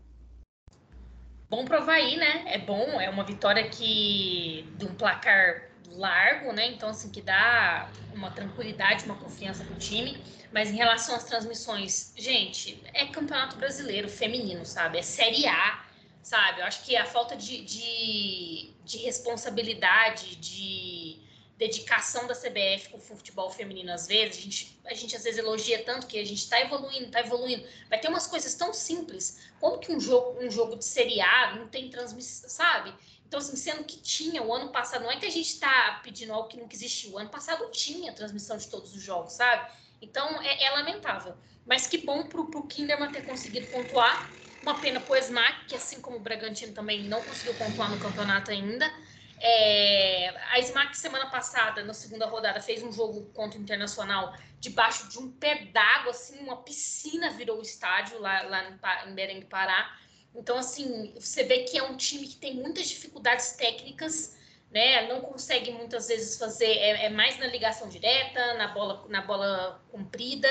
Bom 1.51 1.65
para 1.65 1.81
o 1.81 1.83
Havaí, 1.83 2.17
né? 2.17 2.45
É 2.47 2.59
bom, 2.59 3.01
é 3.01 3.11
uma 3.11 3.25
vitória 3.25 3.69
que 3.69 4.65
de 4.79 4.87
um 4.87 4.95
placar 4.95 5.69
largo, 5.91 6.53
né? 6.53 6.69
Então, 6.69 6.91
assim, 6.91 7.11
que 7.11 7.21
dá 7.21 7.91
uma 8.15 8.31
tranquilidade, 8.31 9.05
uma 9.05 9.17
confiança 9.17 9.65
para 9.65 9.75
o 9.75 9.79
time. 9.79 10.23
Mas 10.53 10.71
em 10.71 10.77
relação 10.77 11.17
às 11.17 11.25
transmissões, 11.25 12.15
gente, 12.17 12.81
é 12.95 13.07
campeonato 13.07 13.57
brasileiro 13.57 14.09
feminino, 14.09 14.65
sabe? 14.65 14.99
É 14.99 15.03
Série 15.03 15.49
A, 15.49 15.85
sabe? 16.23 16.61
Eu 16.61 16.67
acho 16.67 16.85
que 16.85 16.97
a 16.97 17.05
falta 17.05 17.37
de, 17.37 17.65
de, 17.65 18.71
de 18.85 18.99
responsabilidade, 18.99 20.37
de 20.37 21.19
dedicação 21.61 22.27
da 22.27 22.35
CBF 22.35 22.89
com 22.89 22.97
o 22.97 23.01
futebol 23.01 23.51
feminino 23.51 23.93
às 23.93 24.07
vezes, 24.07 24.39
a 24.39 24.41
gente, 24.41 24.81
a 24.87 24.95
gente 24.95 25.15
às 25.15 25.23
vezes 25.23 25.39
elogia 25.39 25.85
tanto 25.85 26.07
que 26.07 26.19
a 26.19 26.25
gente 26.25 26.43
está 26.43 26.59
evoluindo, 26.59 27.05
está 27.05 27.21
evoluindo. 27.21 27.69
Vai 27.91 28.01
ter 28.01 28.09
umas 28.09 28.27
coisas 28.27 28.55
tão 28.55 28.73
simples, 28.73 29.39
como 29.61 29.79
que 29.79 29.93
um 29.93 30.01
jogo, 30.01 30.43
um 30.43 30.51
jogo 30.51 30.77
de 30.77 31.21
A 31.21 31.57
não 31.57 31.69
tem 31.69 31.91
transmissão, 31.91 32.49
sabe? 32.49 32.95
Então, 33.29 33.39
assim, 33.39 33.57
sendo 33.57 33.85
que 33.85 33.99
tinha 33.99 34.43
o 34.43 34.53
ano 34.53 34.71
passado, 34.71 35.03
não 35.03 35.11
é 35.11 35.19
que 35.19 35.27
a 35.27 35.31
gente 35.31 35.51
está 35.51 36.01
pedindo 36.03 36.33
algo 36.33 36.49
que 36.49 36.57
nunca 36.57 36.75
existiu, 36.75 37.13
o 37.13 37.19
ano 37.19 37.29
passado 37.29 37.71
tinha 37.71 38.13
transmissão 38.13 38.57
de 38.57 38.67
todos 38.67 38.95
os 38.97 39.03
jogos, 39.03 39.35
sabe? 39.35 39.71
Então, 40.01 40.41
é, 40.43 40.65
é 40.65 40.71
lamentável. 40.71 41.35
Mas 41.67 41.87
que 41.87 41.99
bom 41.99 42.27
para 42.27 42.41
o 42.41 42.67
Kinderman 42.67 43.13
ter 43.13 43.25
conseguido 43.27 43.67
pontuar. 43.67 44.31
Uma 44.63 44.79
pena 44.79 44.99
para 44.99 45.13
o 45.13 45.17
Esmac, 45.17 45.67
que 45.67 45.75
assim 45.75 46.01
como 46.01 46.17
o 46.17 46.21
Bragantino 46.21 46.73
também 46.73 47.05
não 47.05 47.23
conseguiu 47.23 47.55
pontuar 47.55 47.91
no 47.91 47.99
campeonato 47.99 48.51
ainda. 48.51 48.91
É, 49.41 50.29
a 50.53 50.59
SMAC, 50.61 50.95
semana 50.97 51.31
passada, 51.31 51.83
na 51.83 51.95
segunda 51.95 52.27
rodada, 52.27 52.61
fez 52.61 52.83
um 52.83 52.93
jogo 52.93 53.23
contra 53.33 53.59
o 53.59 53.63
Internacional 53.63 54.37
debaixo 54.59 55.09
de 55.09 55.19
um 55.19 55.31
pé 55.33 55.65
d'água, 55.65 56.11
assim, 56.11 56.39
uma 56.41 56.59
piscina 56.59 57.31
virou 57.31 57.59
o 57.59 57.63
estádio 57.63 58.21
lá, 58.21 58.43
lá 58.43 58.71
em 59.07 59.41
do 59.41 59.47
Pará. 59.47 59.97
Então, 60.35 60.59
assim, 60.59 61.13
você 61.19 61.43
vê 61.43 61.61
que 61.65 61.79
é 61.79 61.83
um 61.83 61.97
time 61.97 62.27
que 62.29 62.37
tem 62.37 62.55
muitas 62.55 62.87
dificuldades 62.89 63.53
técnicas, 63.53 64.37
né? 64.71 65.09
Não 65.09 65.21
consegue 65.21 65.73
muitas 65.73 66.09
vezes 66.09 66.39
fazer, 66.39 66.67
é, 66.67 67.07
é 67.07 67.09
mais 67.11 67.39
na 67.39 67.47
ligação 67.47 67.89
direta, 67.89 68.55
na 68.55 68.69
bola, 68.69 69.05
na 69.09 69.23
bola 69.23 69.81
comprida, 69.91 70.49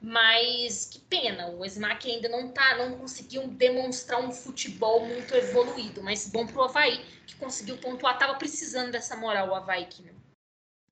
mas 0.00 0.86
que 0.86 1.00
pena, 1.00 1.48
o 1.50 1.64
Smack 1.64 2.10
ainda 2.10 2.28
não 2.28 2.48
tá, 2.48 2.76
não 2.76 2.98
conseguiu 2.98 3.46
demonstrar 3.48 4.20
um 4.20 4.30
futebol 4.30 5.04
muito 5.04 5.34
evoluído, 5.34 6.02
mas 6.02 6.28
bom 6.30 6.46
pro 6.46 6.62
Havaí, 6.62 6.98
que 7.26 7.36
conseguiu 7.36 7.76
pontuar, 7.78 8.18
tava 8.18 8.34
precisando 8.34 8.92
dessa 8.92 9.16
moral 9.16 9.48
o 9.48 9.54
Havaí 9.54 9.88
né? 10.00 10.12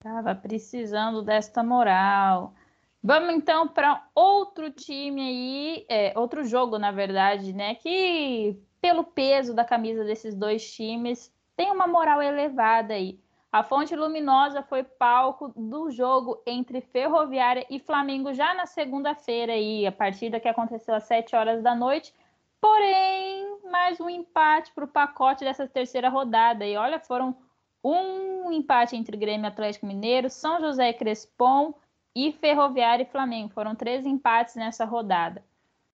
Tava 0.00 0.34
precisando 0.34 1.22
desta 1.22 1.62
moral. 1.62 2.54
Vamos 3.02 3.34
então 3.34 3.68
para 3.68 4.08
outro 4.14 4.70
time 4.70 5.20
aí, 5.20 5.86
é, 5.88 6.18
outro 6.18 6.44
jogo, 6.44 6.78
na 6.78 6.90
verdade, 6.90 7.52
né? 7.52 7.76
Que 7.76 8.60
pelo 8.80 9.04
peso 9.04 9.54
da 9.54 9.64
camisa 9.64 10.04
desses 10.04 10.34
dois 10.34 10.68
times 10.70 11.32
tem 11.56 11.70
uma 11.70 11.86
moral 11.86 12.22
elevada 12.22 12.94
aí. 12.94 13.18
A 13.50 13.62
Fonte 13.62 13.96
Luminosa 13.96 14.62
foi 14.62 14.82
palco 14.84 15.52
do 15.56 15.90
jogo 15.90 16.42
entre 16.46 16.80
Ferroviária 16.80 17.66
e 17.70 17.78
Flamengo 17.78 18.34
já 18.34 18.52
na 18.52 18.66
segunda-feira 18.66 19.52
aí, 19.52 19.86
a 19.86 19.92
partida 19.92 20.38
que 20.38 20.48
aconteceu 20.48 20.94
às 20.94 21.04
7 21.04 21.34
horas 21.34 21.62
da 21.62 21.74
noite. 21.74 22.12
Porém, 22.60 23.58
mais 23.70 23.98
um 24.00 24.10
empate 24.10 24.72
para 24.72 24.84
o 24.84 24.88
pacote 24.88 25.44
dessa 25.44 25.66
terceira 25.66 26.08
rodada. 26.08 26.66
E 26.66 26.76
olha, 26.76 27.00
foram 27.00 27.34
um 27.82 28.52
empate 28.52 28.96
entre 28.96 29.16
Grêmio 29.16 29.46
Atlético 29.46 29.86
Mineiro, 29.86 30.28
São 30.28 30.60
José 30.60 30.92
Crespon 30.92 31.72
e 32.14 32.32
Ferroviária 32.32 33.04
e 33.04 33.10
Flamengo. 33.10 33.50
Foram 33.50 33.74
três 33.74 34.04
empates 34.04 34.56
nessa 34.56 34.84
rodada. 34.84 35.42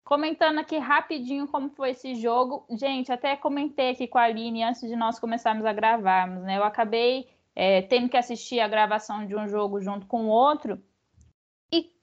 Comentando 0.10 0.58
aqui 0.58 0.80
rapidinho 0.80 1.48
como 1.48 1.70
foi 1.70 1.92
esse 1.92 2.16
jogo. 2.16 2.66
Gente, 2.72 3.12
até 3.12 3.36
comentei 3.36 3.92
aqui 3.92 4.08
com 4.08 4.18
a 4.18 4.24
Aline 4.24 4.64
antes 4.64 4.82
de 4.82 4.96
nós 4.96 5.20
começarmos 5.20 5.64
a 5.64 5.72
gravarmos, 5.72 6.42
né? 6.42 6.58
Eu 6.58 6.64
acabei 6.64 7.30
é, 7.56 7.84
tendo 7.84 8.10
que 8.10 8.18
assistir 8.18 8.60
a 8.60 8.68
gravação 8.68 9.28
de 9.28 9.36
um 9.36 9.48
jogo 9.48 9.80
junto 9.80 10.08
com 10.08 10.26
o 10.26 10.30
outro. 10.30 10.82
E 11.72 11.94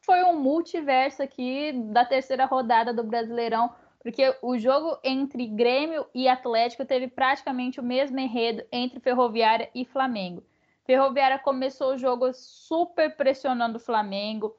foi 0.00 0.22
um 0.22 0.38
multiverso 0.38 1.24
aqui 1.24 1.72
da 1.92 2.04
terceira 2.04 2.44
rodada 2.44 2.94
do 2.94 3.02
Brasileirão, 3.02 3.74
porque 3.98 4.32
o 4.42 4.56
jogo 4.56 4.96
entre 5.02 5.44
Grêmio 5.48 6.06
e 6.14 6.28
Atlético 6.28 6.84
teve 6.84 7.08
praticamente 7.08 7.80
o 7.80 7.82
mesmo 7.82 8.16
enredo 8.20 8.62
entre 8.70 9.00
Ferroviária 9.00 9.68
e 9.74 9.84
Flamengo. 9.84 10.40
Ferroviária 10.84 11.40
começou 11.40 11.94
o 11.94 11.98
jogo 11.98 12.32
super 12.32 13.16
pressionando 13.16 13.78
o 13.78 13.80
Flamengo, 13.80 14.54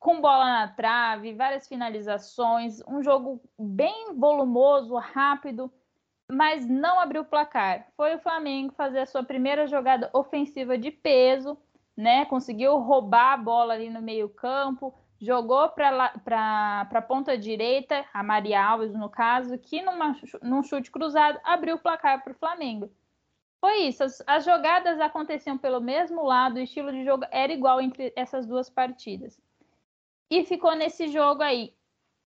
com 0.00 0.20
bola 0.20 0.44
na 0.44 0.68
trave, 0.68 1.34
várias 1.34 1.68
finalizações, 1.68 2.82
um 2.88 3.02
jogo 3.02 3.40
bem 3.56 4.14
volumoso, 4.16 4.96
rápido 4.96 5.70
mas 6.30 6.66
não 6.66 7.00
abriu 7.00 7.22
o 7.22 7.24
placar. 7.24 7.88
Foi 7.96 8.14
o 8.14 8.20
Flamengo 8.20 8.72
fazer 8.74 9.00
a 9.00 9.06
sua 9.06 9.22
primeira 9.22 9.66
jogada 9.66 10.08
ofensiva 10.12 10.78
de 10.78 10.90
peso, 10.90 11.58
né? 11.96 12.24
Conseguiu 12.26 12.78
roubar 12.78 13.32
a 13.32 13.36
bola 13.36 13.74
ali 13.74 13.90
no 13.90 14.00
meio-campo, 14.00 14.94
jogou 15.20 15.68
para 15.70 16.12
a 16.88 17.02
ponta 17.02 17.36
direita, 17.36 18.04
a 18.14 18.22
Maria 18.22 18.64
Alves, 18.64 18.94
no 18.94 19.08
caso, 19.08 19.58
que 19.58 19.82
numa, 19.82 20.16
num 20.40 20.62
chute 20.62 20.90
cruzado 20.90 21.38
abriu 21.44 21.74
o 21.76 21.80
placar 21.80 22.22
para 22.22 22.32
o 22.32 22.36
Flamengo. 22.38 22.90
Foi 23.60 23.82
isso, 23.82 24.02
as, 24.02 24.22
as, 24.26 24.44
jogadas 24.44 24.98
aconteciam 25.00 25.58
pelo 25.58 25.80
mesmo 25.80 26.24
lado, 26.24 26.56
o 26.56 26.60
estilo 26.60 26.90
de 26.90 27.04
jogo 27.04 27.26
era 27.30 27.52
igual 27.52 27.78
entre 27.78 28.10
essas 28.16 28.46
duas 28.46 28.70
partidas. 28.70 29.38
E 30.30 30.44
ficou 30.44 30.76
nesse 30.76 31.08
jogo 31.08 31.42
aí. 31.42 31.74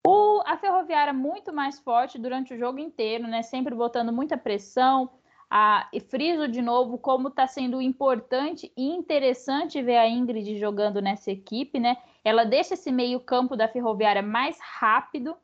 O, 0.05 0.43
a 0.45 0.57
Ferroviária 0.57 1.13
muito 1.13 1.53
mais 1.53 1.79
forte 1.79 2.19
durante 2.19 2.53
o 2.53 2.59
jogo 2.59 2.81
inteiro, 2.81 3.29
né? 3.29 3.43
Sempre 3.43 3.75
botando 3.75 4.13
muita 4.13 4.37
pressão. 4.37 5.09
A, 5.49 5.87
e 5.93 6.01
friso 6.01 6.49
de 6.49 6.63
novo 6.63 6.97
como 6.97 7.29
está 7.29 7.47
sendo 7.47 7.81
importante 7.81 8.73
e 8.75 8.89
interessante 8.89 9.83
ver 9.83 9.99
a 9.99 10.09
Ingrid 10.09 10.59
jogando 10.59 11.01
nessa 11.01 11.31
equipe, 11.31 11.79
né? 11.79 11.99
Ela 12.25 12.45
deixa 12.45 12.75
esse 12.75 12.91
meio-campo 12.91 13.55
da 13.55 13.69
Ferroviária 13.69 14.23
mais 14.23 14.59
rápido, 14.61 15.37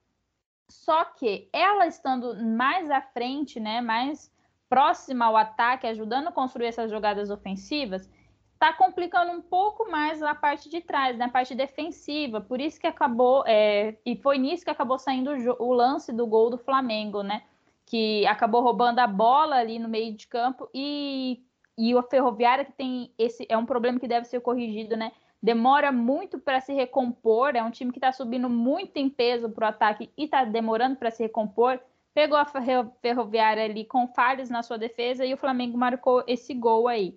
só 0.70 1.04
que 1.04 1.48
ela 1.52 1.86
estando 1.86 2.42
mais 2.42 2.90
à 2.90 3.02
frente, 3.02 3.60
né? 3.60 3.82
Mais 3.82 4.32
próxima 4.68 5.26
ao 5.26 5.36
ataque, 5.36 5.86
ajudando 5.86 6.28
a 6.28 6.32
construir 6.32 6.66
essas 6.66 6.90
jogadas 6.90 7.30
ofensivas, 7.30 8.08
está 8.58 8.72
complicando 8.72 9.30
um 9.30 9.40
pouco 9.40 9.88
mais 9.88 10.20
a 10.20 10.34
parte 10.34 10.68
de 10.68 10.80
trás, 10.80 11.16
né, 11.16 11.26
a 11.26 11.30
parte 11.30 11.54
defensiva. 11.54 12.40
Por 12.40 12.60
isso 12.60 12.80
que 12.80 12.88
acabou, 12.88 13.44
é, 13.46 13.96
e 14.04 14.16
foi 14.16 14.36
nisso 14.36 14.64
que 14.64 14.70
acabou 14.70 14.98
saindo 14.98 15.30
o, 15.30 15.68
o, 15.68 15.72
lance 15.72 16.12
do 16.12 16.26
gol 16.26 16.50
do 16.50 16.58
Flamengo, 16.58 17.22
né? 17.22 17.44
Que 17.86 18.26
acabou 18.26 18.60
roubando 18.60 18.98
a 18.98 19.06
bola 19.06 19.56
ali 19.56 19.78
no 19.78 19.88
meio 19.88 20.12
de 20.12 20.26
campo 20.26 20.68
e, 20.74 21.40
e 21.78 21.94
o 21.94 22.02
Ferroviária 22.02 22.64
que 22.64 22.72
tem 22.72 23.12
esse 23.16 23.46
é 23.48 23.56
um 23.56 23.64
problema 23.64 24.00
que 24.00 24.08
deve 24.08 24.26
ser 24.26 24.40
corrigido, 24.40 24.96
né? 24.96 25.12
Demora 25.40 25.92
muito 25.92 26.36
para 26.40 26.60
se 26.60 26.72
recompor, 26.72 27.54
é 27.54 27.62
um 27.62 27.70
time 27.70 27.92
que 27.92 27.98
está 27.98 28.10
subindo 28.10 28.50
muito 28.50 28.96
em 28.96 29.08
peso 29.08 29.48
para 29.48 29.66
o 29.66 29.68
ataque 29.68 30.10
e 30.16 30.24
está 30.24 30.44
demorando 30.44 30.96
para 30.96 31.12
se 31.12 31.22
recompor. 31.22 31.78
Pegou 32.12 32.36
a 32.36 32.44
Ferroviária 33.00 33.64
ali 33.64 33.84
com 33.84 34.08
falhas 34.08 34.50
na 34.50 34.64
sua 34.64 34.76
defesa 34.76 35.24
e 35.24 35.32
o 35.32 35.36
Flamengo 35.36 35.78
marcou 35.78 36.24
esse 36.26 36.52
gol 36.52 36.88
aí. 36.88 37.16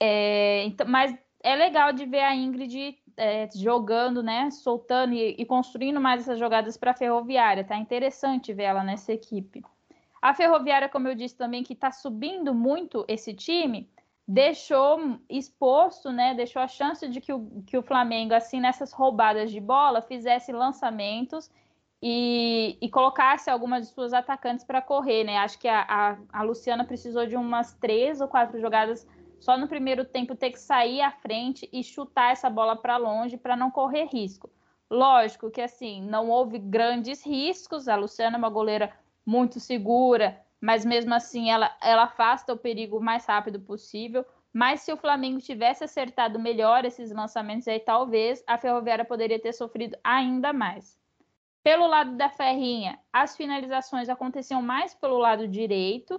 É, 0.00 0.64
então, 0.64 0.86
mas 0.86 1.16
é 1.42 1.54
legal 1.54 1.92
de 1.92 2.06
ver 2.06 2.20
a 2.20 2.34
Ingrid 2.34 2.98
é, 3.16 3.48
jogando, 3.54 4.22
né, 4.22 4.50
soltando 4.50 5.12
e, 5.12 5.36
e, 5.38 5.44
construindo 5.44 6.00
mais 6.00 6.22
essas 6.22 6.38
jogadas 6.38 6.76
para 6.76 6.92
a 6.92 6.94
Ferroviária. 6.94 7.64
Tá 7.64 7.76
interessante 7.76 8.52
ver 8.52 8.64
ela 8.64 8.82
nessa 8.82 9.12
equipe. 9.12 9.62
A 10.20 10.32
Ferroviária, 10.34 10.88
como 10.88 11.06
eu 11.06 11.14
disse 11.14 11.36
também, 11.36 11.62
que 11.62 11.74
está 11.74 11.92
subindo 11.92 12.54
muito 12.54 13.04
esse 13.06 13.34
time, 13.34 13.88
deixou 14.26 15.18
exposto, 15.28 16.10
né, 16.10 16.34
deixou 16.34 16.62
a 16.62 16.68
chance 16.68 17.06
de 17.06 17.20
que 17.20 17.32
o, 17.32 17.62
que 17.66 17.76
o 17.76 17.82
Flamengo, 17.82 18.34
assim, 18.34 18.58
nessas 18.58 18.92
roubadas 18.92 19.50
de 19.50 19.60
bola, 19.60 20.00
fizesse 20.00 20.50
lançamentos 20.50 21.50
e, 22.02 22.78
e 22.80 22.88
colocasse 22.90 23.50
algumas 23.50 23.86
de 23.86 23.94
suas 23.94 24.14
atacantes 24.14 24.64
para 24.64 24.80
correr, 24.80 25.24
né? 25.24 25.38
Acho 25.38 25.58
que 25.58 25.68
a, 25.68 25.84
a, 25.88 26.16
a 26.32 26.42
Luciana 26.42 26.84
precisou 26.84 27.26
de 27.26 27.36
umas 27.36 27.74
três 27.74 28.20
ou 28.20 28.28
quatro 28.28 28.58
jogadas 28.58 29.06
só 29.44 29.58
no 29.58 29.68
primeiro 29.68 30.06
tempo 30.06 30.34
ter 30.34 30.50
que 30.50 30.58
sair 30.58 31.02
à 31.02 31.10
frente 31.10 31.68
e 31.70 31.84
chutar 31.84 32.32
essa 32.32 32.48
bola 32.48 32.74
para 32.74 32.96
longe 32.96 33.36
para 33.36 33.54
não 33.54 33.70
correr 33.70 34.06
risco. 34.06 34.50
Lógico 34.90 35.50
que 35.50 35.60
assim, 35.60 36.00
não 36.00 36.30
houve 36.30 36.58
grandes 36.58 37.22
riscos, 37.22 37.86
a 37.86 37.94
Luciana 37.94 38.36
é 38.36 38.38
uma 38.38 38.48
goleira 38.48 38.90
muito 39.24 39.60
segura, 39.60 40.40
mas 40.58 40.82
mesmo 40.82 41.12
assim 41.12 41.50
ela, 41.50 41.70
ela 41.82 42.04
afasta 42.04 42.54
o 42.54 42.56
perigo 42.56 42.96
o 42.96 43.02
mais 43.02 43.26
rápido 43.26 43.60
possível. 43.60 44.24
Mas 44.50 44.80
se 44.80 44.90
o 44.90 44.96
Flamengo 44.96 45.40
tivesse 45.40 45.84
acertado 45.84 46.38
melhor 46.38 46.86
esses 46.86 47.10
lançamentos 47.10 47.68
aí, 47.68 47.80
talvez 47.80 48.42
a 48.46 48.56
Ferroviária 48.56 49.04
poderia 49.04 49.38
ter 49.38 49.52
sofrido 49.52 49.94
ainda 50.02 50.54
mais. 50.54 50.98
Pelo 51.62 51.86
lado 51.86 52.16
da 52.16 52.30
Ferrinha, 52.30 52.98
as 53.12 53.36
finalizações 53.36 54.08
aconteciam 54.08 54.62
mais 54.62 54.94
pelo 54.94 55.18
lado 55.18 55.46
direito, 55.46 56.18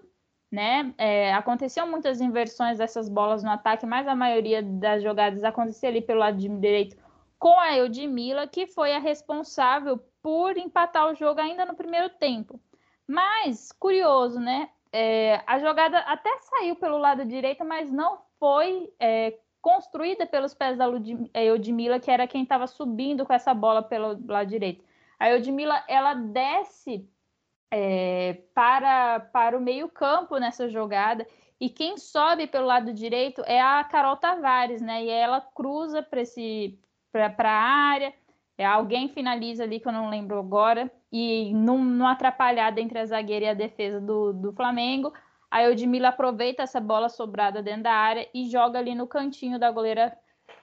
né? 0.52 0.94
É, 0.98 1.34
aconteciam 1.34 1.88
muitas 1.88 2.22
inversões 2.22 2.78
dessas 2.78 3.10
bolas 3.10 3.44
no 3.44 3.50
ataque, 3.50 3.86
mas 3.86 4.08
a 4.08 4.16
maioria 4.16 4.62
das 4.62 5.04
jogadas 5.04 5.44
acontecia 5.44 5.90
ali 5.90 6.02
pelo 6.02 6.20
lado 6.20 6.38
direito 6.38 6.96
com 7.38 7.60
a 7.60 7.76
Eudmila, 7.78 8.48
que 8.48 8.66
foi 8.66 8.94
a 8.94 9.00
responsável 9.00 10.00
por 10.22 10.58
empatar 10.58 11.12
o 11.12 11.16
jogo 11.16 11.40
ainda 11.40 11.66
no 11.66 11.76
primeiro 11.76 12.10
tempo. 12.10 12.60
Mas, 13.08 13.72
curioso, 13.72 14.40
né? 14.40 14.70
É, 14.92 15.44
a 15.46 15.60
jogada 15.60 16.00
até 16.00 16.30
saiu 16.40 16.76
pelo 16.76 16.98
lado 16.98 17.26
direito, 17.26 17.64
mas 17.66 17.92
não 17.92 18.20
foi 18.40 18.92
é, 19.00 19.38
construída 19.62 20.26
pelos 20.26 20.54
pés 20.54 20.78
da 20.78 20.86
Eudmila, 21.34 22.00
que 22.00 22.10
era 22.10 22.28
quem 22.28 22.44
estava 22.44 22.66
subindo 22.66 23.26
com 23.26 23.34
essa 23.34 23.54
bola 23.54 23.84
pelo 23.84 24.18
lado 24.28 24.48
direito. 24.48 24.84
A 25.20 25.30
Eudmila, 25.30 25.84
ela 25.88 26.14
desce 26.14 27.08
é, 27.72 28.42
para, 28.54 29.20
para 29.20 29.58
o 29.58 29.62
meio-campo 29.62 30.38
nessa 30.38 30.70
jogada. 30.70 31.26
E 31.60 31.70
quem 31.70 31.98
sobe 31.98 32.48
pelo 32.48 32.66
lado 32.66 32.94
direito 32.94 33.42
é 33.46 33.62
a 33.62 33.84
Carol 33.84 34.18
Tavares, 34.18 34.82
né? 34.82 35.04
E 35.04 35.10
ela 35.10 35.42
cruza 35.42 36.06
para 37.12 37.50
a 37.50 37.64
área. 37.92 38.14
É, 38.58 38.66
alguém 38.66 39.10
finaliza 39.10 39.64
ali, 39.64 39.80
que 39.80 39.88
eu 39.88 39.92
não 39.94 40.10
lembro 40.10 40.38
agora. 40.38 40.92
E 41.12 41.54
numa 41.54 42.12
atrapalhada 42.12 42.82
entre 42.82 43.00
a 43.00 43.06
zagueira 43.06 43.46
e 43.46 43.50
a 43.50 43.54
defesa 43.54 44.02
do, 44.02 44.34
do 44.34 44.54
Flamengo, 44.54 45.14
a 45.50 45.64
Eudmila 45.64 46.10
aproveita 46.10 46.64
essa 46.64 46.82
bola 46.82 47.08
sobrada 47.08 47.62
dentro 47.64 47.84
da 47.84 47.94
área 47.94 48.28
e 48.34 48.50
joga 48.50 48.80
ali 48.80 48.94
no 48.94 49.08
cantinho 49.08 49.58
da 49.58 49.72
goleira 49.72 50.18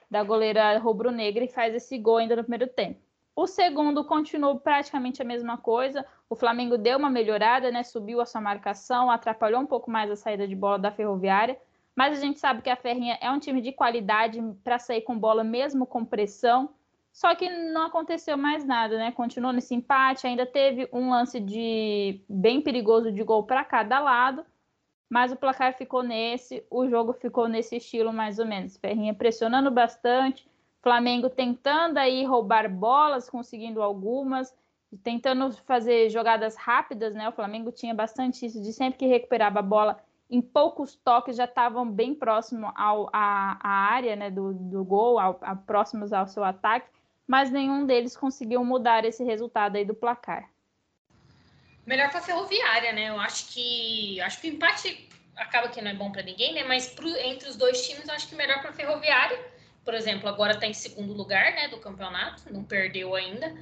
da 0.09 0.23
goleira 0.23 0.77
rubro-negra 0.77 1.43
e 1.43 1.47
faz 1.47 1.73
esse 1.73 1.97
gol 1.97 2.17
ainda 2.17 2.35
no 2.35 2.43
primeiro 2.43 2.67
tempo. 2.67 3.01
O 3.35 3.47
segundo 3.47 4.05
continuou 4.05 4.59
praticamente 4.59 5.21
a 5.21 5.25
mesma 5.25 5.57
coisa. 5.57 6.05
O 6.29 6.35
Flamengo 6.35 6.77
deu 6.77 6.97
uma 6.97 7.09
melhorada, 7.09 7.71
né? 7.71 7.81
Subiu 7.81 8.21
a 8.21 8.25
sua 8.25 8.41
marcação, 8.41 9.09
atrapalhou 9.09 9.59
um 9.59 9.65
pouco 9.65 9.89
mais 9.89 10.11
a 10.11 10.15
saída 10.15 10.47
de 10.47 10.55
bola 10.55 10.77
da 10.77 10.91
Ferroviária. 10.91 11.59
Mas 11.95 12.17
a 12.17 12.21
gente 12.21 12.39
sabe 12.39 12.61
que 12.61 12.69
a 12.69 12.75
Ferrinha 12.75 13.17
é 13.21 13.29
um 13.31 13.39
time 13.39 13.61
de 13.61 13.71
qualidade 13.71 14.39
para 14.63 14.77
sair 14.77 15.01
com 15.01 15.17
bola 15.17 15.43
mesmo 15.43 15.85
com 15.85 16.05
pressão. 16.05 16.69
Só 17.11 17.35
que 17.35 17.47
não 17.47 17.85
aconteceu 17.85 18.35
mais 18.37 18.65
nada, 18.65 18.97
né? 18.97 19.11
Continuou 19.11 19.53
nesse 19.53 19.75
empate, 19.75 20.25
ainda 20.25 20.45
teve 20.45 20.89
um 20.91 21.11
lance 21.11 21.39
de 21.39 22.23
bem 22.27 22.61
perigoso 22.61 23.11
de 23.11 23.23
gol 23.23 23.43
para 23.43 23.63
cada 23.63 23.99
lado, 23.99 24.43
mas 25.07 25.31
o 25.31 25.35
placar 25.35 25.75
ficou 25.75 26.01
nesse, 26.01 26.65
o 26.71 26.87
jogo 26.87 27.13
ficou 27.13 27.47
nesse 27.47 27.75
estilo 27.75 28.11
mais 28.11 28.39
ou 28.39 28.47
menos. 28.47 28.77
Ferrinha 28.77 29.13
pressionando 29.13 29.69
bastante, 29.69 30.49
Flamengo 30.83 31.29
tentando 31.29 31.97
aí 31.97 32.25
roubar 32.25 32.69
bolas, 32.69 33.29
conseguindo 33.29 33.81
algumas, 33.81 34.53
tentando 35.01 35.49
fazer 35.65 36.09
jogadas 36.09 36.57
rápidas, 36.57 37.15
né? 37.15 37.29
O 37.29 37.31
Flamengo 37.31 37.71
tinha 37.71 37.95
bastante 37.95 38.45
isso 38.45 38.61
de 38.61 38.73
sempre 38.73 38.99
que 38.99 39.07
recuperava 39.07 39.59
a 39.59 39.63
bola, 39.63 40.03
em 40.29 40.41
poucos 40.41 40.93
toques 40.95 41.37
já 41.37 41.45
estavam 41.45 41.89
bem 41.89 42.13
próximo 42.13 42.69
ao, 42.75 43.09
à, 43.13 43.57
área 43.63 44.15
né, 44.17 44.29
do, 44.29 44.53
do 44.53 44.83
gol, 44.83 45.19
ao, 45.19 45.39
a, 45.41 45.55
próximos 45.55 46.11
ao 46.11 46.27
seu 46.27 46.43
ataque, 46.43 46.89
mas 47.25 47.49
nenhum 47.49 47.85
deles 47.85 48.17
conseguiu 48.17 48.61
mudar 48.65 49.05
esse 49.05 49.23
resultado 49.23 49.77
aí 49.77 49.85
do 49.85 49.95
placar. 49.95 50.49
Melhor 51.85 52.09
para 52.09 52.19
a 52.19 52.23
Ferroviária, 52.23 52.91
né? 52.91 53.09
Eu 53.09 53.19
acho 53.21 53.53
que 53.53 54.19
acho 54.19 54.41
que 54.41 54.49
o 54.49 54.53
empate 54.53 55.09
acaba 55.37 55.69
que 55.69 55.81
não 55.81 55.91
é 55.91 55.93
bom 55.93 56.11
para 56.11 56.23
ninguém, 56.23 56.53
né? 56.53 56.63
Mas 56.65 56.87
pro, 56.87 57.07
entre 57.07 57.47
os 57.47 57.55
dois 57.55 57.87
times, 57.87 58.07
eu 58.07 58.13
acho 58.13 58.27
que 58.27 58.35
melhor 58.35 58.59
para 58.59 58.71
a 58.71 58.73
Ferroviária 58.73 59.52
por 59.83 59.93
exemplo, 59.93 60.29
agora 60.29 60.53
está 60.53 60.65
em 60.65 60.73
segundo 60.73 61.13
lugar 61.13 61.53
né, 61.53 61.67
do 61.67 61.79
campeonato, 61.79 62.51
não 62.51 62.63
perdeu 62.63 63.15
ainda, 63.15 63.53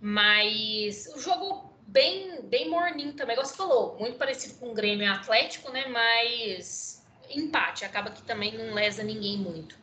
mas 0.00 1.06
o 1.14 1.20
jogo 1.20 1.72
bem, 1.86 2.42
bem 2.42 2.68
morninho 2.68 3.14
também, 3.14 3.34
igual 3.34 3.46
você 3.46 3.56
falou, 3.56 3.96
muito 3.98 4.18
parecido 4.18 4.58
com 4.58 4.70
o 4.70 4.74
Grêmio 4.74 5.10
Atlético, 5.10 5.70
né? 5.70 5.86
Mas 5.86 7.06
empate, 7.30 7.84
acaba 7.84 8.10
que 8.10 8.22
também 8.22 8.56
não 8.56 8.74
lesa 8.74 9.02
ninguém 9.02 9.38
muito. 9.38 9.76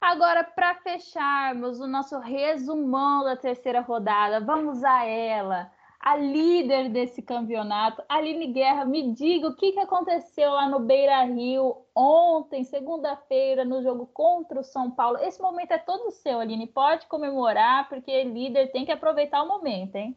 Agora, 0.00 0.44
para 0.44 0.74
fecharmos 0.76 1.80
o 1.80 1.86
nosso 1.86 2.18
resumão 2.18 3.24
da 3.24 3.36
terceira 3.36 3.80
rodada, 3.80 4.40
vamos 4.40 4.84
a 4.84 5.04
ela 5.04 5.72
a 6.04 6.16
líder 6.16 6.90
desse 6.90 7.22
campeonato. 7.22 8.02
Aline 8.10 8.48
Guerra, 8.48 8.84
me 8.84 9.10
diga 9.14 9.48
o 9.48 9.56
que, 9.56 9.72
que 9.72 9.80
aconteceu 9.80 10.50
lá 10.50 10.68
no 10.68 10.80
Beira 10.80 11.24
Rio 11.24 11.78
ontem, 11.94 12.62
segunda-feira, 12.62 13.64
no 13.64 13.82
jogo 13.82 14.06
contra 14.12 14.60
o 14.60 14.62
São 14.62 14.90
Paulo. 14.90 15.16
Esse 15.22 15.40
momento 15.40 15.72
é 15.72 15.78
todo 15.78 16.10
seu, 16.10 16.40
Aline. 16.40 16.66
Pode 16.66 17.06
comemorar, 17.06 17.88
porque 17.88 18.22
líder 18.22 18.70
tem 18.70 18.84
que 18.84 18.92
aproveitar 18.92 19.42
o 19.42 19.48
momento, 19.48 19.96
hein? 19.96 20.14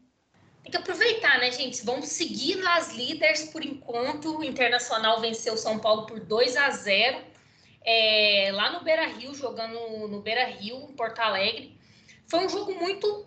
Tem 0.62 0.72
que 0.72 0.78
aproveitar, 0.78 1.40
né, 1.40 1.50
gente? 1.54 1.86
Vamos 1.86 2.10
seguir 2.10 2.62
as 2.68 2.94
líderes 2.94 3.50
por 3.50 3.64
enquanto. 3.64 4.40
O 4.40 4.44
Internacional 4.44 5.22
venceu 5.22 5.54
o 5.54 5.58
São 5.58 5.80
Paulo 5.80 6.06
por 6.06 6.20
2 6.20 6.58
a 6.58 6.70
0 6.70 7.18
é, 7.86 8.52
lá 8.54 8.74
no 8.74 8.84
Beira 8.84 9.08
Rio, 9.08 9.34
jogando 9.34 9.80
no 10.10 10.20
Beira 10.20 10.44
Rio, 10.48 10.76
em 10.90 10.94
Porto 10.98 11.20
Alegre. 11.20 11.80
Foi 12.30 12.46
um 12.46 12.50
jogo 12.50 12.76
muito 12.76 13.26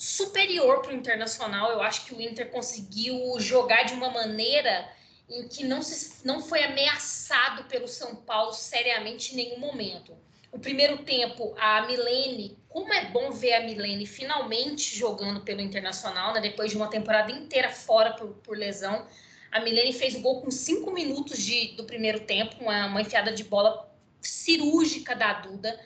superior 0.00 0.80
para 0.80 0.92
o 0.92 0.96
Internacional. 0.96 1.70
Eu 1.72 1.82
acho 1.82 2.06
que 2.06 2.14
o 2.14 2.20
Inter 2.22 2.50
conseguiu 2.50 3.38
jogar 3.38 3.82
de 3.82 3.92
uma 3.92 4.08
maneira 4.08 4.90
em 5.28 5.46
que 5.46 5.62
não, 5.62 5.82
se, 5.82 6.26
não 6.26 6.40
foi 6.40 6.64
ameaçado 6.64 7.64
pelo 7.64 7.86
São 7.86 8.16
Paulo 8.16 8.54
seriamente 8.54 9.34
em 9.34 9.36
nenhum 9.36 9.58
momento. 9.58 10.16
O 10.50 10.58
primeiro 10.58 11.04
tempo, 11.04 11.54
a 11.58 11.82
Milene, 11.86 12.58
como 12.66 12.90
é 12.94 13.10
bom 13.10 13.30
ver 13.30 13.52
a 13.52 13.60
Milene 13.60 14.06
finalmente 14.06 14.96
jogando 14.96 15.42
pelo 15.42 15.60
Internacional, 15.60 16.32
né? 16.32 16.40
depois 16.40 16.70
de 16.70 16.78
uma 16.78 16.88
temporada 16.88 17.30
inteira 17.30 17.70
fora 17.70 18.14
por, 18.14 18.28
por 18.36 18.56
lesão. 18.56 19.06
A 19.52 19.60
Milene 19.60 19.92
fez 19.92 20.14
o 20.14 20.20
gol 20.20 20.40
com 20.40 20.50
cinco 20.50 20.90
minutos 20.90 21.38
de, 21.44 21.76
do 21.76 21.84
primeiro 21.84 22.20
tempo, 22.20 22.56
uma, 22.58 22.86
uma 22.86 23.02
enfiada 23.02 23.32
de 23.32 23.44
bola 23.44 23.86
cirúrgica 24.22 25.14
da 25.14 25.34
Duda. 25.34 25.78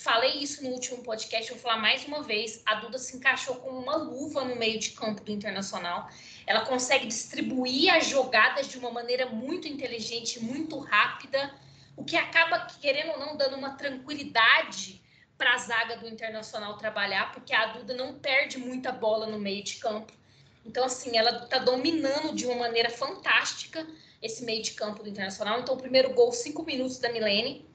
Falei 0.00 0.38
isso 0.38 0.64
no 0.64 0.70
último 0.70 1.02
podcast, 1.02 1.52
vou 1.52 1.60
falar 1.60 1.76
mais 1.76 2.04
uma 2.06 2.22
vez. 2.22 2.60
A 2.66 2.76
Duda 2.76 2.98
se 2.98 3.16
encaixou 3.16 3.56
como 3.56 3.78
uma 3.78 3.94
luva 3.94 4.42
no 4.42 4.56
meio 4.56 4.78
de 4.80 4.90
campo 4.90 5.22
do 5.22 5.30
Internacional. 5.30 6.08
Ela 6.44 6.64
consegue 6.64 7.06
distribuir 7.06 7.94
as 7.94 8.06
jogadas 8.06 8.68
de 8.68 8.78
uma 8.78 8.90
maneira 8.90 9.26
muito 9.26 9.68
inteligente, 9.68 10.40
muito 10.40 10.78
rápida, 10.78 11.54
o 11.96 12.04
que 12.04 12.16
acaba, 12.16 12.66
querendo 12.80 13.12
ou 13.12 13.20
não, 13.20 13.36
dando 13.36 13.54
uma 13.54 13.76
tranquilidade 13.76 15.00
para 15.38 15.54
a 15.54 15.58
zaga 15.58 15.96
do 15.96 16.08
Internacional 16.08 16.76
trabalhar, 16.78 17.30
porque 17.30 17.54
a 17.54 17.66
Duda 17.66 17.94
não 17.94 18.18
perde 18.18 18.58
muita 18.58 18.90
bola 18.90 19.26
no 19.26 19.38
meio 19.38 19.62
de 19.62 19.76
campo. 19.76 20.12
Então, 20.64 20.84
assim, 20.84 21.16
ela 21.16 21.44
está 21.44 21.58
dominando 21.58 22.34
de 22.34 22.46
uma 22.46 22.56
maneira 22.56 22.90
fantástica 22.90 23.86
esse 24.20 24.44
meio 24.44 24.62
de 24.62 24.72
campo 24.72 25.02
do 25.02 25.08
Internacional. 25.08 25.60
Então, 25.60 25.74
o 25.74 25.78
primeiro 25.78 26.12
gol, 26.14 26.32
cinco 26.32 26.64
minutos 26.64 26.98
da 26.98 27.12
Milene 27.12 27.70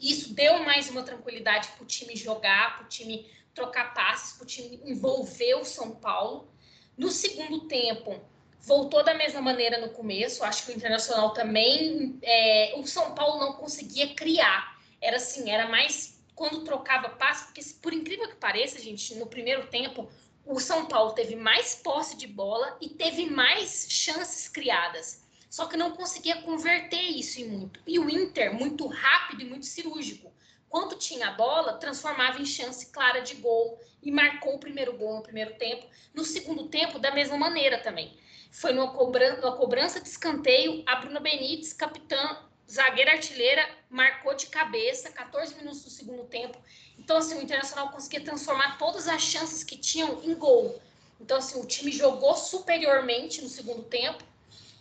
isso 0.00 0.32
deu 0.32 0.62
mais 0.64 0.88
uma 0.88 1.02
tranquilidade 1.02 1.68
para 1.68 1.82
o 1.82 1.86
time 1.86 2.16
jogar, 2.16 2.78
para 2.78 2.86
o 2.86 2.88
time 2.88 3.30
trocar 3.54 3.92
passes, 3.92 4.32
para 4.32 4.44
o 4.44 4.46
time 4.46 4.80
envolver 4.84 5.54
o 5.56 5.64
São 5.64 5.90
Paulo. 5.96 6.48
No 6.96 7.10
segundo 7.10 7.66
tempo, 7.66 8.20
voltou 8.60 9.04
da 9.04 9.14
mesma 9.14 9.40
maneira 9.42 9.78
no 9.78 9.90
começo. 9.90 10.42
Acho 10.42 10.64
que 10.64 10.72
o 10.72 10.76
Internacional 10.76 11.32
também. 11.32 12.18
É, 12.22 12.74
o 12.76 12.86
São 12.86 13.14
Paulo 13.14 13.40
não 13.40 13.52
conseguia 13.54 14.14
criar. 14.14 14.78
Era 15.00 15.16
assim, 15.16 15.50
era 15.50 15.68
mais 15.68 16.18
quando 16.34 16.64
trocava 16.64 17.10
passe, 17.10 17.44
porque 17.44 17.60
por 17.82 17.92
incrível 17.92 18.28
que 18.28 18.36
pareça, 18.36 18.78
gente, 18.78 19.14
no 19.16 19.26
primeiro 19.26 19.66
tempo, 19.66 20.08
o 20.46 20.58
São 20.58 20.86
Paulo 20.86 21.12
teve 21.12 21.36
mais 21.36 21.74
posse 21.74 22.16
de 22.16 22.26
bola 22.26 22.78
e 22.80 22.88
teve 22.88 23.28
mais 23.28 23.86
chances 23.90 24.48
criadas 24.48 25.22
só 25.60 25.66
que 25.66 25.76
não 25.76 25.90
conseguia 25.90 26.40
converter 26.40 27.02
isso 27.02 27.38
em 27.38 27.46
muito. 27.46 27.80
E 27.86 27.98
o 27.98 28.08
Inter, 28.08 28.54
muito 28.54 28.86
rápido 28.86 29.42
e 29.42 29.44
muito 29.44 29.66
cirúrgico. 29.66 30.32
Quando 30.70 30.96
tinha 30.96 31.28
a 31.28 31.32
bola, 31.32 31.74
transformava 31.74 32.40
em 32.40 32.46
chance 32.46 32.86
clara 32.86 33.20
de 33.20 33.34
gol 33.34 33.78
e 34.02 34.10
marcou 34.10 34.54
o 34.54 34.58
primeiro 34.58 34.96
gol 34.96 35.16
no 35.16 35.22
primeiro 35.22 35.56
tempo. 35.56 35.86
No 36.14 36.24
segundo 36.24 36.68
tempo, 36.68 36.98
da 36.98 37.10
mesma 37.10 37.36
maneira 37.36 37.76
também. 37.76 38.16
Foi 38.50 38.72
numa 38.72 38.90
cobrança, 38.94 39.38
numa 39.42 39.54
cobrança 39.54 40.00
de 40.00 40.08
escanteio, 40.08 40.82
a 40.86 40.96
Bruna 40.96 41.20
Benítez, 41.20 41.74
capitã, 41.74 42.38
zagueira 42.66 43.12
artilheira, 43.12 43.68
marcou 43.90 44.34
de 44.34 44.46
cabeça, 44.46 45.10
14 45.10 45.56
minutos 45.56 45.84
do 45.84 45.90
segundo 45.90 46.24
tempo. 46.24 46.56
Então, 46.98 47.18
assim, 47.18 47.38
o 47.38 47.42
Internacional 47.42 47.90
conseguia 47.90 48.24
transformar 48.24 48.78
todas 48.78 49.06
as 49.06 49.20
chances 49.20 49.62
que 49.62 49.76
tinham 49.76 50.22
em 50.24 50.34
gol. 50.34 50.80
Então, 51.20 51.36
assim, 51.36 51.60
o 51.60 51.66
time 51.66 51.92
jogou 51.92 52.34
superiormente 52.34 53.42
no 53.42 53.48
segundo 53.50 53.82
tempo. 53.82 54.24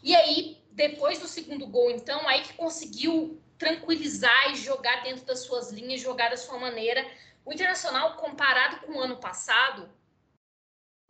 E 0.02 0.16
aí, 0.16 0.59
depois 0.72 1.20
do 1.20 1.28
segundo 1.28 1.68
gol, 1.68 1.92
então, 1.92 2.28
aí 2.28 2.42
que 2.42 2.54
conseguiu 2.54 3.42
tranquilizar 3.58 4.52
e 4.52 4.56
jogar 4.56 5.04
dentro 5.04 5.26
das 5.26 5.40
suas 5.42 5.72
linhas, 5.72 6.02
jogar 6.02 6.30
da 6.30 6.38
sua 6.38 6.58
maneira. 6.58 7.06
O 7.46 7.52
Internacional, 7.52 8.16
comparado 8.16 8.78
com 8.86 8.94
o 8.94 9.02
ano 9.02 9.18
passado, 9.18 9.90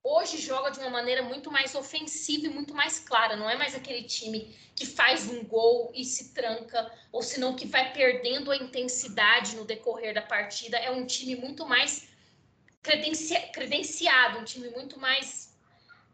hoje 0.03 0.38
joga 0.38 0.72
de 0.72 0.80
uma 0.80 0.89
maneira 0.89 1.22
muito 1.22 1.51
mais 1.51 1.76
ofensiva 1.76 2.47
e 2.47 2.49
muito 2.49 2.74
mais 2.74 2.99
clara. 2.99 3.36
Não 3.36 3.49
é 3.49 3.55
mais 3.55 3.76
aquele 3.76 4.03
time 4.03 4.55
que 4.76 4.86
faz 4.86 5.30
um 5.30 5.43
gol 5.43 5.91
e 5.93 6.03
se 6.03 6.34
tranca, 6.34 6.91
ou 7.12 7.22
senão 7.22 7.55
que 7.55 7.68
vai 7.68 7.93
perdendo 7.93 8.51
a 8.51 8.57
intensidade 8.57 9.55
no 9.55 9.66
decorrer 9.66 10.14
da 10.14 10.22
partida. 10.22 10.78
É 10.78 10.89
um 10.89 11.05
time 11.05 11.36
muito 11.36 11.68
mais 11.68 12.10
credenci 12.82 13.36
credenciado, 13.51 14.39
um 14.39 14.43
time 14.43 14.70
muito 14.70 14.99
mais 14.99 15.49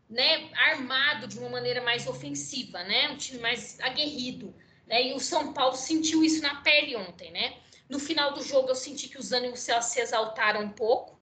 né, 0.10 0.50
armado 0.54 1.28
de 1.28 1.38
uma 1.40 1.50
maneira 1.50 1.82
mais 1.82 2.08
ofensiva, 2.08 2.84
né? 2.84 3.10
Um 3.10 3.18
time 3.18 3.40
mais 3.40 3.80
aguerrido. 3.80 4.56
Né? 4.86 5.08
E 5.08 5.14
o 5.14 5.20
São 5.20 5.54
Paulo 5.54 5.76
sentiu 5.76 6.24
isso 6.24 6.42
na 6.42 6.62
pele 6.62 6.96
ontem, 6.96 7.32
né? 7.32 7.58
No 7.90 8.00
final 8.00 8.34
do 8.34 8.44
jogo 8.44 8.70
eu 8.70 8.76
senti 8.76 9.08
que 9.08 9.18
os 9.18 9.32
ânimos 9.32 9.60
se 9.60 10.00
exaltaram 10.00 10.62
um 10.62 10.70
pouco. 10.70 11.20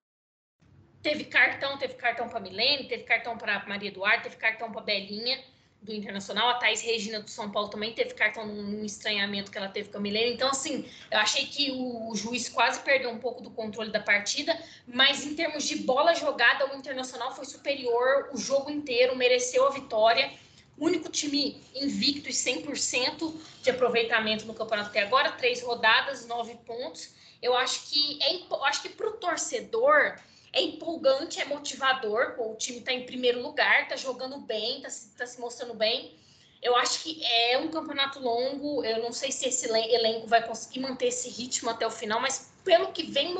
Teve 1.02 1.26
cartão, 1.26 1.78
teve 1.78 1.96
cartão 1.96 2.30
para 2.30 2.40
Milene, 2.40 2.88
teve 2.88 3.04
cartão 3.04 3.38
para 3.38 3.66
Maria 3.68 3.90
Eduarda, 3.90 4.24
teve 4.24 4.38
cartão 4.38 4.72
para 4.72 4.82
Belinha 4.82 5.44
do 5.84 5.94
Internacional, 5.94 6.50
a 6.50 6.54
Thais 6.56 6.82
Regina 6.82 7.20
do 7.20 7.30
São 7.30 7.52
Paulo 7.52 7.68
também 7.68 7.94
teve 7.94 8.14
cartão 8.14 8.48
num, 8.48 8.86
estranhamento 8.86 9.52
que 9.52 9.58
ela 9.58 9.68
teve 9.68 9.90
com 9.90 9.98
a 9.98 10.02
Milene. 10.02 10.34
Então, 10.34 10.50
assim, 10.50 10.86
eu 11.12 11.20
achei 11.20 11.46
que 11.46 11.72
o, 11.72 12.16
juiz 12.16 12.48
quase 12.48 12.80
perdeu 12.80 13.10
um 13.10 13.20
pouco 13.20 13.42
do 13.42 13.52
controle 13.52 13.92
da 13.92 14.00
partida, 14.00 14.58
mas 14.88 15.26
em 15.26 15.36
termos 15.36 15.66
de 15.66 15.76
bola 15.78 16.14
jogada, 16.14 16.74
o 16.74 16.78
Internacional 16.78 17.36
foi 17.36 17.46
superior 17.46 18.30
o 18.32 18.38
jogo 18.38 18.72
inteiro, 18.72 19.16
mereceu 19.16 19.68
a 19.68 19.72
vitória. 19.72 20.32
Único 20.78 21.10
time 21.10 21.62
invicto 21.76 22.30
e 22.30 22.32
100% 22.32 23.34
de 23.62 23.70
aproveitamento 23.70 24.46
no 24.46 24.54
campeonato 24.54 24.90
até 24.90 25.02
agora, 25.02 25.32
três 25.34 25.62
rodadas, 25.62 26.26
nove 26.26 26.56
pontos. 26.66 27.14
Eu 27.42 27.56
acho 27.56 27.90
que 27.90 28.20
é, 28.24 28.36
eu 28.50 28.64
acho 28.64 28.82
que 28.82 28.90
para 28.90 29.08
o 29.08 29.12
torcedor 29.12 30.16
é 30.54 30.62
empolgante, 30.62 31.42
é 31.42 31.46
motivador. 31.46 32.36
Pô, 32.36 32.52
o 32.52 32.56
time 32.56 32.78
está 32.80 32.94
em 32.94 33.06
primeiro 33.06 33.42
lugar, 33.42 33.84
está 33.84 33.96
jogando 33.96 34.38
bem, 34.40 34.78
está 34.78 34.90
se, 34.90 35.18
tá 35.18 35.26
se 35.26 35.42
mostrando 35.42 35.74
bem. 35.74 36.16
Eu 36.62 36.76
acho 36.78 37.04
que 37.04 37.26
é 37.26 37.58
um 37.58 37.70
campeonato 37.70 38.20
longo. 38.20 38.86
Eu 38.86 39.02
não 39.02 39.12
sei 39.12 39.32
se 39.32 39.48
esse 39.48 39.68
elenco 39.68 40.28
vai 40.28 40.48
conseguir 40.48 40.80
manter 40.80 41.08
esse 41.08 41.28
ritmo 41.28 41.70
até 41.70 41.86
o 41.86 41.92
final, 41.92 42.22
mas 42.22 42.54
pelo 42.64 42.94
que 42.94 43.04
vem 43.04 43.36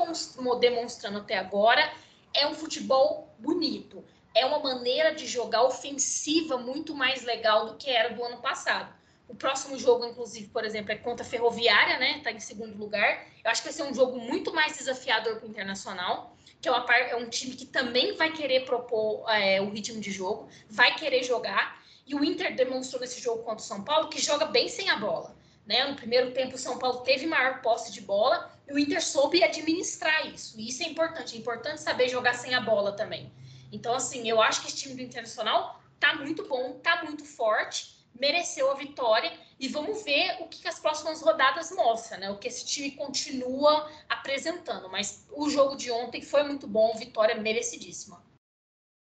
demonstrando 0.60 1.18
até 1.18 1.38
agora, 1.38 1.90
é 2.34 2.46
um 2.46 2.52
futebol 2.52 3.32
bonito. 3.38 4.04
É 4.34 4.44
uma 4.44 4.58
maneira 4.58 5.14
de 5.14 5.26
jogar 5.26 5.62
ofensiva 5.62 6.58
muito 6.58 6.94
mais 6.94 7.22
legal 7.22 7.66
do 7.66 7.76
que 7.76 7.88
era 7.88 8.12
do 8.12 8.22
ano 8.22 8.38
passado. 8.38 8.92
O 9.26 9.34
próximo 9.34 9.78
jogo, 9.78 10.04
inclusive, 10.04 10.48
por 10.48 10.64
exemplo, 10.64 10.92
é 10.92 10.96
contra 10.96 11.24
a 11.24 11.28
Ferroviária, 11.28 11.98
né? 11.98 12.18
Está 12.18 12.30
em 12.30 12.40
segundo 12.40 12.76
lugar. 12.76 13.26
Eu 13.42 13.50
acho 13.50 13.62
que 13.62 13.68
vai 13.68 13.72
ser 13.72 13.82
um 13.84 13.94
jogo 13.94 14.18
muito 14.18 14.52
mais 14.52 14.76
desafiador 14.76 15.36
para 15.36 15.46
o 15.46 15.50
Internacional 15.50 16.34
que 16.64 16.68
é, 16.94 17.10
é 17.10 17.16
um 17.16 17.28
time 17.28 17.54
que 17.54 17.66
também 17.66 18.16
vai 18.16 18.32
querer 18.32 18.64
propor 18.64 19.28
é, 19.28 19.60
o 19.60 19.68
ritmo 19.68 20.00
de 20.00 20.10
jogo, 20.10 20.48
vai 20.68 20.94
querer 20.94 21.22
jogar. 21.22 21.82
E 22.06 22.14
o 22.14 22.24
Inter 22.24 22.54
demonstrou 22.54 23.00
nesse 23.00 23.20
jogo 23.20 23.42
contra 23.42 23.62
o 23.62 23.66
São 23.66 23.84
Paulo 23.84 24.08
que 24.08 24.20
joga 24.20 24.46
bem 24.46 24.68
sem 24.68 24.88
a 24.88 24.96
bola. 24.96 25.36
Né? 25.66 25.84
No 25.84 25.94
primeiro 25.94 26.32
tempo, 26.32 26.54
o 26.54 26.58
São 26.58 26.78
Paulo 26.78 27.00
teve 27.00 27.26
maior 27.26 27.60
posse 27.60 27.92
de 27.92 28.00
bola 28.00 28.50
e 28.66 28.72
o 28.72 28.78
Inter 28.78 29.02
soube 29.02 29.42
administrar 29.42 30.26
isso. 30.26 30.58
E 30.58 30.68
isso 30.68 30.82
é 30.82 30.86
importante. 30.86 31.36
É 31.36 31.38
importante 31.38 31.82
saber 31.82 32.08
jogar 32.08 32.34
sem 32.34 32.54
a 32.54 32.60
bola 32.60 32.92
também. 32.92 33.30
Então, 33.70 33.94
assim, 33.94 34.26
eu 34.28 34.40
acho 34.40 34.62
que 34.62 34.68
esse 34.68 34.76
time 34.76 34.94
do 34.94 35.02
Internacional 35.02 35.82
tá 36.00 36.14
muito 36.14 36.46
bom, 36.48 36.78
tá 36.82 37.02
muito 37.04 37.24
forte 37.24 37.93
mereceu 38.18 38.70
a 38.70 38.74
vitória 38.74 39.32
e 39.58 39.68
vamos 39.68 40.02
ver 40.04 40.36
o 40.40 40.48
que 40.48 40.66
as 40.68 40.78
próximas 40.78 41.22
rodadas 41.22 41.70
mostram, 41.70 42.20
né? 42.20 42.30
O 42.30 42.38
que 42.38 42.48
esse 42.48 42.66
time 42.66 42.92
continua 42.92 43.88
apresentando. 44.08 44.88
Mas 44.90 45.26
o 45.32 45.48
jogo 45.48 45.76
de 45.76 45.90
ontem 45.90 46.22
foi 46.22 46.42
muito 46.42 46.66
bom, 46.66 46.94
vitória 46.94 47.34
merecidíssima. 47.36 48.22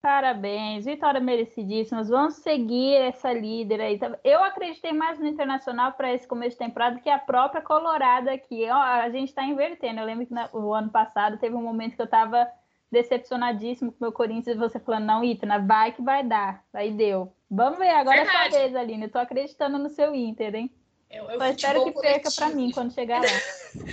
Parabéns, 0.02 0.84
vitória 0.84 1.22
merecidíssima. 1.22 2.04
Vamos 2.04 2.36
seguir 2.36 2.94
essa 2.96 3.32
líder 3.32 3.80
aí. 3.80 3.98
Eu 4.22 4.44
acreditei 4.44 4.92
mais 4.92 5.18
no 5.18 5.26
Internacional 5.26 5.94
para 5.94 6.14
esse 6.14 6.28
começo 6.28 6.58
de 6.58 6.66
temporada 6.66 7.00
que 7.00 7.10
a 7.10 7.18
própria 7.18 7.62
Colorada 7.62 8.34
aqui. 8.34 8.66
A 8.66 9.10
gente 9.10 9.30
está 9.30 9.46
invertendo. 9.46 10.02
Eu 10.02 10.06
lembro 10.06 10.28
que 10.28 10.34
no 10.34 10.74
ano 10.74 10.90
passado 10.90 11.38
teve 11.38 11.56
um 11.56 11.64
momento 11.64 11.96
que 11.96 12.02
eu 12.02 12.06
estava 12.06 12.46
decepcionadíssimo 12.92 13.92
com 13.94 13.98
o 13.98 14.02
meu 14.02 14.12
Corinthians 14.12 14.58
e 14.58 14.60
você 14.60 14.78
falando, 14.78 15.06
não, 15.06 15.24
Itana, 15.24 15.58
vai 15.58 15.94
que 15.94 16.02
vai 16.02 16.22
dar. 16.22 16.64
Aí 16.74 16.92
deu. 16.92 17.34
Vamos 17.56 17.78
ver 17.78 17.90
agora 17.90 18.22
é 18.22 18.26
sua 18.26 18.50
vez, 18.50 18.76
Aline. 18.76 19.04
Eu 19.04 19.12
tô 19.12 19.20
acreditando 19.20 19.78
no 19.78 19.88
seu 19.88 20.16
Inter, 20.16 20.56
hein? 20.56 20.72
Eu, 21.08 21.30
eu 21.30 21.44
espero 21.44 21.84
que 21.84 21.92
perca 22.02 22.32
para 22.32 22.50
mim 22.50 22.72
quando 22.72 22.92
chegar 22.92 23.22
lá. 23.22 23.28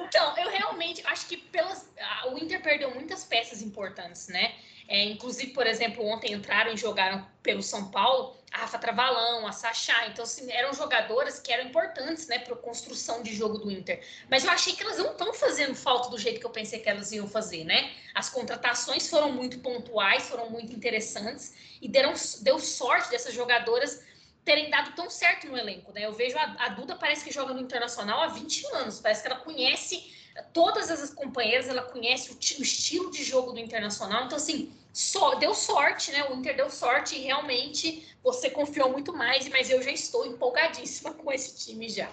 então, 0.00 0.36
eu 0.36 0.50
realmente 0.50 1.02
acho 1.06 1.26
que 1.26 1.38
pelas, 1.38 1.90
o 2.30 2.36
Inter 2.36 2.62
perdeu 2.62 2.94
muitas 2.94 3.24
peças 3.24 3.62
importantes, 3.62 4.28
né? 4.28 4.52
É, 4.86 5.02
inclusive, 5.04 5.52
por 5.52 5.66
exemplo, 5.66 6.04
ontem 6.04 6.34
entraram 6.34 6.74
e 6.74 6.76
jogaram 6.76 7.26
pelo 7.42 7.62
São 7.62 7.90
Paulo 7.90 8.35
a 8.56 8.60
Rafa 8.60 8.78
Travalão, 8.78 9.46
a 9.46 9.52
Sachá. 9.52 10.06
Então, 10.06 10.24
assim, 10.24 10.50
eram 10.50 10.72
jogadoras 10.72 11.38
que 11.38 11.52
eram 11.52 11.68
importantes, 11.68 12.26
né, 12.26 12.38
para 12.38 12.54
a 12.54 12.56
construção 12.56 13.22
de 13.22 13.34
jogo 13.34 13.58
do 13.58 13.70
Inter. 13.70 14.02
Mas 14.30 14.44
eu 14.44 14.50
achei 14.50 14.74
que 14.74 14.82
elas 14.82 14.96
não 14.96 15.12
estão 15.12 15.34
fazendo 15.34 15.74
falta 15.74 16.08
do 16.08 16.18
jeito 16.18 16.40
que 16.40 16.46
eu 16.46 16.50
pensei 16.50 16.80
que 16.80 16.88
elas 16.88 17.12
iam 17.12 17.28
fazer, 17.28 17.64
né? 17.64 17.92
As 18.14 18.30
contratações 18.30 19.08
foram 19.08 19.30
muito 19.30 19.58
pontuais, 19.58 20.26
foram 20.26 20.48
muito 20.48 20.72
interessantes 20.72 21.76
e 21.82 21.88
deram, 21.88 22.14
deu 22.40 22.58
sorte 22.58 23.10
dessas 23.10 23.34
jogadoras 23.34 24.02
terem 24.42 24.70
dado 24.70 24.94
tão 24.94 25.10
certo 25.10 25.46
no 25.48 25.58
elenco, 25.58 25.92
né? 25.92 26.06
Eu 26.06 26.12
vejo 26.12 26.38
a, 26.38 26.56
a 26.58 26.68
Duda 26.70 26.96
parece 26.96 27.24
que 27.24 27.32
joga 27.32 27.52
no 27.52 27.60
Internacional 27.60 28.22
há 28.22 28.28
20 28.28 28.66
anos, 28.74 29.00
parece 29.00 29.20
que 29.20 29.28
ela 29.28 29.40
conhece 29.40 30.15
todas 30.52 30.90
as 30.90 31.12
companheiras, 31.12 31.68
ela 31.68 31.82
conhece 31.82 32.32
o, 32.32 32.34
o 32.34 32.62
estilo 32.62 33.10
de 33.10 33.22
jogo 33.22 33.52
do 33.52 33.60
Internacional, 33.60 34.24
então 34.24 34.36
assim, 34.36 34.72
só 34.92 35.34
deu 35.34 35.54
sorte, 35.54 36.10
né? 36.10 36.24
O 36.30 36.34
Inter 36.34 36.56
deu 36.56 36.70
sorte 36.70 37.16
e 37.16 37.22
realmente 37.22 38.16
você 38.22 38.48
confiou 38.48 38.90
muito 38.90 39.12
mais, 39.12 39.46
mas 39.48 39.68
eu 39.68 39.82
já 39.82 39.90
estou 39.90 40.24
empolgadíssima 40.24 41.12
com 41.14 41.30
esse 41.30 41.66
time 41.66 41.88
já. 41.88 42.08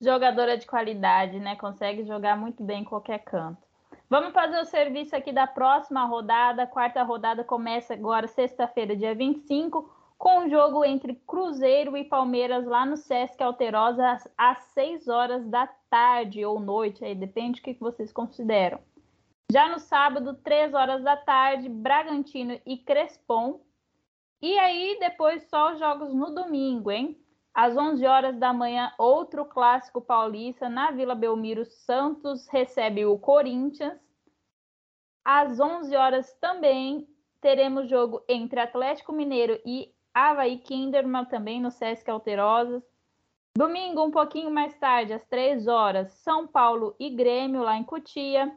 Jogadora 0.00 0.56
de 0.56 0.66
qualidade, 0.66 1.38
né? 1.38 1.56
Consegue 1.56 2.04
jogar 2.04 2.36
muito 2.36 2.62
bem 2.62 2.80
em 2.80 2.84
qualquer 2.84 3.18
canto. 3.20 3.66
Vamos 4.08 4.32
fazer 4.32 4.58
o 4.58 4.64
serviço 4.64 5.14
aqui 5.14 5.32
da 5.32 5.46
próxima 5.46 6.04
rodada. 6.04 6.62
A 6.62 6.66
quarta 6.66 7.02
rodada 7.02 7.44
começa 7.44 7.92
agora, 7.92 8.26
sexta-feira, 8.26 8.96
dia 8.96 9.14
25, 9.14 9.90
com 10.18 10.46
o 10.46 10.48
jogo 10.48 10.84
entre 10.84 11.14
Cruzeiro 11.26 11.96
e 11.96 12.04
Palmeiras 12.04 12.66
lá 12.66 12.86
no 12.86 12.96
Sesc 12.96 13.42
Alterosa 13.42 14.18
às 14.36 14.58
6 14.72 15.08
horas 15.08 15.46
da 15.46 15.66
tarde 15.90 16.44
ou 16.44 16.58
noite, 16.58 17.04
aí 17.04 17.14
depende 17.14 17.60
do 17.60 17.64
que 17.64 17.74
vocês 17.74 18.12
consideram. 18.12 18.80
Já 19.50 19.68
no 19.68 19.78
sábado, 19.78 20.34
3 20.34 20.74
horas 20.74 21.02
da 21.04 21.16
tarde, 21.16 21.68
Bragantino 21.68 22.60
e 22.66 22.78
Crespon. 22.78 23.60
E 24.42 24.58
aí 24.58 24.96
depois 24.98 25.48
só 25.48 25.72
os 25.72 25.78
jogos 25.78 26.12
no 26.12 26.34
domingo, 26.34 26.90
hein? 26.90 27.18
Às 27.54 27.76
11 27.76 28.04
horas 28.06 28.36
da 28.38 28.52
manhã, 28.52 28.92
outro 28.98 29.44
clássico 29.44 30.00
paulista 30.00 30.68
na 30.68 30.90
Vila 30.90 31.14
Belmiro. 31.14 31.64
Santos 31.64 32.46
recebe 32.48 33.06
o 33.06 33.18
Corinthians. 33.18 33.98
Às 35.24 35.58
11 35.58 35.96
horas 35.96 36.32
também 36.34 37.08
teremos 37.40 37.88
jogo 37.88 38.22
entre 38.28 38.60
Atlético 38.60 39.12
Mineiro 39.12 39.58
e 39.64 39.94
Havaí 40.18 40.56
Kinderman, 40.56 41.26
também 41.26 41.60
no 41.60 41.70
Sesc 41.70 42.10
Alterosas. 42.10 42.82
Domingo, 43.54 44.02
um 44.02 44.10
pouquinho 44.10 44.50
mais 44.50 44.74
tarde, 44.78 45.12
às 45.12 45.22
3 45.26 45.68
horas, 45.68 46.10
São 46.10 46.46
Paulo 46.46 46.96
e 46.98 47.10
Grêmio, 47.10 47.62
lá 47.62 47.76
em 47.76 47.84
Cotia. 47.84 48.50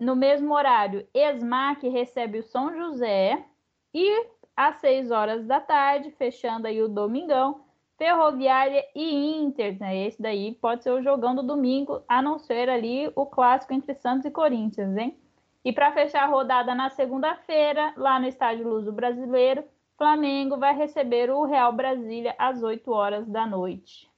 No 0.00 0.16
mesmo 0.16 0.54
horário, 0.54 1.06
Esmac 1.12 1.86
recebe 1.86 2.38
o 2.38 2.42
São 2.42 2.74
José. 2.74 3.44
E 3.92 4.26
às 4.56 4.76
6 4.76 5.10
horas 5.10 5.44
da 5.44 5.60
tarde, 5.60 6.10
fechando 6.12 6.66
aí 6.66 6.82
o 6.82 6.88
domingão, 6.88 7.60
Ferroviária 7.98 8.82
e 8.94 9.36
Inter, 9.36 9.78
né? 9.78 10.06
Esse 10.06 10.22
daí 10.22 10.54
pode 10.54 10.84
ser 10.84 10.90
o 10.92 11.02
jogão 11.02 11.34
do 11.34 11.42
domingo, 11.42 12.02
a 12.08 12.22
não 12.22 12.38
ser 12.38 12.70
ali 12.70 13.12
o 13.14 13.26
clássico 13.26 13.74
entre 13.74 13.92
Santos 13.92 14.24
e 14.24 14.30
Corinthians, 14.30 14.96
hein? 14.96 15.18
E 15.62 15.70
para 15.70 15.92
fechar 15.92 16.22
a 16.22 16.26
rodada 16.26 16.74
na 16.74 16.88
segunda-feira, 16.88 17.92
lá 17.94 18.18
no 18.18 18.26
Estádio 18.26 18.66
Luz 18.66 18.86
do 18.86 18.92
Brasileiro, 18.92 19.62
Flamengo 19.96 20.58
vai 20.58 20.74
receber 20.74 21.30
o 21.30 21.44
Real 21.44 21.72
Brasília 21.72 22.34
às 22.38 22.62
8 22.62 22.90
horas 22.92 23.26
da 23.26 23.46
noite. 23.46 24.10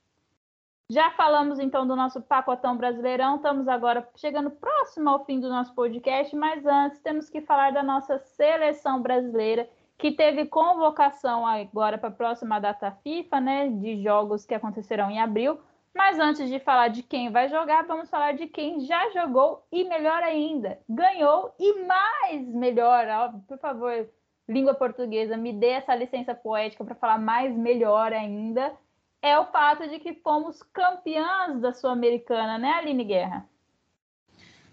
Já 0.90 1.10
falamos 1.10 1.58
então 1.58 1.86
do 1.86 1.94
nosso 1.94 2.22
pacotão 2.22 2.76
brasileirão, 2.76 3.36
estamos 3.36 3.68
agora 3.68 4.08
chegando 4.16 4.50
próximo 4.50 5.10
ao 5.10 5.24
fim 5.24 5.38
do 5.38 5.48
nosso 5.48 5.74
podcast, 5.74 6.34
mas 6.34 6.64
antes 6.64 6.98
temos 7.00 7.28
que 7.28 7.42
falar 7.42 7.72
da 7.72 7.82
nossa 7.82 8.18
seleção 8.18 9.02
brasileira 9.02 9.68
que 9.98 10.12
teve 10.12 10.46
convocação 10.46 11.46
agora 11.46 11.98
para 11.98 12.08
a 12.08 12.12
próxima 12.12 12.58
data 12.58 12.90
FIFA, 13.02 13.40
né, 13.40 13.68
de 13.68 14.02
jogos 14.02 14.46
que 14.46 14.54
acontecerão 14.54 15.10
em 15.10 15.20
abril. 15.20 15.60
Mas 15.94 16.18
antes 16.18 16.48
de 16.48 16.58
falar 16.58 16.88
de 16.88 17.02
quem 17.02 17.30
vai 17.30 17.48
jogar, 17.48 17.84
vamos 17.84 18.08
falar 18.08 18.32
de 18.32 18.46
quem 18.46 18.80
já 18.80 19.10
jogou 19.10 19.66
e 19.70 19.84
melhor 19.84 20.22
ainda, 20.22 20.78
ganhou 20.88 21.52
e 21.58 21.84
mais 21.84 22.46
melhor. 22.46 23.34
Por 23.46 23.58
favor, 23.58 24.08
língua 24.48 24.74
portuguesa, 24.74 25.36
me 25.36 25.52
dê 25.52 25.68
essa 25.68 25.94
licença 25.94 26.34
poética 26.34 26.84
para 26.84 26.94
falar 26.94 27.18
mais 27.18 27.54
melhor 27.54 28.12
ainda. 28.12 28.72
É 29.20 29.38
o 29.38 29.46
fato 29.46 29.88
de 29.88 29.98
que 29.98 30.14
fomos 30.14 30.62
campeãs 30.62 31.60
da 31.60 31.72
Sul-Americana, 31.72 32.56
né, 32.56 32.70
Aline 32.70 33.04
Guerra? 33.04 33.48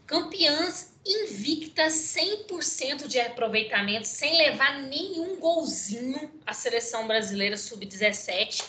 campeãs 0.06 0.94
invictas, 1.06 1.94
100% 1.94 3.08
de 3.08 3.20
aproveitamento, 3.20 4.08
sem 4.08 4.38
levar 4.38 4.82
nenhum 4.84 5.40
golzinho 5.40 6.32
a 6.46 6.54
seleção 6.54 7.08
brasileira 7.08 7.58
sub-17. 7.58 8.64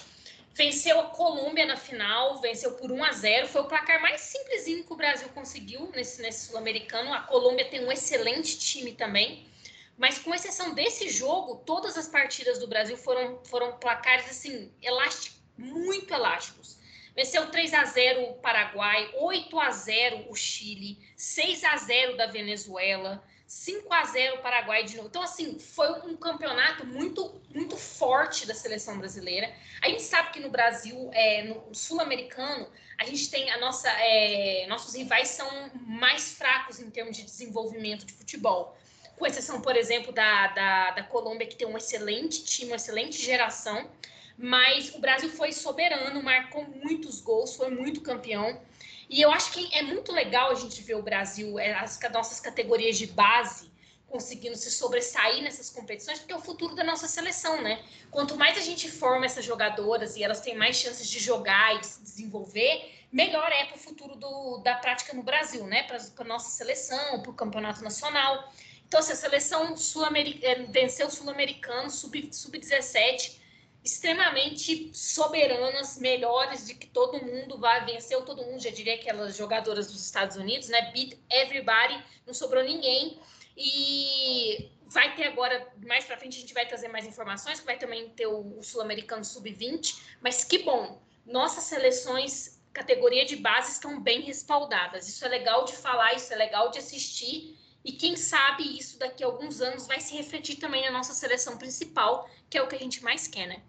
Venceu 0.55 0.99
a 1.01 1.05
Colômbia 1.05 1.67
na 1.67 1.77
final, 1.77 2.41
venceu 2.41 2.73
por 2.73 2.91
1 2.91 3.05
a 3.05 3.13
0. 3.13 3.49
Foi 3.49 3.61
o 3.61 3.67
placar 3.67 4.01
mais 4.01 4.23
simplesinho 4.23 4.85
que 4.85 4.93
o 4.93 4.97
Brasil 4.97 5.29
conseguiu 5.35 5.91
nesse, 5.95 6.23
nesse 6.23 6.47
sul-americano. 6.47 7.13
A 7.13 7.21
Colômbia 7.21 7.69
tem 7.69 7.85
um 7.85 7.93
excelente 7.93 8.59
time 8.59 8.93
também. 8.93 9.47
Mas 9.97 10.18
com 10.18 10.34
exceção 10.34 10.74
desse 10.74 11.09
jogo, 11.09 11.62
todas 11.64 11.97
as 11.97 12.07
partidas 12.07 12.59
do 12.59 12.66
Brasil 12.66 12.97
foram, 12.97 13.40
foram 13.44 13.78
placares 13.78 14.28
assim, 14.28 14.72
elásticos, 14.82 15.40
muito 15.57 16.12
elásticos. 16.12 16.76
Venceu 17.14 17.51
3 17.51 17.72
a 17.72 17.84
0 17.84 18.22
o 18.24 18.34
Paraguai, 18.34 19.11
8 19.18 19.59
a 19.59 19.70
0 19.70 20.26
o 20.28 20.36
Chile, 20.36 20.99
6 21.16 21.64
a 21.64 21.76
0 21.78 22.16
da 22.16 22.26
Venezuela, 22.26 23.24
5 23.47 23.90
a 23.90 24.05
0 24.05 24.36
o 24.36 24.42
Paraguai 24.42 24.84
de 24.84 24.97
novo. 24.97 25.09
Então, 25.09 25.22
assim, 25.22 25.59
foi 25.59 25.90
um 26.03 26.14
campeonato 26.14 26.84
muito, 26.84 27.40
muito 27.55 27.74
forte 27.76 28.47
da 28.47 28.55
seleção 28.55 28.99
brasileira. 28.99 29.51
A 29.80 29.88
gente 29.88 30.03
sabe 30.03 30.32
que 30.32 30.40
no 30.40 30.51
Brasil, 30.51 31.11
é, 31.14 31.44
no 31.44 31.74
sul-americano, 31.74 32.68
a 32.99 33.05
gente 33.05 33.30
tem 33.30 33.51
a 33.51 33.59
nossa. 33.59 33.88
É, 33.88 34.66
nossos 34.68 34.94
rivais 34.94 35.28
são 35.28 35.49
mais 35.86 36.32
fracos 36.32 36.80
em 36.80 36.90
termos 36.90 37.16
de 37.16 37.22
desenvolvimento 37.22 38.05
de 38.05 38.12
futebol. 38.12 38.76
Com 39.17 39.27
exceção, 39.27 39.61
por 39.61 39.77
exemplo, 39.77 40.12
da, 40.12 40.49
da, 40.49 40.91
da 40.91 41.03
Colômbia, 41.03 41.47
que 41.47 41.57
tem 41.57 41.67
um 41.67 41.77
excelente 41.77 42.45
time, 42.45 42.71
uma 42.71 42.77
excelente 42.77 43.21
geração 43.23 43.89
mas 44.39 44.95
o 44.95 44.99
Brasil 44.99 45.31
foi 45.31 45.53
soberano, 45.53 46.23
marcou 46.23 46.64
muitos 46.64 47.21
gols, 47.21 47.57
foi 47.57 47.71
muito 47.71 48.01
campeão. 48.01 48.61
E 49.09 49.21
eu 49.21 49.31
acho 49.31 49.53
que 49.53 49.75
é 49.75 49.83
muito 49.83 50.12
legal 50.12 50.51
a 50.51 50.55
gente 50.55 50.83
ver 50.83 50.97
o 50.97 51.03
Brasil, 51.03 51.59
é, 51.59 51.73
as 51.73 51.99
nossas 52.12 52.41
categorias 52.41 52.99
de 52.99 53.07
base, 53.07 53.71
conseguindo 54.09 54.57
se 54.57 54.71
sobressair 54.71 55.43
nessas 55.43 55.71
competições, 55.71 56.19
porque 56.19 56.33
é 56.33 56.37
o 56.37 56.41
futuro 56.41 56.75
da 56.75 56.85
nossa 56.85 57.09
seleção, 57.09 57.62
né? 57.62 57.83
Quanto 58.11 58.37
mais 58.37 58.57
a 58.59 58.61
gente 58.61 58.91
forma 58.91 59.27
essas 59.27 59.45
jogadoras 59.45 60.17
e 60.17 60.23
elas 60.23 60.41
têm 60.41 60.57
mais 60.57 60.77
chances 60.77 61.09
de 61.09 61.19
jogar 61.19 61.77
e 61.77 61.81
de 61.81 61.87
se 61.87 62.03
desenvolver, 62.03 62.93
melhor 63.12 63.51
é 63.53 63.64
para 63.64 63.77
o 63.77 63.79
futuro 63.79 64.17
do, 64.17 64.59
da 64.59 64.75
prática 64.75 65.12
no 65.14 65.23
Brasil, 65.23 65.67
né? 65.67 65.85
Para 65.85 65.99
a 66.19 66.25
nossa 66.25 66.51
seleção, 66.51 67.21
para 67.23 67.31
o 67.31 67.35
campeonato 67.35 67.83
nacional. 67.83 68.53
Então, 68.97 69.05
se 69.05 69.12
a 69.12 69.16
seleção 69.16 69.76
sul-americana 69.76 70.62
é, 70.62 70.66
venceu 70.68 71.09
o 71.09 71.11
sul-americano 71.11 71.90
sub-17, 71.90 72.32
sub 72.32 72.59
17 72.59 73.42
extremamente 73.84 74.90
soberanas, 74.94 75.99
melhores 75.99 76.66
de 76.66 76.74
que 76.74 76.86
todo 76.86 77.22
mundo 77.22 77.59
vai 77.59 77.84
vencer, 77.84 78.18
todo 78.22 78.42
mundo, 78.42 78.59
já 78.59 78.70
diria 78.70 78.94
aquelas 78.94 79.36
jogadoras 79.36 79.92
dos 79.92 80.03
Estados 80.03 80.38
Unidos, 80.38 80.70
né? 80.70 80.92
Beat 80.92 81.18
everybody, 81.30 82.03
não 82.26 82.32
sobrou 82.32 82.64
ninguém. 82.64 83.20
E 83.55 84.70
vai 84.86 85.14
ter 85.14 85.24
agora, 85.24 85.70
mais 85.84 86.07
para 86.07 86.16
frente, 86.16 86.38
a 86.38 86.40
gente 86.40 86.55
vai 86.55 86.66
trazer 86.66 86.88
mais 86.88 87.05
informações, 87.05 87.61
que 87.61 87.66
vai 87.66 87.76
também 87.76 88.09
ter 88.09 88.26
o 88.26 88.62
Sul-Americano 88.62 89.26
Sub-20, 89.26 89.94
mas 90.22 90.42
que 90.42 90.61
bom, 90.61 91.03
nossas 91.26 91.64
seleções, 91.64 92.62
categoria 92.72 93.26
de 93.26 93.36
base, 93.36 93.72
estão 93.72 94.01
bem 94.01 94.22
respaldadas. 94.22 95.07
Isso 95.07 95.22
é 95.22 95.28
legal 95.28 95.66
de 95.66 95.76
falar, 95.76 96.14
isso 96.14 96.32
é 96.32 96.36
legal 96.36 96.70
de 96.70 96.78
assistir. 96.78 97.56
E 97.87 97.93
quem 97.93 98.16
sabe 98.16 98.64
isso 98.76 98.99
daqui 98.99 99.22
a 99.22 99.28
alguns 99.28 99.61
anos 99.61 99.87
vai 99.87 100.01
se 100.01 100.16
refletir 100.16 100.57
também 100.57 100.84
na 100.84 100.91
nossa 100.91 101.14
seleção 101.14 101.57
principal, 101.57 102.28
que 102.51 102.59
é 102.59 102.62
o 102.62 102.66
que 102.66 102.74
a 102.74 102.78
gente 102.80 103.01
mais 103.05 103.28
quer, 103.28 103.47
né? 103.47 103.62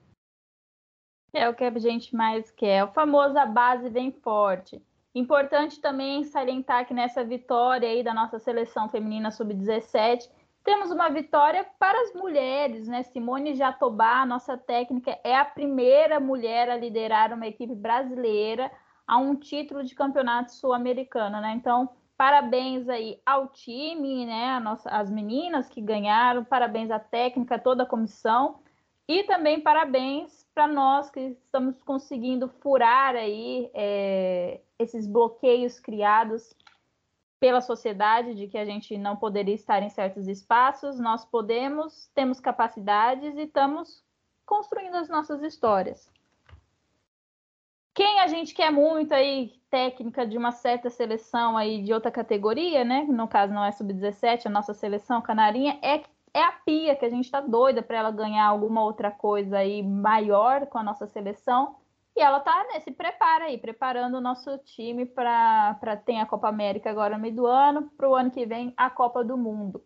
É 1.31 1.47
o 1.47 1.53
que 1.53 1.63
a 1.63 1.77
gente 1.77 2.15
mais 2.15 2.49
quer. 2.49 2.83
O 2.83 2.91
famoso 2.91 3.37
a 3.37 3.45
base 3.45 3.89
vem 3.89 4.11
forte. 4.11 4.81
Importante 5.13 5.79
também 5.79 6.23
salientar 6.23 6.87
que 6.87 6.95
nessa 6.95 7.23
vitória 7.23 7.87
aí 7.87 8.01
da 8.01 8.11
nossa 8.11 8.39
seleção 8.39 8.89
feminina 8.89 9.29
sub-17, 9.29 10.27
temos 10.63 10.89
uma 10.89 11.09
vitória 11.09 11.63
para 11.77 12.01
as 12.01 12.13
mulheres, 12.13 12.87
né? 12.87 13.03
Simone 13.03 13.53
Jatobá, 13.53 14.25
nossa 14.25 14.57
técnica, 14.57 15.19
é 15.23 15.35
a 15.35 15.45
primeira 15.45 16.19
mulher 16.19 16.71
a 16.71 16.75
liderar 16.75 17.31
uma 17.31 17.45
equipe 17.45 17.75
brasileira 17.75 18.71
a 19.05 19.17
um 19.17 19.35
título 19.35 19.83
de 19.83 19.93
campeonato 19.93 20.53
sul-americano, 20.53 21.39
né? 21.39 21.53
Então, 21.55 21.87
parabéns 22.17 22.89
aí 22.89 23.21
ao 23.25 23.47
time, 23.47 24.25
né? 24.25 24.59
Nossa, 24.59 24.89
as 24.89 25.09
meninas 25.09 25.69
que 25.69 25.79
ganharam, 25.79 26.43
parabéns 26.43 26.89
à 26.89 26.99
técnica, 26.99 27.59
toda 27.59 27.83
a 27.83 27.85
comissão. 27.85 28.59
E 29.07 29.23
também 29.23 29.61
parabéns 29.61 30.45
para 30.53 30.67
nós 30.67 31.09
que 31.09 31.19
estamos 31.19 31.81
conseguindo 31.83 32.49
furar 32.49 33.15
aí 33.15 33.69
é, 33.73 34.59
esses 34.77 35.07
bloqueios 35.07 35.79
criados 35.79 36.53
pela 37.39 37.61
sociedade 37.61 38.33
de 38.33 38.47
que 38.47 38.57
a 38.57 38.65
gente 38.65 38.97
não 38.97 39.15
poderia 39.15 39.55
estar 39.55 39.81
em 39.81 39.89
certos 39.89 40.27
espaços. 40.27 40.99
Nós 40.99 41.23
podemos, 41.23 42.07
temos 42.15 42.39
capacidades 42.39 43.37
e 43.37 43.43
estamos 43.43 44.03
construindo 44.45 44.95
as 44.95 45.07
nossas 45.07 45.41
histórias. 45.43 46.11
Quem 47.97 48.19
a 48.19 48.27
gente 48.27 48.53
quer 48.53 48.71
muito 48.71 49.11
aí, 49.11 49.59
técnica 49.71 50.23
de 50.23 50.37
uma 50.37 50.51
certa 50.51 50.87
seleção 50.87 51.57
aí 51.57 51.81
de 51.81 51.91
outra 51.91 52.11
categoria, 52.11 52.85
né? 52.85 53.03
No 53.09 53.27
caso 53.27 53.51
não 53.51 53.65
é 53.65 53.71
sub-17, 53.71 54.45
a 54.45 54.51
nossa 54.51 54.71
seleção 54.71 55.19
canarinha, 55.19 55.79
é 55.81 56.03
é 56.31 56.43
a 56.43 56.51
Pia, 56.51 56.95
que 56.95 57.03
a 57.03 57.09
gente 57.09 57.25
está 57.25 57.41
doida 57.41 57.81
para 57.81 57.97
ela 57.97 58.11
ganhar 58.11 58.45
alguma 58.45 58.83
outra 58.83 59.09
coisa 59.09 59.57
aí 59.57 59.81
maior 59.81 60.67
com 60.67 60.77
a 60.77 60.83
nossa 60.83 61.07
seleção. 61.07 61.77
E 62.15 62.21
ela 62.21 62.37
está 62.37 62.67
né, 62.71 62.79
se 62.81 62.91
prepara 62.91 63.45
aí, 63.45 63.57
preparando 63.57 64.17
o 64.17 64.21
nosso 64.21 64.55
time 64.59 65.03
para 65.03 65.97
ter 66.05 66.19
a 66.19 66.25
Copa 66.27 66.47
América 66.47 66.91
agora 66.91 67.15
no 67.15 67.21
meio 67.23 67.33
do 67.33 67.47
ano, 67.47 67.89
para 67.97 68.07
o 68.07 68.13
ano 68.13 68.29
que 68.29 68.45
vem 68.45 68.71
a 68.77 68.91
Copa 68.91 69.23
do 69.23 69.35
Mundo. 69.35 69.83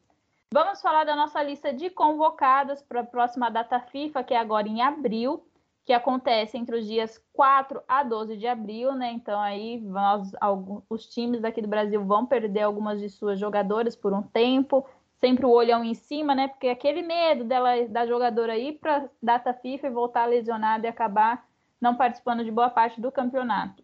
Vamos 0.53 0.82
falar 0.82 1.05
da 1.05 1.16
nossa 1.16 1.41
lista 1.41 1.72
de 1.72 1.89
convocadas 1.89 2.82
para 2.82 2.99
a 2.99 3.05
próxima 3.05 3.49
data 3.49 3.80
FIFA, 3.80 4.22
que 4.22 4.34
é 4.34 4.38
agora 4.38 4.68
em 4.68 4.82
abril, 4.82 5.41
que 5.86 5.93
acontece 5.93 6.57
entre 6.57 6.77
os 6.77 6.86
dias 6.86 7.19
4 7.34 7.82
a 7.88 8.03
12 8.03 8.38
de 8.38 8.47
abril, 8.47 8.93
né? 8.93 9.11
Então 9.11 9.39
aí 9.39 9.79
nós, 9.82 10.32
alguns, 10.39 10.84
os 10.89 11.07
times 11.07 11.41
daqui 11.41 11.61
do 11.61 11.67
Brasil 11.67 12.03
vão 12.05 12.25
perder 12.25 12.61
algumas 12.61 12.99
de 12.99 13.09
suas 13.09 13.39
jogadoras 13.39 13.95
por 13.95 14.13
um 14.13 14.21
tempo 14.21 14.86
sempre 15.21 15.45
o 15.45 15.51
olhão 15.51 15.84
em 15.84 15.93
cima, 15.93 16.34
né? 16.34 16.47
Porque 16.47 16.67
aquele 16.67 17.03
medo 17.03 17.43
dela 17.43 17.88
da 17.88 18.07
jogadora 18.07 18.57
ir 18.57 18.79
para 18.79 19.07
data 19.21 19.53
FIFA 19.53 19.88
e 19.88 19.91
voltar 19.91 20.25
lesionada 20.25 20.88
e 20.88 20.89
acabar 20.89 21.47
não 21.79 21.95
participando 21.95 22.43
de 22.43 22.51
boa 22.51 22.69
parte 22.69 22.99
do 22.99 23.11
campeonato. 23.11 23.84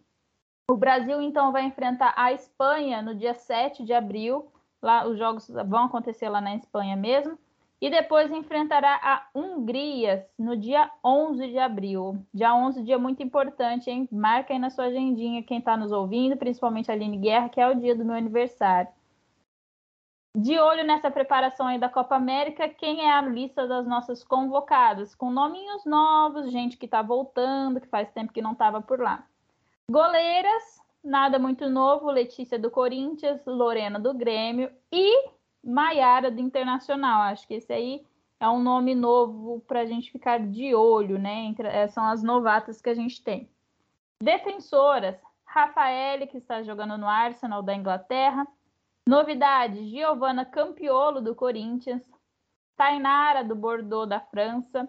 O 0.68 0.76
Brasil 0.76 1.22
então 1.22 1.52
vai 1.52 1.62
enfrentar 1.62 2.12
a 2.16 2.32
Espanha 2.32 3.00
no 3.00 3.14
dia 3.14 3.34
7 3.34 3.84
de 3.84 3.94
abril. 3.94 4.52
Lá 4.82 5.06
os 5.06 5.16
jogos 5.16 5.48
vão 5.48 5.84
acontecer 5.84 6.28
lá 6.28 6.40
na 6.40 6.54
Espanha 6.56 6.96
mesmo. 6.96 7.38
E 7.80 7.88
depois 7.90 8.30
enfrentará 8.32 8.98
a 9.02 9.26
Hungria 9.32 10.26
no 10.36 10.56
dia 10.56 10.90
11 11.04 11.48
de 11.48 11.58
abril. 11.58 12.24
Dia 12.34 12.52
11, 12.54 12.82
dia 12.82 12.98
muito 12.98 13.22
importante, 13.22 13.88
hein? 13.88 14.08
Marca 14.10 14.52
aí 14.52 14.58
na 14.58 14.68
sua 14.68 14.86
agendinha 14.86 15.44
quem 15.44 15.58
está 15.58 15.76
nos 15.76 15.92
ouvindo, 15.92 16.36
principalmente 16.36 16.90
a 16.90 16.94
Aline 16.94 17.16
Guerra, 17.16 17.48
que 17.48 17.60
é 17.60 17.68
o 17.68 17.78
dia 17.78 17.94
do 17.94 18.04
meu 18.04 18.16
aniversário. 18.16 18.90
De 20.36 20.58
olho 20.58 20.84
nessa 20.84 21.10
preparação 21.10 21.66
aí 21.66 21.78
da 21.78 21.88
Copa 21.88 22.16
América, 22.16 22.68
quem 22.68 23.00
é 23.00 23.12
a 23.12 23.22
lista 23.22 23.66
das 23.66 23.86
nossas 23.86 24.22
convocadas? 24.22 25.14
Com 25.14 25.30
nominhos 25.30 25.84
novos, 25.84 26.50
gente 26.50 26.76
que 26.76 26.84
está 26.84 27.00
voltando, 27.00 27.80
que 27.80 27.88
faz 27.88 28.10
tempo 28.10 28.32
que 28.32 28.42
não 28.42 28.52
estava 28.52 28.82
por 28.82 29.00
lá. 29.00 29.24
Goleiras, 29.90 30.82
nada 31.02 31.38
muito 31.38 31.70
novo, 31.70 32.10
Letícia 32.10 32.58
do 32.58 32.70
Corinthians, 32.70 33.40
Lorena 33.46 33.98
do 33.98 34.12
Grêmio 34.12 34.70
e 34.92 35.37
Maiara 35.64 36.30
do 36.30 36.40
Internacional. 36.40 37.22
Acho 37.22 37.46
que 37.46 37.54
esse 37.54 37.72
aí 37.72 38.04
é 38.40 38.48
um 38.48 38.62
nome 38.62 38.94
novo 38.94 39.60
para 39.66 39.80
a 39.80 39.86
gente 39.86 40.10
ficar 40.10 40.38
de 40.38 40.74
olho, 40.74 41.18
né? 41.18 41.34
Entre, 41.44 41.66
eh, 41.66 41.88
são 41.88 42.04
as 42.04 42.22
novatas 42.22 42.80
que 42.80 42.90
a 42.90 42.94
gente 42.94 43.22
tem. 43.22 43.50
Defensoras, 44.22 45.16
Rafael, 45.44 46.26
que 46.26 46.38
está 46.38 46.62
jogando 46.62 46.96
no 46.98 47.08
Arsenal 47.08 47.62
da 47.62 47.74
Inglaterra, 47.74 48.46
Novidades: 49.08 49.88
Giovanna 49.88 50.44
Campiolo, 50.44 51.22
do 51.22 51.34
Corinthians. 51.34 52.02
Tainara, 52.76 53.42
do 53.42 53.56
Bordeaux, 53.56 54.06
da 54.06 54.20
França. 54.20 54.86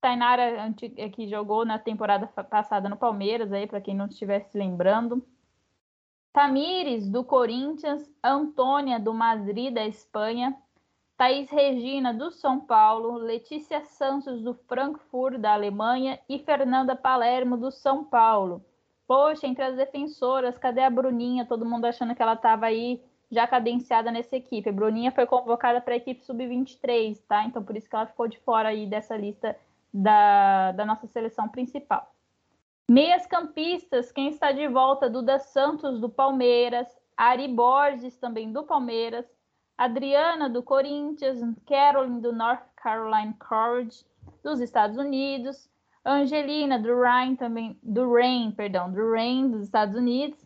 Tainara, 0.00 0.72
que 1.12 1.26
jogou 1.26 1.64
na 1.64 1.76
temporada 1.76 2.28
passada 2.28 2.88
no 2.88 2.96
Palmeiras, 2.96 3.52
aí 3.52 3.66
para 3.66 3.80
quem 3.80 3.96
não 3.96 4.06
estivesse 4.06 4.56
lembrando. 4.56 5.26
Tamires, 6.36 7.08
do 7.08 7.24
Corinthians. 7.24 8.06
Antônia, 8.22 9.00
do 9.00 9.14
Madrid, 9.14 9.72
da 9.72 9.86
Espanha. 9.86 10.54
Thaís 11.16 11.48
Regina, 11.48 12.12
do 12.12 12.30
São 12.30 12.60
Paulo. 12.60 13.16
Letícia 13.16 13.80
Santos, 13.80 14.42
do 14.42 14.52
Frankfurt, 14.52 15.38
da 15.38 15.54
Alemanha. 15.54 16.20
E 16.28 16.38
Fernanda 16.38 16.94
Palermo, 16.94 17.56
do 17.56 17.70
São 17.70 18.04
Paulo. 18.04 18.62
Poxa, 19.06 19.46
entre 19.46 19.64
as 19.64 19.76
defensoras, 19.76 20.58
cadê 20.58 20.82
a 20.82 20.90
Bruninha? 20.90 21.46
Todo 21.46 21.64
mundo 21.64 21.86
achando 21.86 22.14
que 22.14 22.20
ela 22.20 22.34
estava 22.34 22.66
aí 22.66 23.02
já 23.30 23.46
cadenciada 23.46 24.12
nessa 24.12 24.36
equipe. 24.36 24.68
A 24.68 24.72
Bruninha 24.74 25.12
foi 25.12 25.24
convocada 25.24 25.80
para 25.80 25.94
a 25.94 25.96
equipe 25.96 26.22
sub-23, 26.22 27.18
tá? 27.26 27.46
Então 27.46 27.64
por 27.64 27.74
isso 27.78 27.88
que 27.88 27.96
ela 27.96 28.06
ficou 28.06 28.28
de 28.28 28.38
fora 28.40 28.68
aí 28.68 28.86
dessa 28.86 29.16
lista 29.16 29.56
da, 29.90 30.72
da 30.72 30.84
nossa 30.84 31.06
seleção 31.06 31.48
principal. 31.48 32.14
Meias 32.88 33.26
campistas, 33.26 34.12
quem 34.12 34.28
está 34.28 34.52
de 34.52 34.68
volta? 34.68 35.10
Duda 35.10 35.38
Santos, 35.38 36.00
do 36.00 36.08
Palmeiras. 36.08 36.86
Ari 37.16 37.48
Borges, 37.48 38.18
também 38.18 38.52
do 38.52 38.62
Palmeiras, 38.62 39.24
Adriana, 39.76 40.50
do 40.50 40.62
Corinthians, 40.62 41.40
Caroline, 41.66 42.20
do 42.20 42.32
North 42.32 42.62
Carolina 42.76 43.34
College, 43.38 44.04
dos 44.44 44.60
Estados 44.60 44.98
Unidos, 44.98 45.68
Angelina, 46.04 46.78
do 46.78 47.00
Rain, 47.00 47.34
também, 47.34 47.78
do 47.82 48.12
Rain, 48.12 48.52
perdão, 48.52 48.92
do 48.92 49.12
Rain, 49.12 49.50
dos 49.50 49.62
Estados 49.62 49.96
Unidos, 49.96 50.38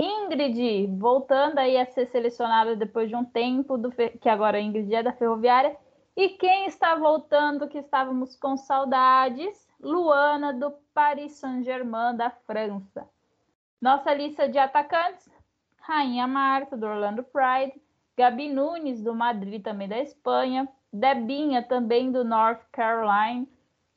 Ingrid, 0.00 0.86
voltando 0.98 1.58
aí 1.58 1.76
a 1.76 1.86
ser 1.86 2.06
selecionada 2.06 2.76
depois 2.76 3.08
de 3.08 3.16
um 3.16 3.24
tempo, 3.24 3.76
do, 3.76 3.90
que 3.90 4.28
agora 4.28 4.58
a 4.58 4.60
Ingrid 4.60 4.94
é 4.94 5.02
da 5.02 5.12
Ferroviária, 5.12 5.76
e 6.16 6.30
quem 6.30 6.66
está 6.66 6.94
voltando, 6.94 7.68
que 7.68 7.78
estávamos 7.78 8.36
com 8.36 8.56
saudades, 8.56 9.68
Luana, 9.82 10.52
do 10.52 10.70
Paris 10.94 11.32
Saint-Germain, 11.32 12.16
da 12.16 12.30
França. 12.30 13.08
Nossa 13.80 14.14
lista 14.14 14.48
de 14.48 14.58
atacantes, 14.58 15.28
Rainha 15.78 16.26
Marta, 16.26 16.76
do 16.76 16.86
Orlando 16.86 17.24
Pride, 17.24 17.80
Gabi 18.16 18.48
Nunes, 18.48 19.02
do 19.02 19.14
Madrid, 19.14 19.62
também 19.62 19.88
da 19.88 19.98
Espanha, 19.98 20.68
Debinha, 20.92 21.62
também 21.62 22.12
do 22.12 22.22
North 22.22 22.62
Carolina, 22.70 23.46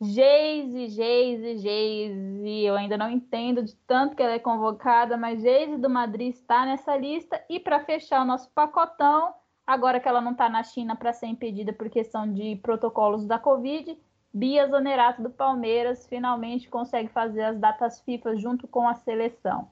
Geise, 0.01 0.87
Geise, 0.87 1.57
Geise, 1.57 2.65
eu 2.65 2.75
ainda 2.75 2.97
não 2.97 3.09
entendo 3.09 3.63
de 3.63 3.75
tanto 3.87 4.15
que 4.15 4.21
ela 4.21 4.33
é 4.33 4.39
convocada, 4.39 5.15
mas 5.15 5.41
Geise 5.41 5.77
do 5.77 5.89
Madrid 5.89 6.33
está 6.33 6.65
nessa 6.65 6.97
lista. 6.97 7.41
E 7.49 7.59
para 7.59 7.79
fechar 7.79 8.21
o 8.21 8.25
nosso 8.25 8.49
pacotão, 8.51 9.33
agora 9.65 9.99
que 9.99 10.07
ela 10.07 10.19
não 10.19 10.31
está 10.31 10.49
na 10.49 10.63
China 10.63 10.95
para 10.95 11.13
ser 11.13 11.27
impedida 11.27 11.71
por 11.71 11.89
questão 11.89 12.31
de 12.31 12.57
protocolos 12.57 13.25
da 13.25 13.39
Covid, 13.39 13.97
Bia 14.35 14.67
Zanerato 14.67 15.23
do 15.23 15.29
Palmeiras 15.29 16.05
finalmente 16.07 16.67
consegue 16.67 17.07
fazer 17.07 17.41
as 17.41 17.57
datas 17.57 18.01
FIFA 18.01 18.35
junto 18.35 18.67
com 18.67 18.85
a 18.85 18.93
seleção. 18.93 19.71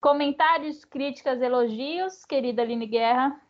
Comentários, 0.00 0.84
críticas, 0.84 1.40
elogios, 1.40 2.24
querida 2.24 2.62
Aline 2.62 2.88
Guerra? 2.88 3.40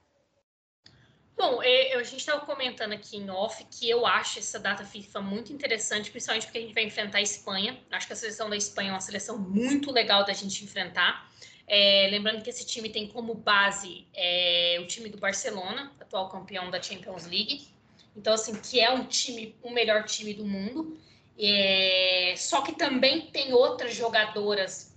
Bom, 1.35 1.63
é, 1.63 1.95
a 1.95 2.03
gente 2.03 2.19
estava 2.19 2.45
comentando 2.45 2.93
aqui 2.93 3.17
em 3.17 3.31
off 3.31 3.65
que 3.65 3.89
eu 3.89 4.05
acho 4.05 4.41
essa 4.41 4.61
data 4.61 4.85
FIFA 4.85 5.23
muito 5.23 5.55
interessante, 5.55 6.11
principalmente 6.11 6.45
porque 6.45 6.59
a 6.59 6.61
gente 6.61 6.75
vai 6.75 6.85
enfrentar 6.85 7.17
a 7.17 7.23
Espanha. 7.23 7.81
Acho 7.91 8.07
que 8.07 8.13
a 8.13 8.17
seleção 8.17 8.51
da 8.51 8.57
Espanha 8.57 8.91
é 8.91 8.93
uma 8.93 9.01
seleção 9.01 9.39
muito 9.39 9.91
legal 9.91 10.23
da 10.23 10.35
gente 10.35 10.63
enfrentar. 10.63 11.33
É, 11.67 12.09
lembrando 12.11 12.43
que 12.43 12.51
esse 12.51 12.67
time 12.67 12.91
tem 12.91 13.09
como 13.09 13.35
base 13.35 14.07
é, 14.13 14.77
o 14.83 14.87
time 14.87 15.09
do 15.09 15.17
Barcelona, 15.17 15.91
atual 15.99 16.29
campeão 16.29 16.71
da 16.71 16.83
Champions 16.83 17.25
League. 17.25 17.72
Então, 18.17 18.35
assim, 18.35 18.55
que 18.55 18.81
é 18.81 18.91
um 18.91 19.05
time, 19.05 19.57
o 19.63 19.71
melhor 19.71 20.05
time 20.05 20.35
do 20.35 20.45
mundo. 20.45 20.99
É, 21.39 22.35
só 22.37 22.61
que 22.61 22.73
também 22.73 23.31
tem 23.31 23.53
outras 23.53 23.95
jogadoras 23.95 24.95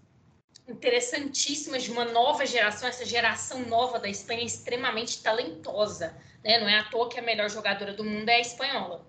interessantíssimas 0.68 1.84
de 1.84 1.91
uma 1.91 2.05
nova 2.05 2.45
geração. 2.45 2.88
Essa 2.88 3.05
geração 3.05 3.61
nova 3.68 3.99
da 3.99 4.09
Espanha 4.09 4.41
é 4.41 4.45
extremamente 4.45 5.22
talentosa. 5.22 6.16
Né? 6.43 6.59
Não 6.59 6.68
é 6.68 6.80
à 6.80 6.84
toa 6.84 7.09
que 7.09 7.20
a 7.20 7.22
melhor 7.22 7.49
jogadora 7.49 7.93
do 7.93 8.03
mundo 8.03 8.28
é 8.30 8.36
a 8.36 8.41
espanhola. 8.41 9.05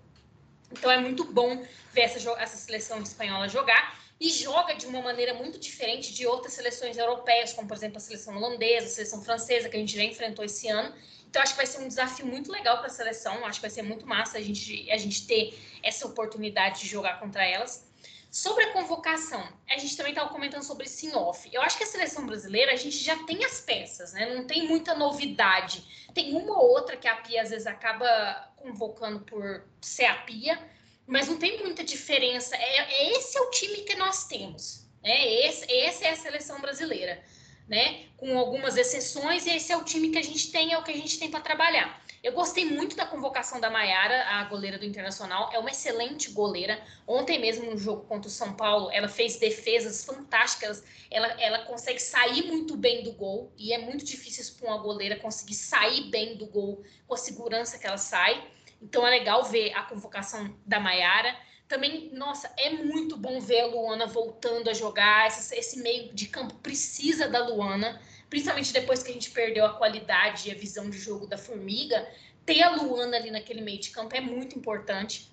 Então 0.71 0.91
é 0.91 0.99
muito 0.99 1.25
bom 1.25 1.65
ver 1.93 2.03
essa, 2.03 2.31
essa 2.41 2.57
seleção 2.57 3.01
espanhola 3.03 3.49
jogar 3.49 3.99
e 4.19 4.31
joga 4.31 4.75
de 4.75 4.87
uma 4.87 5.03
maneira 5.03 5.35
muito 5.35 5.59
diferente 5.59 6.13
de 6.13 6.27
outras 6.27 6.55
seleções 6.55 6.97
europeias, 6.97 7.53
como 7.53 7.69
por 7.69 7.77
exemplo 7.77 7.99
a 7.99 8.01
seleção 8.01 8.37
holandesa, 8.37 8.87
a 8.87 8.91
seleção 8.91 9.23
francesa, 9.23 9.69
que 9.69 9.77
a 9.77 9.81
gente 9.81 9.95
já 9.95 10.03
enfrentou 10.03 10.45
esse 10.45 10.69
ano. 10.69 10.95
Então 11.37 11.43
acho 11.43 11.53
que 11.53 11.59
vai 11.59 11.67
ser 11.67 11.81
um 11.81 11.89
desafio 11.89 12.25
muito 12.25 12.51
legal 12.51 12.79
para 12.79 12.87
a 12.87 12.91
seleção, 12.91 13.45
acho 13.45 13.61
que 13.61 13.67
vai 13.67 13.71
ser 13.71 13.83
muito 13.83 14.07
massa 14.07 14.39
a 14.39 14.41
gente, 14.41 14.91
a 14.91 14.97
gente 14.97 15.27
ter 15.27 15.55
essa 15.83 16.07
oportunidade 16.07 16.81
de 16.81 16.87
jogar 16.87 17.21
contra 17.21 17.45
elas. 17.45 17.87
Sobre 18.31 18.65
a 18.65 18.73
convocação, 18.73 19.47
a 19.69 19.77
gente 19.77 19.99
também 19.99 20.13
estava 20.13 20.31
comentando 20.31 20.63
sobre 20.63 20.87
esse 20.87 21.15
off. 21.15 21.47
Eu 21.53 21.61
acho 21.61 21.77
que 21.77 21.85
a 21.85 21.87
seleção 21.87 22.25
brasileira, 22.25 22.73
a 22.73 22.77
gente 22.77 22.97
já 22.97 23.23
tem 23.25 23.45
as 23.45 23.61
peças, 23.61 24.15
né? 24.15 24.35
Não 24.35 24.47
tem 24.47 24.67
muita 24.67 24.95
novidade. 24.95 26.09
Tem 26.15 26.35
uma 26.35 26.59
ou 26.59 26.71
outra 26.71 26.97
que 26.97 27.07
a 27.07 27.17
Pia 27.17 27.43
às 27.43 27.51
vezes 27.51 27.67
acaba 27.67 28.51
convocando 28.57 29.21
por 29.21 29.63
ser 29.83 30.07
a 30.07 30.15
Pia, 30.15 30.59
mas 31.07 31.29
não 31.29 31.37
tem 31.37 31.63
muita 31.63 31.85
diferença. 31.85 32.57
É, 32.57 32.79
é 32.79 33.13
esse 33.13 33.37
é 33.37 33.43
o 33.43 33.51
time 33.51 33.83
que 33.83 33.95
nós 33.95 34.25
temos. 34.25 34.87
Né? 35.03 35.47
Esse, 35.47 35.71
essa 35.71 36.07
é 36.07 36.11
a 36.13 36.17
seleção 36.17 36.63
brasileira, 36.63 37.23
né? 37.69 38.07
Com 38.17 38.39
algumas 38.39 38.77
exceções, 38.77 39.47
esse 39.47 39.73
é 39.73 39.77
o 39.77 39.85
time 39.85 40.11
que 40.11 40.19
a 40.19 40.23
gente 40.23 40.51
tem, 40.51 40.73
é 40.73 40.79
o 40.79 40.83
que 40.83 40.93
a 40.93 40.97
gente 40.97 41.19
tem 41.19 41.31
para 41.31 41.41
trabalhar. 41.41 42.01
Eu 42.27 42.33
gostei 42.33 42.65
muito 42.65 42.97
da 42.97 43.07
convocação 43.07 43.61
da 43.61 43.71
Maiara, 43.71 44.25
a 44.27 44.45
goleira 44.45 44.77
do 44.79 44.85
Internacional. 44.85 45.49
É 45.53 45.61
uma 45.61 45.71
excelente 45.71 46.33
goleira. 46.33 46.83
Ontem 47.07 47.39
mesmo, 47.39 47.71
no 47.71 47.79
jogo 47.79 48.03
contra 48.03 48.27
o 48.27 48.33
São 48.33 48.53
Paulo, 48.55 48.91
ela 48.91 49.07
fez 49.07 49.37
defesas 49.37 50.05
fantásticas. 50.05 50.83
Ela, 51.09 51.29
ela 51.41 51.59
consegue 51.67 52.01
sair 52.01 52.43
muito 52.49 52.77
bem 52.77 53.05
do 53.05 53.13
gol. 53.13 53.53
E 53.57 53.73
é 53.73 53.79
muito 53.79 54.05
difícil 54.05 54.57
para 54.59 54.69
uma 54.69 54.83
goleira 54.83 55.15
conseguir 55.21 55.55
sair 55.55 56.11
bem 56.11 56.37
do 56.37 56.47
gol 56.47 56.83
com 57.07 57.15
a 57.15 57.17
segurança 57.17 57.79
que 57.79 57.87
ela 57.87 57.97
sai. 57.97 58.45
Então 58.83 59.07
é 59.07 59.11
legal 59.11 59.45
ver 59.45 59.73
a 59.75 59.83
convocação 59.83 60.53
da 60.67 60.81
Maiara. 60.81 61.33
Também, 61.69 62.11
nossa, 62.13 62.53
é 62.57 62.71
muito 62.71 63.17
bom 63.17 63.41
ver 63.41 63.61
a 63.61 63.67
Luana 63.67 64.07
voltando 64.07 64.71
a 64.71 64.75
jogar. 64.75 65.27
Esse, 65.27 65.55
esse 65.55 65.81
meio 65.81 66.13
de 66.15 66.29
campo 66.29 66.55
precisa 66.57 67.29
da 67.29 67.47
Luana 67.47 68.01
principalmente 68.29 68.73
depois 68.73 69.03
que 69.03 69.11
a 69.11 69.15
gente 69.15 69.31
perdeu 69.31 69.65
a 69.65 69.75
qualidade 69.75 70.49
e 70.49 70.53
a 70.53 70.55
visão 70.55 70.91
de 70.91 70.99
jogo 70.99 71.27
da 71.27 71.39
Formiga, 71.39 72.09
ter 72.45 72.63
a 72.63 72.71
Luana 72.71 73.17
ali 73.17 73.31
naquele 73.31 73.61
meio 73.61 73.81
de 73.81 73.91
campo 73.91 74.15
é 74.15 74.21
muito 74.21 74.59
importante. 74.59 75.31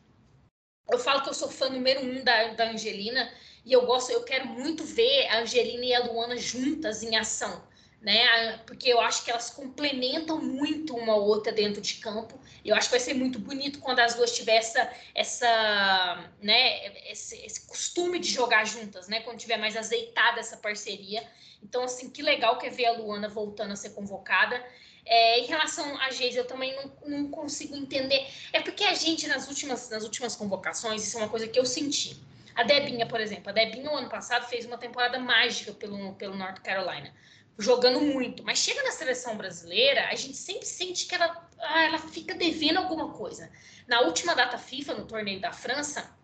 Eu 0.90 1.00
falo 1.00 1.22
que 1.22 1.30
eu 1.30 1.34
sou 1.34 1.50
fã 1.50 1.70
número 1.70 2.02
um 2.02 2.24
da, 2.24 2.54
da 2.54 2.70
Angelina 2.72 3.32
e 3.66 3.72
eu 3.72 3.86
gosto, 3.86 4.12
eu 4.12 4.24
quero 4.24 4.48
muito 4.48 4.84
ver 4.84 5.28
a 5.28 5.40
Angelina 5.40 5.86
e 5.86 5.94
a 5.94 6.04
Luana 6.04 6.38
juntas 6.38 7.02
em 7.02 7.16
ação, 7.16 7.66
né? 8.04 8.58
Porque 8.68 8.90
eu 8.90 9.00
acho 9.00 9.24
que 9.24 9.32
elas 9.32 9.50
complementam 9.50 10.40
muito 10.42 10.94
uma 10.96 11.16
outra 11.16 11.54
dentro 11.54 11.82
de 11.82 11.96
campo. 11.96 12.38
Eu 12.64 12.76
acho 12.76 12.90
que 12.90 12.92
vai 12.92 13.00
ser 13.00 13.14
muito 13.14 13.40
bonito 13.40 13.80
quando 13.80 14.00
as 14.00 14.14
duas 14.14 14.36
tiverem 14.36 14.60
essa, 14.60 14.94
essa 15.16 16.30
né, 16.42 17.10
esse, 17.10 17.38
esse 17.46 17.66
costume 17.66 18.20
de 18.20 18.30
jogar 18.30 18.66
juntas, 18.66 19.08
né? 19.08 19.22
Quando 19.22 19.40
tiver 19.40 19.58
mais 19.58 19.78
azeitada 19.78 20.42
essa 20.42 20.58
parceria. 20.58 21.26
Então, 21.64 21.84
assim, 21.84 22.10
que 22.10 22.22
legal 22.22 22.58
que 22.58 22.68
é 22.68 22.70
ver 22.70 22.88
a 22.88 22.92
Luana 22.92 23.30
voltando 23.30 23.72
a 23.72 23.76
ser 23.78 23.92
convocada. 23.92 24.62
É, 25.06 25.40
em 25.40 25.46
relação 25.46 25.98
a 26.02 26.12
Geise, 26.12 26.38
eu 26.38 26.46
também 26.46 26.76
não, 26.76 26.92
não, 27.06 27.30
consigo 27.30 27.76
entender. 27.76 28.28
É 28.52 28.60
porque 28.60 28.84
a 28.84 28.94
gente, 28.94 29.28
nas 29.28 29.48
últimas, 29.48 29.90
nas 29.90 30.04
últimas 30.04 30.36
convocações, 30.36 31.06
isso 31.08 31.18
é 31.18 31.22
uma 31.22 31.30
coisa 31.30 31.48
que 31.48 31.58
eu 31.58 31.66
senti. 31.66 32.18
A 32.56 32.64
Debinha, 32.64 33.06
por 33.06 33.20
exemplo, 33.20 33.50
a 33.50 33.52
Debinha, 33.52 33.84
no 33.84 33.96
ano 33.96 34.10
passado, 34.10 34.48
fez 34.48 34.66
uma 34.66 34.78
temporada 34.78 35.20
mágica 35.20 35.74
pelo, 35.74 36.14
pelo 36.14 36.36
North 36.36 36.62
Carolina, 36.62 37.14
jogando 37.58 38.02
muito. 38.02 38.44
Mas 38.44 38.60
chega 38.60 38.82
na 38.84 38.92
seleção 38.92 39.36
brasileira, 39.38 40.08
a 40.10 40.16
gente 40.16 40.38
sempre 40.38 40.66
sente 40.66 41.06
que 41.06 41.16
ela, 41.16 41.50
ah, 41.60 41.84
ela 41.84 41.98
fica 42.00 42.34
devendo 42.36 42.78
alguma 42.78 43.12
coisa. 43.14 43.52
Na 43.88 44.02
última 44.02 44.34
data 44.34 44.58
FIFA, 44.58 44.96
no 44.96 45.06
torneio 45.06 45.40
da 45.40 45.52
França, 45.52 46.16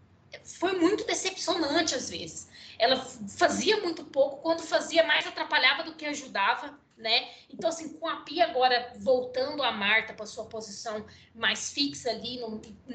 foi 0.43 0.73
muito 0.73 1.05
decepcionante 1.05 1.95
às 1.95 2.09
vezes 2.09 2.49
ela 2.80 2.95
fazia 3.38 3.82
muito 3.82 4.05
pouco, 4.05 4.38
quando 4.38 4.61
fazia 4.61 5.03
mais 5.03 5.27
atrapalhava 5.27 5.84
do 5.84 5.95
que 5.95 6.05
ajudava, 6.05 6.80
né? 6.97 7.30
Então, 7.53 7.69
assim, 7.69 7.89
com 7.89 8.07
a 8.07 8.21
Pia 8.21 8.45
agora 8.45 8.93
voltando 8.97 9.61
a 9.61 9.71
Marta 9.71 10.13
para 10.13 10.25
sua 10.25 10.45
posição 10.45 11.05
mais 11.36 11.71
fixa 11.73 12.09
ali, 12.09 12.39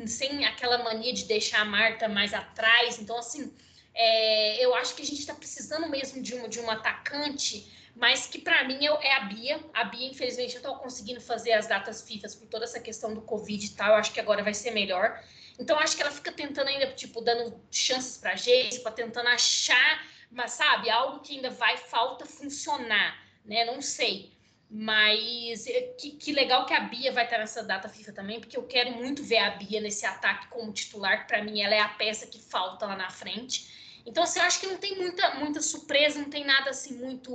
sem 0.06 0.46
aquela 0.46 0.78
mania 0.78 1.12
de 1.12 1.24
deixar 1.26 1.60
a 1.60 1.64
Marta 1.66 2.08
mais 2.08 2.32
atrás. 2.32 2.98
Então, 2.98 3.18
assim, 3.18 3.52
é, 3.94 4.64
eu 4.64 4.74
acho 4.74 4.94
que 4.94 5.02
a 5.02 5.06
gente 5.06 5.20
está 5.20 5.34
precisando 5.34 5.86
mesmo 5.90 6.22
de 6.22 6.34
uma, 6.34 6.48
de 6.48 6.60
um 6.60 6.70
atacante, 6.70 7.70
mas 7.94 8.26
que 8.26 8.38
para 8.38 8.64
mim 8.64 8.84
é, 8.84 9.06
é, 9.06 9.16
a 9.16 9.20
Bia. 9.20 9.60
A 9.72 9.84
Bia, 9.84 10.08
infelizmente, 10.08 10.54
eu 10.54 10.60
estou 10.60 10.76
conseguindo 10.76 11.20
fazer 11.20 11.52
as 11.52 11.66
datas 11.66 12.02
FIFA 12.02 12.28
por 12.38 12.48
toda 12.48 12.64
essa 12.64 12.80
questão 12.80 13.14
do 13.14 13.22
Covid 13.22 13.64
e 13.64 13.70
tal. 13.70 13.90
Eu 13.90 13.94
acho 13.94 14.12
que 14.12 14.20
agora 14.20 14.42
vai 14.42 14.52
ser 14.54 14.72
melhor. 14.72 15.22
Então, 15.58 15.78
acho 15.78 15.96
que 15.96 16.02
ela 16.02 16.10
fica 16.10 16.32
tentando 16.32 16.68
ainda, 16.68 16.88
tipo, 16.92 17.20
dando 17.20 17.60
chances 17.70 18.16
para 18.18 18.34
gente, 18.34 18.80
para 18.80 18.90
tentando 18.90 19.28
achar, 19.28 20.04
mas 20.30 20.52
sabe, 20.52 20.90
algo 20.90 21.20
que 21.20 21.36
ainda 21.36 21.50
vai, 21.50 21.76
falta 21.76 22.26
funcionar, 22.26 23.16
né? 23.44 23.64
Não 23.64 23.80
sei. 23.80 24.34
Mas 24.68 25.68
é, 25.68 25.94
que, 25.96 26.12
que, 26.12 26.32
legal 26.32 26.66
que 26.66 26.74
a 26.74 26.80
Bia 26.80 27.12
vai 27.12 27.24
estar 27.24 27.38
nessa 27.38 27.62
data 27.62 27.88
FIFA 27.88 28.12
também, 28.12 28.40
porque 28.40 28.56
eu 28.56 28.66
quero 28.66 28.90
muito 28.90 29.22
ver 29.22 29.38
a 29.38 29.50
Bia 29.50 29.80
nesse 29.80 30.04
ataque 30.04 30.48
como 30.48 30.72
titular, 30.72 31.20
que 31.20 31.28
para 31.28 31.44
mim 31.44 31.60
ela 31.60 31.74
é 31.74 31.80
a 31.80 31.88
peça 31.88 32.26
que 32.26 32.40
falta 32.40 32.84
lá 32.86 32.96
na 32.96 33.10
frente. 33.10 33.83
Então, 34.06 34.22
assim, 34.22 34.38
eu 34.38 34.44
acho 34.44 34.60
que 34.60 34.66
não 34.66 34.76
tem 34.76 34.96
muita, 34.96 35.34
muita 35.36 35.62
surpresa, 35.62 36.18
não 36.18 36.28
tem 36.28 36.44
nada 36.44 36.70
assim 36.70 36.94
muito 36.94 37.30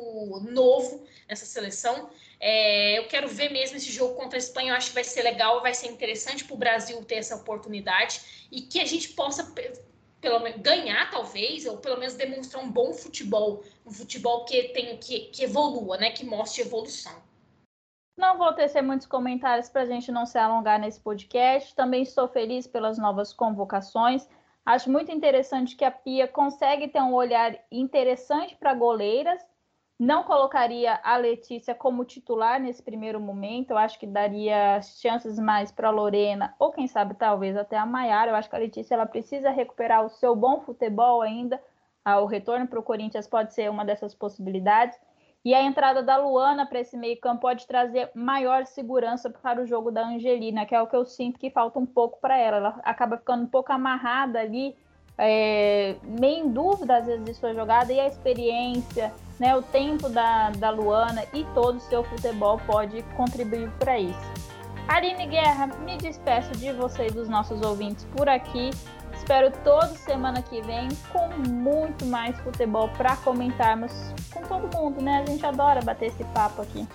novo 0.52 1.04
nessa 1.28 1.46
seleção. 1.46 2.10
É, 2.40 3.00
eu 3.00 3.08
quero 3.08 3.28
ver 3.28 3.52
mesmo 3.52 3.78
esse 3.78 3.92
jogo 3.92 4.16
contra 4.16 4.38
a 4.38 4.40
Espanha, 4.40 4.72
eu 4.72 4.76
acho 4.76 4.90
que 4.90 4.96
vai 4.96 5.04
ser 5.04 5.24
legal, 5.24 5.62
vai 5.62 5.74
ser 5.74 5.88
interessante 5.88 6.46
para 6.46 6.54
o 6.54 6.58
Brasil 6.58 7.04
ter 7.04 7.16
essa 7.16 7.36
oportunidade 7.36 8.48
e 8.52 8.62
que 8.62 8.80
a 8.80 8.86
gente 8.86 9.10
possa 9.10 9.52
pelo 10.22 10.40
menos 10.40 10.62
ganhar 10.62 11.10
talvez 11.10 11.66
ou 11.66 11.78
pelo 11.78 11.98
menos 11.98 12.14
demonstrar 12.14 12.64
um 12.64 12.72
bom 12.72 12.94
futebol, 12.94 13.64
um 13.86 13.92
futebol 13.92 14.46
que 14.46 14.70
tem 14.70 14.98
que, 14.98 15.22
que 15.22 15.44
evolua, 15.44 15.98
né, 15.98 16.12
que 16.12 16.26
mostre 16.26 16.62
evolução. 16.62 17.14
Não 18.18 18.38
vou 18.38 18.52
tecer 18.52 18.84
muitos 18.84 19.08
comentários 19.08 19.70
para 19.70 19.84
a 19.84 19.86
gente 19.86 20.12
não 20.12 20.26
se 20.26 20.38
alongar 20.38 20.78
nesse 20.78 21.00
podcast. 21.00 21.74
Também 21.74 22.04
estou 22.04 22.28
feliz 22.28 22.68
pelas 22.68 22.98
novas 22.98 23.32
convocações. 23.32 24.28
Acho 24.66 24.92
muito 24.92 25.12
interessante 25.12 25.76
que 25.76 25.84
a 25.84 25.92
Pia 25.92 26.28
consegue 26.28 26.88
ter 26.88 27.02
um 27.02 27.14
olhar 27.14 27.58
interessante 27.72 28.56
para 28.56 28.74
goleiras 28.74 29.42
Não 30.00 30.24
colocaria 30.24 31.00
a 31.04 31.18
Letícia 31.18 31.76
como 31.76 32.06
titular 32.06 32.60
nesse 32.60 32.84
primeiro 32.84 33.20
momento. 33.22 33.72
Eu 33.72 33.78
acho 33.80 34.00
que 34.00 34.08
daria 34.08 34.82
chances 34.82 35.40
mais 35.40 35.72
para 35.72 35.90
a 35.90 35.92
Lorena, 35.92 36.56
ou 36.60 36.72
quem 36.74 36.88
sabe 36.88 37.16
talvez 37.16 37.58
até 37.58 37.78
a 37.78 37.86
Maiara. 37.86 38.32
Eu 38.32 38.36
acho 38.36 38.50
que 38.50 38.56
a 38.58 38.60
Letícia 38.60 38.96
ela 38.96 39.06
precisa 39.08 39.52
recuperar 39.52 40.06
o 40.06 40.10
seu 40.10 40.36
bom 40.36 40.62
futebol 40.62 41.22
ainda. 41.22 41.64
Ah, 42.06 42.20
o 42.22 42.28
retorno 42.28 42.68
para 42.68 42.80
o 42.80 42.84
Corinthians 42.84 43.28
pode 43.28 43.54
ser 43.54 43.70
uma 43.72 43.86
dessas 43.86 44.16
possibilidades. 44.16 45.00
E 45.50 45.54
a 45.56 45.64
entrada 45.64 46.04
da 46.04 46.16
Luana 46.16 46.68
para 46.68 46.80
esse 46.80 46.96
meio-campo 46.96 47.42
pode 47.42 47.66
trazer 47.66 48.12
maior 48.14 48.68
segurança 48.68 49.32
para 49.32 49.60
o 49.60 49.66
jogo 49.66 49.90
da 49.90 50.06
Angelina, 50.06 50.64
que 50.64 50.76
é 50.76 50.80
o 50.80 50.86
que 50.86 50.96
eu 50.96 51.04
sinto 51.04 51.40
que 51.40 51.50
falta 51.50 51.80
um 51.80 51.88
pouco 51.88 52.20
para 52.22 52.38
ela. 52.38 52.58
Ela 52.58 52.80
acaba 52.84 53.18
ficando 53.18 53.46
um 53.46 53.48
pouco 53.48 53.74
amarrada 53.74 54.40
ali 54.40 54.78
é, 55.18 55.96
meio 56.04 56.46
em 56.46 56.50
dúvida 56.52 56.98
às 56.98 57.08
vezes 57.08 57.26
de 57.26 57.34
sua 57.34 57.52
jogada 57.56 57.92
e 57.92 58.00
a 58.00 58.06
experiência, 58.06 59.12
né, 59.40 59.56
o 59.56 59.64
tempo 59.64 60.08
da, 60.08 60.52
da 60.52 60.70
Luana 60.70 61.24
e 61.34 61.44
todo 61.56 61.78
o 61.78 61.82
seu 61.82 62.04
futebol 62.04 62.62
pode 62.68 63.02
contribuir 63.18 63.72
para 63.80 63.98
isso. 63.98 64.32
Aline 64.88 65.26
Guerra, 65.26 65.66
me 65.84 65.98
despeço 65.98 66.52
de 66.52 66.72
vocês, 66.74 67.12
dos 67.12 67.28
nossos 67.28 67.60
ouvintes 67.64 68.06
por 68.16 68.30
aqui. 68.30 68.70
Espero 69.20 69.52
toda 69.64 69.90
semana 69.90 70.42
que 70.42 70.62
vem 70.62 70.88
com 71.12 71.28
muito 71.48 72.06
mais 72.06 72.36
futebol 72.40 72.90
para 72.98 73.16
comentarmos 73.18 73.92
com 74.32 74.42
todo 74.42 74.76
mundo, 74.76 75.02
né? 75.02 75.22
A 75.22 75.26
gente 75.26 75.46
adora 75.46 75.82
bater 75.82 76.08
esse 76.08 76.24
papo 76.24 76.62
aqui. 76.62 76.88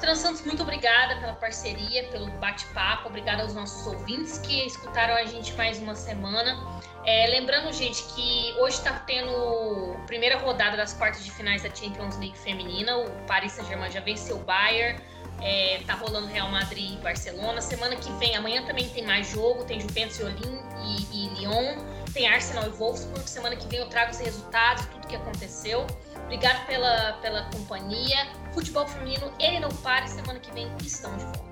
Trans 0.00 0.18
Santos, 0.18 0.40
muito 0.46 0.62
obrigada 0.62 1.16
pela 1.20 1.34
parceria, 1.34 2.04
pelo 2.04 2.26
bate-papo. 2.38 3.08
Obrigada 3.08 3.42
aos 3.42 3.54
nossos 3.54 3.86
ouvintes 3.86 4.38
que 4.38 4.66
escutaram 4.66 5.14
a 5.14 5.24
gente 5.24 5.52
mais 5.54 5.78
uma 5.78 5.94
semana. 5.94 6.58
É, 7.04 7.26
lembrando, 7.26 7.70
gente, 7.70 8.02
que 8.14 8.54
hoje 8.58 8.76
está 8.76 8.92
tendo 9.00 9.94
a 9.98 10.06
primeira 10.06 10.38
rodada 10.38 10.76
das 10.76 10.94
quartas 10.94 11.22
de 11.22 11.30
finais 11.30 11.62
da 11.62 11.74
Champions 11.74 12.16
League 12.18 12.36
feminina. 12.38 12.96
O 12.96 13.10
Paris 13.26 13.52
Saint-Germain 13.52 13.90
já 13.90 14.00
venceu 14.00 14.36
o 14.36 14.40
Bayern. 14.40 14.98
É, 15.42 15.80
tá 15.86 15.94
rolando 15.94 16.28
Real 16.28 16.50
Madrid 16.50 16.94
e 16.94 16.96
Barcelona. 16.96 17.60
Semana 17.60 17.94
que 17.96 18.10
vem, 18.14 18.34
amanhã 18.36 18.64
também 18.64 18.88
tem 18.88 19.04
mais 19.04 19.30
jogo. 19.30 19.64
Tem 19.64 19.80
Juventus 19.80 20.18
e 20.18 20.22
Olim 20.22 20.62
e, 20.82 21.26
e 21.26 21.28
Lyon. 21.34 21.76
Tem 22.14 22.26
Arsenal 22.26 22.66
e 22.66 22.70
Wolfsburg. 22.70 23.28
Semana 23.28 23.54
que 23.54 23.66
vem 23.68 23.80
eu 23.80 23.88
trago 23.88 24.12
os 24.12 24.18
resultados, 24.18 24.86
tudo 24.86 25.06
que 25.06 25.16
aconteceu. 25.16 25.86
Obrigado 26.30 26.64
pela, 26.64 27.14
pela 27.14 27.42
companhia. 27.50 28.28
Futebol 28.52 28.86
feminino, 28.86 29.32
ele 29.40 29.58
não 29.58 29.68
para. 29.68 30.06
Semana 30.06 30.38
que 30.38 30.52
vem 30.52 30.70
estão 30.80 31.10
de 31.16 31.24
volta. 31.24 31.50